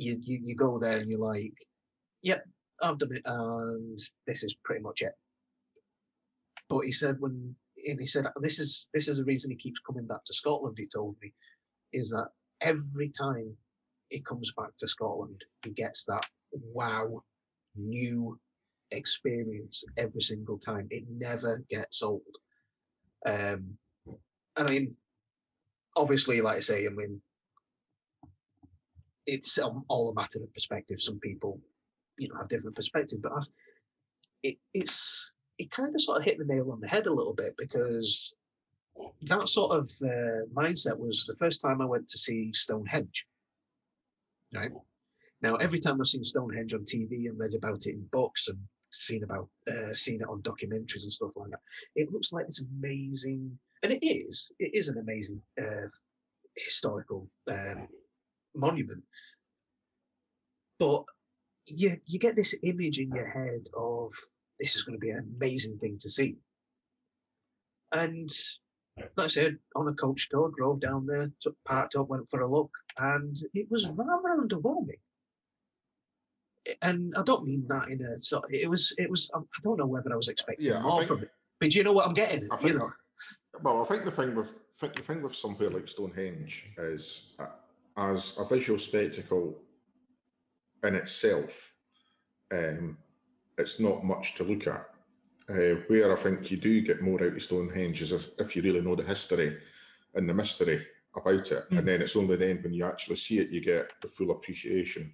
You 0.00 0.18
you, 0.22 0.40
you 0.42 0.56
go 0.56 0.78
there 0.78 0.98
and 0.98 1.10
you're 1.10 1.20
like, 1.20 1.52
yep, 2.22 2.44
I've 2.82 2.98
done 2.98 3.12
it, 3.12 3.22
and 3.24 3.98
this 4.26 4.42
is 4.42 4.56
pretty 4.64 4.82
much 4.82 5.02
it. 5.02 5.12
But 6.68 6.80
he 6.80 6.92
said 6.92 7.16
when 7.20 7.54
and 7.86 8.00
he 8.00 8.06
said 8.06 8.26
this 8.40 8.58
is 8.58 8.88
this 8.94 9.08
is 9.08 9.18
the 9.18 9.24
reason 9.24 9.50
he 9.50 9.56
keeps 9.56 9.80
coming 9.86 10.06
back 10.06 10.24
to 10.24 10.34
Scotland. 10.34 10.76
He 10.78 10.86
told 10.86 11.16
me 11.20 11.32
is 11.92 12.10
that 12.10 12.28
every 12.60 13.10
time 13.10 13.54
he 14.08 14.20
comes 14.20 14.52
back 14.56 14.70
to 14.78 14.88
Scotland, 14.88 15.44
he 15.64 15.70
gets 15.70 16.04
that 16.06 16.24
wow 16.52 17.22
new 17.76 18.38
experience 18.90 19.84
every 19.98 20.20
single 20.22 20.58
time. 20.58 20.88
It 20.90 21.04
never 21.10 21.62
gets 21.68 22.02
old. 22.02 22.22
Um, 23.26 23.76
and 24.06 24.16
I 24.56 24.70
mean, 24.70 24.96
obviously, 25.96 26.40
like 26.40 26.56
I 26.56 26.60
say, 26.60 26.86
I 26.86 26.90
mean, 26.90 27.20
it's 29.26 29.58
all 29.58 30.10
a 30.10 30.14
matter 30.14 30.42
of 30.42 30.52
perspective. 30.54 31.00
Some 31.00 31.18
people, 31.20 31.60
you 32.18 32.28
know, 32.28 32.36
have 32.36 32.48
different 32.48 32.76
perspectives, 32.76 33.20
but 33.22 33.32
I've, 33.32 33.48
it, 34.42 34.56
it's 34.74 35.32
it 35.58 35.70
kind 35.70 35.94
of 35.94 36.00
sort 36.00 36.18
of 36.18 36.24
hit 36.24 36.38
the 36.38 36.44
nail 36.44 36.72
on 36.72 36.80
the 36.80 36.88
head 36.88 37.06
a 37.06 37.12
little 37.12 37.34
bit 37.34 37.54
because 37.58 38.34
that 39.22 39.48
sort 39.48 39.76
of 39.76 39.90
uh, 40.02 40.46
mindset 40.54 40.98
was 40.98 41.24
the 41.26 41.36
first 41.36 41.60
time 41.60 41.80
I 41.80 41.86
went 41.86 42.08
to 42.08 42.18
see 42.18 42.50
Stonehenge. 42.54 43.26
Right 44.54 44.70
now, 45.42 45.56
every 45.56 45.78
time 45.78 46.00
I've 46.00 46.06
seen 46.06 46.24
Stonehenge 46.24 46.74
on 46.74 46.80
TV 46.80 47.28
and 47.28 47.38
read 47.38 47.54
about 47.54 47.86
it 47.86 47.94
in 47.94 48.08
books 48.10 48.48
and 48.48 48.58
seen 48.92 49.22
about 49.22 49.48
uh, 49.68 49.94
seen 49.94 50.20
it 50.20 50.28
on 50.28 50.42
documentaries 50.42 51.02
and 51.02 51.12
stuff 51.12 51.30
like 51.36 51.50
that. 51.50 51.60
It 51.94 52.12
looks 52.12 52.32
like 52.32 52.46
this 52.46 52.62
amazing, 52.78 53.58
and 53.82 53.92
it 53.92 54.04
is. 54.04 54.50
It 54.58 54.74
is 54.74 54.88
an 54.88 54.98
amazing 54.98 55.40
uh, 55.60 55.88
historical 56.56 57.28
um, 57.48 57.88
monument. 58.54 59.02
But 60.78 61.04
you 61.66 61.98
you 62.06 62.18
get 62.18 62.36
this 62.36 62.54
image 62.62 62.98
in 62.98 63.10
your 63.12 63.26
head 63.28 63.66
of 63.76 64.12
this 64.58 64.76
is 64.76 64.82
going 64.82 64.96
to 64.98 65.00
be 65.00 65.10
an 65.10 65.34
amazing 65.36 65.78
thing 65.78 65.98
to 66.00 66.10
see. 66.10 66.36
And 67.92 68.28
like 69.16 69.24
I 69.24 69.26
said, 69.28 69.58
on 69.74 69.88
a 69.88 69.94
coach 69.94 70.28
tour, 70.30 70.52
drove 70.56 70.80
down 70.80 71.06
there, 71.06 71.30
took 71.40 71.56
parked 71.64 71.96
up, 71.96 72.08
went 72.08 72.28
for 72.30 72.40
a 72.40 72.48
look, 72.48 72.70
and 72.98 73.36
it 73.54 73.66
was 73.70 73.88
rather 73.88 74.42
underwhelming. 74.42 74.98
And 76.82 77.14
I 77.16 77.22
don't 77.22 77.44
mean 77.46 77.66
that 77.68 77.88
in 77.88 78.00
a 78.02 78.18
sort. 78.18 78.44
It 78.52 78.68
was. 78.68 78.94
It 78.98 79.08
was. 79.10 79.30
I 79.34 79.40
don't 79.62 79.78
know 79.78 79.86
whether 79.86 80.12
I 80.12 80.16
was 80.16 80.28
expecting 80.28 80.66
Yeah, 80.66 80.82
more 80.82 80.98
think- 80.98 81.08
from 81.08 81.22
it, 81.22 81.30
but 81.58 81.70
do 81.70 81.78
you 81.78 81.84
know 81.84 81.92
what 81.92 82.06
I'm 82.06 82.14
getting? 82.14 82.46
I 82.50 82.56
think, 82.56 82.72
you 82.72 82.78
know, 82.78 82.92
well, 83.62 83.82
I 83.82 83.86
think 83.86 84.04
the 84.04 84.10
thing 84.10 84.34
with 84.34 84.52
think 84.78 84.94
the 84.96 85.02
thing 85.02 85.22
with 85.22 85.34
somewhere 85.34 85.70
like 85.70 85.88
Stonehenge 85.88 86.70
is 86.78 87.32
uh, 87.38 87.46
as 88.00 88.38
a 88.38 88.44
visual 88.44 88.78
spectacle 88.78 89.60
in 90.84 90.94
itself, 90.94 91.50
um, 92.52 92.96
it's 93.58 93.78
not 93.78 94.04
much 94.04 94.34
to 94.36 94.44
look 94.44 94.66
at. 94.66 94.86
Uh, 95.48 95.80
where 95.88 96.16
I 96.16 96.20
think 96.20 96.50
you 96.50 96.56
do 96.56 96.80
get 96.80 97.02
more 97.02 97.20
out 97.22 97.36
of 97.36 97.42
Stonehenge 97.42 98.02
is 98.02 98.12
if, 98.12 98.28
if 98.38 98.54
you 98.56 98.62
really 98.62 98.80
know 98.80 98.94
the 98.94 99.02
history 99.02 99.58
and 100.14 100.28
the 100.28 100.34
mystery 100.34 100.86
about 101.16 101.50
it, 101.52 101.68
Mm. 101.70 101.78
and 101.78 101.88
then 101.88 102.00
it's 102.02 102.14
only 102.16 102.36
then 102.36 102.60
when 102.62 102.72
you 102.72 102.84
actually 102.84 103.16
see 103.16 103.40
it 103.40 103.50
you 103.50 103.60
get 103.60 103.90
the 104.00 104.08
full 104.08 104.30
appreciation 104.30 105.12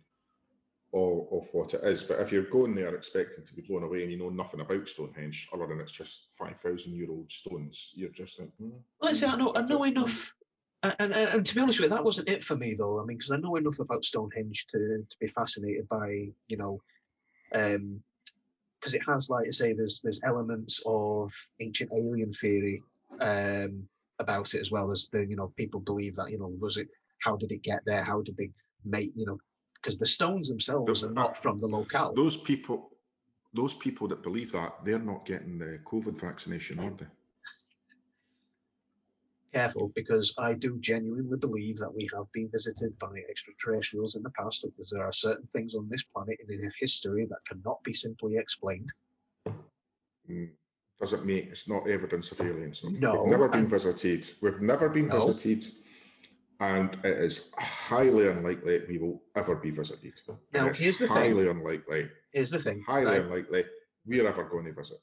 of, 0.93 1.27
of 1.33 1.49
what 1.53 1.73
it 1.75 1.83
is. 1.85 2.03
But 2.05 2.21
if 2.21 2.31
you're 2.33 2.51
going 2.51 2.75
there 2.75 2.95
expecting 2.95 3.47
to 3.47 3.55
be 3.55 3.63
blown 3.63 3.83
away 3.83 4.03
and 4.03 4.13
you 4.13 4.19
know 4.19 4.29
nothing 4.29 4.61
about 4.61 4.87
Stonehenge 4.89 5.49
other 5.55 5.67
than 5.67 5.81
it's 5.81 5.93
just 5.93 6.29
five 6.39 6.61
thousand 6.61 6.93
year 6.95 7.11
old 7.11 7.33
stones, 7.33 7.93
you're 7.95 8.11
just 8.11 8.39
like, 8.39 8.51
hmm, 8.59 8.71
like 9.01 9.11
I 9.11 9.15
say, 9.15 9.27
I 9.27 9.37
know. 9.37 9.53
I 9.57 9.63
know 9.63 9.85
enough. 9.85 10.35
And, 10.99 11.13
and, 11.13 11.29
and 11.31 11.47
to 11.47 11.55
be 11.55 11.61
honest 11.61 11.81
with 11.81 11.91
you, 11.91 11.97
that 11.97 12.05
wasn't 12.05 12.29
it 12.29 12.45
for 12.45 12.57
me 12.57 12.75
though. 12.75 13.01
I 13.01 13.05
mean, 13.05 13.17
because 13.19 13.33
I 13.33 13.37
know 13.37 13.57
enough 13.57 13.79
about 13.79 14.05
Stonehenge 14.05 14.67
to 14.71 15.05
to 15.09 15.17
be 15.19 15.29
fascinated 15.29 15.89
by 15.89 16.29
you 16.49 16.57
know, 16.57 16.81
um, 17.55 18.01
because 18.81 18.95
it 18.95 19.03
has 19.07 19.31
like 19.31 19.47
I 19.47 19.51
say, 19.51 19.73
there's 19.73 20.01
there's 20.03 20.21
elements 20.25 20.83
of 20.87 21.33
ancient 21.61 21.91
alien 21.93 22.33
theory 22.33 22.83
um 23.21 23.89
about 24.19 24.55
it 24.55 24.61
as 24.61 24.71
well 24.71 24.91
as 24.91 25.09
the 25.13 25.25
you 25.25 25.37
know 25.37 25.53
people 25.57 25.81
believe 25.81 26.15
that 26.17 26.31
you 26.31 26.39
know 26.39 26.53
was 26.59 26.77
it 26.77 26.89
how 27.23 27.37
did 27.37 27.53
it 27.53 27.63
get 27.63 27.81
there 27.87 28.03
how 28.03 28.21
did 28.21 28.37
they 28.37 28.51
make 28.85 29.13
you 29.15 29.25
know 29.25 29.39
because 29.87 29.99
the 29.99 30.07
stones 30.07 30.49
themselves 30.49 31.01
The- 31.01 31.07
are 31.09 31.13
not 31.13 31.37
from 31.37 31.61
the 31.61 31.69
locale. 31.69 32.13
Those 32.13 32.37
people, 32.37 32.91
those 33.55 33.75
people 33.75 34.09
that 34.09 34.21
believe 34.21 34.51
that, 34.51 34.85
they're 34.85 34.99
not 34.99 35.25
getting 35.25 35.59
the 35.59 35.79
COVID 35.85 36.19
vaccination, 36.19 36.81
are 36.81 36.91
they? 36.91 37.07
Careful 39.57 39.91
because 39.95 40.35
I 40.39 40.53
do 40.53 40.79
genuinely 40.81 41.39
believe 41.39 41.77
that 41.79 41.95
we 41.95 42.09
have 42.15 42.27
been 42.33 42.49
visited 42.53 42.99
by 42.99 43.09
extraterrestrials 43.31 44.15
in 44.17 44.23
the 44.23 44.31
past 44.31 44.65
because 44.69 44.91
there 44.91 45.03
are 45.05 45.13
certain 45.13 45.47
things 45.47 45.75
on 45.75 45.89
this 45.89 46.05
planet 46.15 46.37
and 46.41 46.51
in 46.51 46.71
history 46.79 47.27
that 47.31 47.39
cannot 47.49 47.83
be 47.83 47.95
simply 47.95 48.37
explained. 48.37 48.93
Mm, 50.31 50.51
Doesn't 51.01 51.25
mean 51.25 51.49
it's 51.51 51.69
not 51.69 51.89
evidence 51.89 52.33
of 52.33 52.41
aliens. 52.41 52.83
No, 52.85 53.23
We've 53.23 53.31
never 53.31 53.49
been 53.49 53.61
and- 53.61 53.71
visited. 53.71 54.29
We've 54.43 54.61
never 54.61 54.89
been 54.89 55.09
No. 55.09 55.27
visited, 55.27 55.73
and 56.61 56.91
it 57.05 57.17
is 57.29 57.51
highly 57.59 58.29
unlikely 58.29 58.85
we 58.89 58.99
will 58.99 59.23
ever 59.37 59.55
be 59.57 59.71
visited. 59.71 60.15
Now, 60.53 60.73
here's 60.73 60.99
the 60.99 61.07
thing. 61.07 61.17
highly 61.17 61.49
unlikely, 61.49 62.11
Here's 62.33 62.51
the 62.51 62.63
thing, 62.63 62.83
highly 62.83 63.07
right? 63.07 63.21
unlikely 63.23 63.65
we're 64.05 64.27
ever 64.27 64.45
going 64.45 64.67
to 64.67 64.73
visit. 64.73 64.99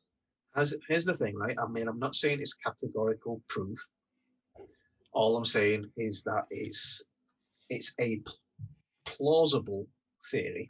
As, 0.56 0.76
here's 0.88 1.06
the 1.06 1.14
thing, 1.16 1.36
right? 1.36 1.58
I 1.64 1.68
mean, 1.68 1.88
I'm 1.88 2.00
not 2.00 2.16
saying 2.16 2.40
it's 2.42 2.54
categorical 2.54 3.42
proof. 3.48 3.80
All 5.14 5.38
I'm 5.38 5.46
saying 5.46 5.90
is 5.98 6.24
that 6.24 6.46
it's 6.50 7.02
it's 7.70 7.94
a 8.00 8.18
pl- 8.18 8.36
plausible 9.06 9.88
theory. 10.32 10.70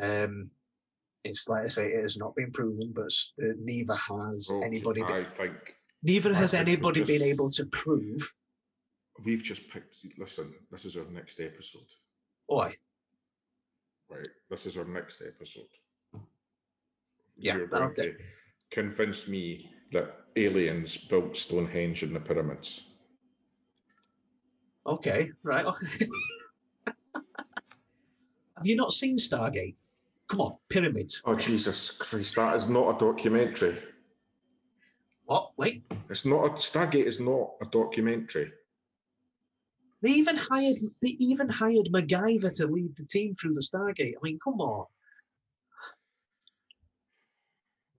Um, 0.00 0.50
it's 1.24 1.48
like 1.48 1.64
I 1.64 1.68
say, 1.68 1.86
it 1.88 2.02
has 2.02 2.16
not 2.16 2.34
been 2.34 2.50
proven, 2.52 2.92
but 2.94 3.12
uh, 3.42 3.52
neither 3.58 3.94
has 3.94 4.50
anybody. 4.62 5.02
I 5.02 5.24
think 5.24 5.74
neither 6.02 6.30
I 6.32 6.34
has 6.34 6.52
think 6.52 6.68
anybody 6.68 7.04
been 7.04 7.22
able 7.22 7.50
to 7.50 7.66
prove. 7.66 8.30
we've 9.24 9.42
just 9.42 9.68
picked. 9.68 9.96
Listen, 10.18 10.54
this 10.70 10.84
is 10.84 10.96
our 10.96 11.04
next 11.10 11.40
episode, 11.40 11.82
Why? 12.46 12.74
right? 14.08 14.28
This 14.48 14.66
is 14.66 14.78
our 14.78 14.84
next 14.84 15.22
episode. 15.26 15.68
Yeah, 17.36 17.56
You're 17.56 17.66
going 17.66 17.94
to 17.94 18.14
convince 18.70 19.26
me 19.26 19.70
that 19.92 20.14
aliens 20.36 20.96
built 20.96 21.36
Stonehenge 21.36 22.02
and 22.02 22.14
the 22.14 22.20
pyramids. 22.20 22.82
Okay, 24.86 25.30
right. 25.42 25.64
Have 26.86 28.66
you 28.66 28.76
not 28.76 28.92
seen 28.92 29.16
Stargate? 29.16 29.76
Come 30.28 30.40
on, 30.40 30.56
pyramids. 30.68 31.22
Oh 31.24 31.34
Jesus 31.34 31.90
Christ! 31.90 32.36
That 32.36 32.56
is 32.56 32.68
not 32.68 32.96
a 32.96 32.98
documentary. 32.98 33.78
What? 35.24 35.52
Wait. 35.56 35.82
It's 36.08 36.24
not. 36.24 36.44
A, 36.44 36.50
Stargate 36.50 37.04
is 37.06 37.20
not 37.20 37.52
a 37.60 37.66
documentary. 37.66 38.52
They 40.02 40.10
even 40.10 40.36
hired 40.36 40.76
they 41.02 41.08
even 41.18 41.48
hired 41.48 41.88
MacGyver 41.92 42.52
to 42.54 42.66
lead 42.66 42.96
the 42.96 43.04
team 43.04 43.34
through 43.34 43.54
the 43.54 43.60
Stargate. 43.60 44.14
I 44.16 44.20
mean, 44.22 44.38
come 44.42 44.60
on. 44.60 44.86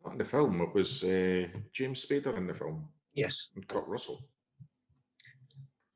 Not 0.04 0.14
in 0.14 0.18
the 0.18 0.26
film. 0.26 0.62
It 0.62 0.74
was 0.74 1.04
uh, 1.04 1.48
James 1.74 2.04
Spader 2.06 2.36
in 2.38 2.48
the 2.48 2.54
film 2.54 2.88
Yes. 3.14 3.52
and 3.56 3.68
Kurt 3.68 3.88
Russell. 3.88 4.24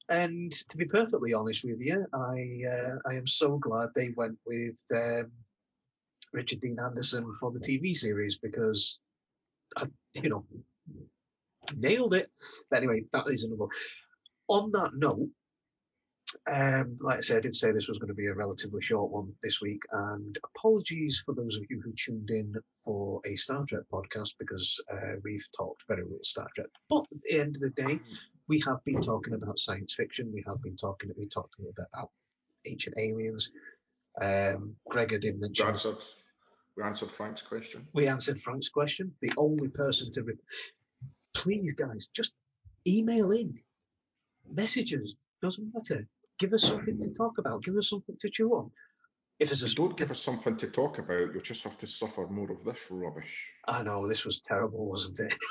And 0.10 0.52
to 0.52 0.78
be 0.78 0.86
perfectly 0.86 1.34
honest 1.34 1.64
with 1.64 1.80
you, 1.80 2.06
I 2.14 2.62
uh, 2.70 3.10
I 3.10 3.16
am 3.16 3.26
so 3.26 3.58
glad 3.58 3.90
they 3.96 4.10
went 4.16 4.38
with 4.46 4.76
um, 4.94 5.32
Richard 6.32 6.60
Dean 6.62 6.78
Anderson 6.80 7.36
for 7.40 7.52
the 7.52 7.60
TV 7.60 7.96
series 7.96 8.38
because, 8.38 9.00
I, 9.78 9.86
you 10.22 10.30
know, 10.30 10.46
nailed 11.76 12.14
it. 12.14 12.30
But 12.70 12.78
anyway, 12.78 13.06
that 13.14 13.26
is 13.28 13.44
another. 13.44 13.66
On 14.48 14.72
that 14.74 14.92
note, 14.94 15.30
um, 16.52 16.98
like 17.02 17.18
I 17.18 17.22
said, 17.22 17.38
I 17.38 17.42
did 17.42 17.56
say 17.56 17.72
this 17.72 17.88
was 17.88 17.98
going 17.98 18.10
to 18.10 18.14
be 18.14 18.28
a 18.28 18.34
relatively 18.34 18.82
short 18.82 19.12
one 19.12 19.32
this 19.42 19.62
week, 19.62 19.82
and 19.92 20.38
apologies 20.56 21.24
for 21.26 21.34
those 21.34 21.58
of 21.58 21.64
you 21.70 21.82
who 21.84 21.94
tuned 21.94 22.30
in 22.30 22.54
for 22.84 23.22
a 23.26 23.36
Star 23.36 23.66
Trek 23.66 23.84
podcast 23.92 24.34
because 24.40 24.80
uh, 24.92 25.16
we've 25.24 25.48
talked 25.58 25.84
very 25.88 26.04
little 26.04 26.20
Star 26.24 26.48
Trek. 26.54 26.68
But 26.90 27.06
at 27.12 27.22
the 27.24 27.40
end 27.40 27.56
of 27.56 27.62
the 27.62 27.70
day, 27.70 28.00
we 28.48 28.62
have 28.66 28.84
been 28.86 29.02
talking 29.02 29.34
about 29.34 29.60
science 29.60 29.94
fiction. 29.94 30.32
We 30.34 30.44
have 30.48 30.62
been 30.62 30.78
talking. 30.78 31.12
We 31.18 31.28
talked 31.28 31.56
a 31.58 31.62
little 31.62 31.74
bit 31.76 31.86
about 31.94 32.10
ancient 32.66 32.96
aliens. 32.98 33.50
Um, 34.22 34.76
Gregor 34.90 35.18
did 35.20 35.36
We 35.36 35.42
mention. 35.42 35.68
answered, 35.68 35.98
we 36.78 36.84
answered 36.84 37.12
Frank's 37.12 37.42
question. 37.42 37.88
We 37.94 38.08
answered 38.08 38.42
Frank's 38.42 38.70
question. 38.70 39.12
The 39.22 39.32
only 39.38 39.70
person 39.70 40.12
to. 40.14 40.24
Re- 40.24 40.34
Please, 41.34 41.74
guys, 41.74 42.08
just 42.14 42.32
email 42.88 43.32
in, 43.32 43.56
messages. 44.52 45.16
Doesn't 45.42 45.74
matter. 45.74 46.08
Give 46.40 46.54
us 46.54 46.64
something 46.64 47.00
to 47.00 47.14
talk 47.14 47.38
about. 47.40 47.64
Give 47.64 47.76
us 47.78 47.90
something 47.90 48.16
to 48.20 48.30
chew 48.30 48.52
on. 48.52 48.72
If 49.40 49.50
there's 49.50 49.64
a 49.64 49.66
If 49.66 49.72
you 49.72 49.76
don't 49.76 49.98
give 49.98 50.12
us 50.12 50.22
something 50.22 50.56
to 50.58 50.68
talk 50.68 50.98
about, 50.98 51.34
you'll 51.34 51.42
just 51.42 51.64
have 51.64 51.78
to 51.80 51.88
suffer 51.88 52.26
more 52.28 52.50
of 52.52 52.64
this 52.64 52.80
rubbish. 52.90 53.36
I 53.68 53.84
know 53.84 54.08
this 54.08 54.24
was 54.24 54.40
terrible, 54.40 54.86
wasn't 54.86 55.20
it? 55.20 55.34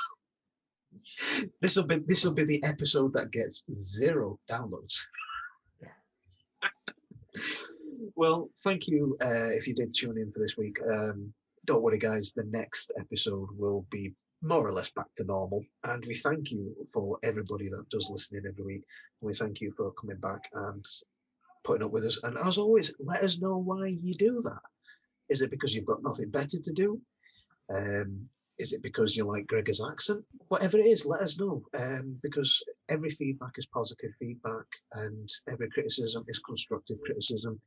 this 1.61 1.75
will 1.75 1.85
be 1.85 1.99
this 2.05 2.23
will 2.23 2.33
be 2.33 2.45
the 2.45 2.63
episode 2.63 3.13
that 3.13 3.31
gets 3.31 3.63
zero 3.71 4.39
downloads. 4.49 4.99
well, 8.15 8.49
thank 8.63 8.87
you 8.87 9.17
uh, 9.21 9.51
if 9.51 9.67
you 9.67 9.73
did 9.73 9.93
tune 9.93 10.17
in 10.17 10.31
for 10.31 10.39
this 10.39 10.57
week. 10.57 10.77
Um, 10.81 11.33
don't 11.65 11.81
worry, 11.81 11.99
guys. 11.99 12.33
The 12.35 12.43
next 12.43 12.91
episode 12.99 13.49
will 13.57 13.85
be 13.89 14.13
more 14.41 14.67
or 14.67 14.71
less 14.71 14.91
back 14.91 15.07
to 15.17 15.23
normal, 15.23 15.63
and 15.83 16.05
we 16.05 16.15
thank 16.15 16.51
you 16.51 16.75
for 16.93 17.17
everybody 17.23 17.69
that 17.69 17.89
does 17.89 18.09
listen 18.09 18.37
in 18.37 18.47
every 18.47 18.63
week. 18.63 18.83
We 19.21 19.33
thank 19.33 19.61
you 19.61 19.73
for 19.75 19.91
coming 19.93 20.17
back 20.17 20.41
and 20.53 20.85
putting 21.63 21.83
up 21.83 21.91
with 21.91 22.05
us. 22.05 22.19
And 22.23 22.37
as 22.37 22.57
always, 22.57 22.91
let 22.99 23.23
us 23.23 23.39
know 23.39 23.57
why 23.57 23.87
you 23.87 24.13
do 24.15 24.41
that. 24.43 24.61
Is 25.29 25.41
it 25.41 25.49
because 25.49 25.73
you've 25.73 25.85
got 25.85 26.03
nothing 26.03 26.29
better 26.29 26.59
to 26.59 26.71
do? 26.71 27.01
Um, 27.73 28.29
is 28.57 28.73
it 28.73 28.81
because 28.81 29.15
you 29.15 29.25
like 29.25 29.47
Gregor's 29.47 29.81
accent? 29.83 30.23
Whatever 30.47 30.77
it 30.77 30.85
is, 30.85 31.05
let 31.05 31.21
us 31.21 31.39
know. 31.39 31.63
Um, 31.77 32.17
because 32.21 32.63
every 32.89 33.09
feedback 33.09 33.53
is 33.57 33.65
positive 33.65 34.11
feedback, 34.19 34.65
and 34.93 35.29
every 35.51 35.69
criticism 35.69 36.25
is 36.27 36.39
constructive 36.39 36.97
criticism. 37.05 37.59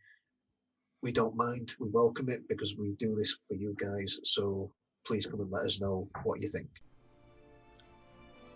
We 1.02 1.12
don't 1.12 1.36
mind. 1.36 1.74
We 1.78 1.88
welcome 1.90 2.28
it 2.28 2.48
because 2.48 2.76
we 2.76 2.94
do 2.98 3.14
this 3.14 3.36
for 3.46 3.54
you 3.54 3.76
guys. 3.80 4.18
So 4.24 4.72
please 5.06 5.26
come 5.26 5.40
and 5.40 5.50
let 5.50 5.66
us 5.66 5.80
know 5.80 6.08
what 6.24 6.40
you 6.40 6.48
think. 6.48 6.68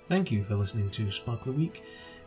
Thank 0.08 0.32
you 0.32 0.44
for 0.44 0.54
listening 0.54 0.90
to 0.90 1.10
the 1.44 1.52
Week. 1.52 1.82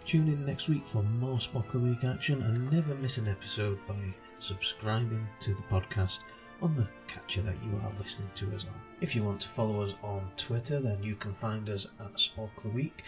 Tune 0.06 0.28
in 0.28 0.46
next 0.46 0.70
week 0.70 0.88
for 0.88 1.04
more 1.04 1.40
the 1.72 1.80
Week 1.80 2.04
action 2.04 2.42
and 2.44 2.72
never 2.72 2.96
miss 2.96 3.18
an 3.18 3.28
episode 3.28 3.80
by 3.88 4.16
subscribing 4.40 5.28
to 5.40 5.54
the 5.54 5.64
podcast 5.64 6.20
on 6.62 6.76
the 6.76 6.88
catcher 7.08 7.42
that 7.42 7.56
you 7.64 7.78
are 7.78 7.92
listening 8.00 8.30
to 8.36 8.54
us 8.56 8.66
on. 8.66 8.74
If 9.02 9.16
you 9.16 9.24
want 9.24 9.42
to 9.42 9.48
follow 9.48 9.82
us 9.82 9.94
on 10.04 10.32
Twitter, 10.38 10.80
then 10.80 11.04
you 11.04 11.16
can 11.16 11.34
find 11.34 11.70
us 11.70 11.92
at 12.00 12.14
Spock 12.14 12.50
the 12.62 12.70
Week. 12.70 13.04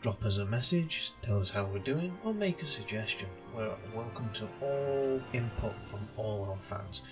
Drop 0.00 0.24
us 0.24 0.36
a 0.36 0.44
message, 0.44 1.12
tell 1.22 1.38
us 1.38 1.50
how 1.50 1.64
we're 1.64 1.78
doing, 1.78 2.16
or 2.24 2.34
make 2.34 2.60
a 2.62 2.66
suggestion. 2.66 3.28
We're 3.54 3.74
welcome 3.94 4.28
to 4.34 4.48
all 4.60 5.22
input 5.32 5.74
from 5.84 6.08
all 6.16 6.50
our 6.50 6.56
fans. 6.56 7.02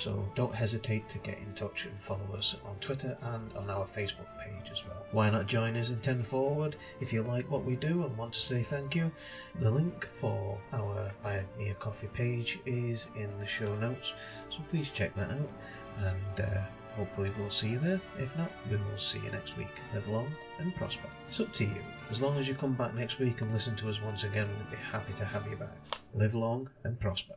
So 0.00 0.26
don't 0.34 0.54
hesitate 0.54 1.10
to 1.10 1.18
get 1.18 1.36
in 1.40 1.52
touch 1.52 1.84
and 1.84 2.00
follow 2.00 2.24
us 2.34 2.56
on 2.64 2.76
Twitter 2.76 3.18
and 3.20 3.52
on 3.54 3.68
our 3.68 3.84
Facebook 3.84 4.28
page 4.42 4.70
as 4.72 4.86
well. 4.86 5.04
Why 5.12 5.28
not 5.28 5.46
join 5.46 5.76
us 5.76 5.90
in 5.90 6.00
10 6.00 6.22
Forward 6.22 6.76
if 7.02 7.12
you 7.12 7.22
like 7.22 7.50
what 7.50 7.66
we 7.66 7.76
do 7.76 8.04
and 8.06 8.16
want 8.16 8.32
to 8.32 8.40
say 8.40 8.62
thank 8.62 8.94
you? 8.94 9.12
The 9.56 9.70
link 9.70 10.08
for 10.14 10.58
our 10.72 11.12
Buy 11.22 11.44
Me 11.58 11.68
a 11.68 11.74
Coffee 11.74 12.06
page 12.06 12.60
is 12.64 13.08
in 13.14 13.28
the 13.38 13.46
show 13.46 13.76
notes, 13.76 14.14
so 14.48 14.60
please 14.70 14.88
check 14.88 15.14
that 15.16 15.32
out 15.32 15.52
and 15.98 16.40
uh, 16.40 16.62
hopefully 16.96 17.30
we'll 17.38 17.50
see 17.50 17.68
you 17.68 17.78
there. 17.78 18.00
If 18.18 18.34
not, 18.38 18.50
we 18.70 18.78
will 18.78 18.96
see 18.96 19.18
you 19.18 19.30
next 19.30 19.58
week. 19.58 19.74
Live 19.92 20.08
long 20.08 20.32
and 20.60 20.74
prosper. 20.76 21.10
It's 21.28 21.40
up 21.40 21.52
to 21.52 21.64
you. 21.64 21.84
As 22.08 22.22
long 22.22 22.38
as 22.38 22.48
you 22.48 22.54
come 22.54 22.72
back 22.72 22.94
next 22.94 23.18
week 23.18 23.42
and 23.42 23.52
listen 23.52 23.76
to 23.76 23.90
us 23.90 24.00
once 24.00 24.24
again, 24.24 24.48
we'd 24.48 24.70
be 24.70 24.82
happy 24.82 25.12
to 25.12 25.26
have 25.26 25.46
you 25.46 25.56
back. 25.56 25.76
Live 26.14 26.34
long 26.34 26.70
and 26.84 26.98
prosper. 26.98 27.34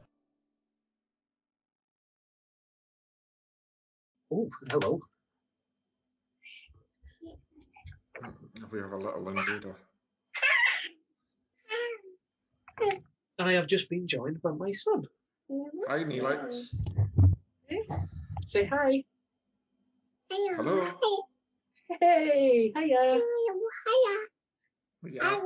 Oh, 4.33 4.49
hello. 4.71 4.99
Mm, 8.23 8.71
we 8.71 8.79
have 8.79 8.93
a 8.93 8.97
little 8.97 9.29
invader. 9.29 9.75
Uh. 12.81 12.95
I 13.37 13.51
have 13.51 13.67
just 13.67 13.91
been 13.91 14.07
joined 14.07 14.41
by 14.41 14.51
my 14.53 14.71
son. 14.71 15.03
Hi, 15.87 15.99
Neelix. 15.99 16.63
Say 18.47 18.65
hi. 18.65 19.03
Hello. 20.31 20.81
Hey, 22.01 22.73
hiya. 22.75 23.21
Hiya. 25.05 25.21
I 25.21 25.39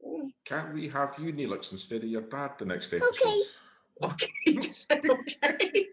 Yeah. 0.00 0.28
Can't 0.44 0.72
we 0.72 0.88
have 0.88 1.14
you, 1.18 1.32
Neelix, 1.32 1.72
instead 1.72 2.04
of 2.04 2.08
your 2.08 2.22
dad 2.22 2.52
the 2.58 2.66
next 2.66 2.92
episode? 2.94 3.10
Okay. 3.10 3.40
Okay, 4.02 4.32
he 4.44 4.54
just 4.54 4.86
said 4.86 5.04
okay. 5.10 5.86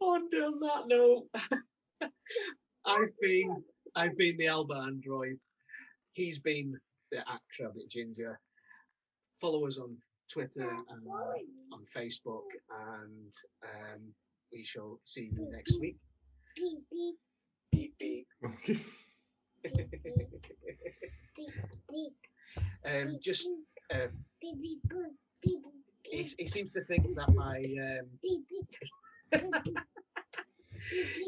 On 0.00 0.28
that 0.30 0.82
note, 0.86 1.26
I've 2.84 3.12
been 3.20 3.64
I've 3.96 4.16
been 4.16 4.36
the 4.36 4.46
Alba 4.48 4.74
android. 4.86 5.38
He's 6.12 6.38
been 6.38 6.78
the 7.10 7.18
Act 7.18 7.42
Rabbit 7.60 7.90
Ginger. 7.90 8.38
Follow 9.40 9.66
us 9.66 9.78
on 9.78 9.96
Twitter 10.30 10.70
and 10.70 11.08
on 11.72 11.84
Facebook, 11.94 12.46
and 12.70 13.32
um, 13.64 14.02
we 14.52 14.62
shall 14.64 15.00
see 15.04 15.30
you 15.32 15.48
next 15.50 15.80
week. 15.80 15.96
Beep 16.56 16.78
beep. 16.90 17.16
Beep 17.72 17.98
beep. 17.98 18.26
um, 22.86 23.18
just 23.20 23.48
um, 23.92 24.08
he, 25.40 25.58
he 26.38 26.46
seems 26.46 26.70
to 26.72 26.84
think 26.84 27.14
that 27.14 27.34
my 27.34 27.62
um, 27.80 28.06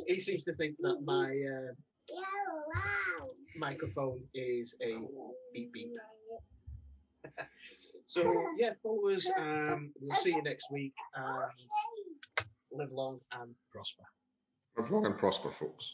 he 0.06 0.20
seems 0.20 0.44
to 0.44 0.52
think 0.54 0.76
that 0.80 1.02
my 1.04 1.26
uh, 1.26 1.72
microphone 3.56 4.20
is 4.34 4.76
a 4.82 4.98
beep 5.52 5.72
beep. 5.72 5.92
So 8.06 8.22
yeah, 8.56 8.72
follow 8.82 9.10
us. 9.10 9.28
Um, 9.38 9.92
we'll 10.00 10.16
see 10.16 10.30
you 10.30 10.42
next 10.42 10.70
week 10.72 10.94
and 11.14 11.68
live 12.72 12.90
long 12.90 13.20
and 13.32 13.54
prosper. 13.70 14.04
Live 14.78 14.90
long 14.90 15.04
and 15.04 15.18
prosper, 15.18 15.50
folks. 15.50 15.92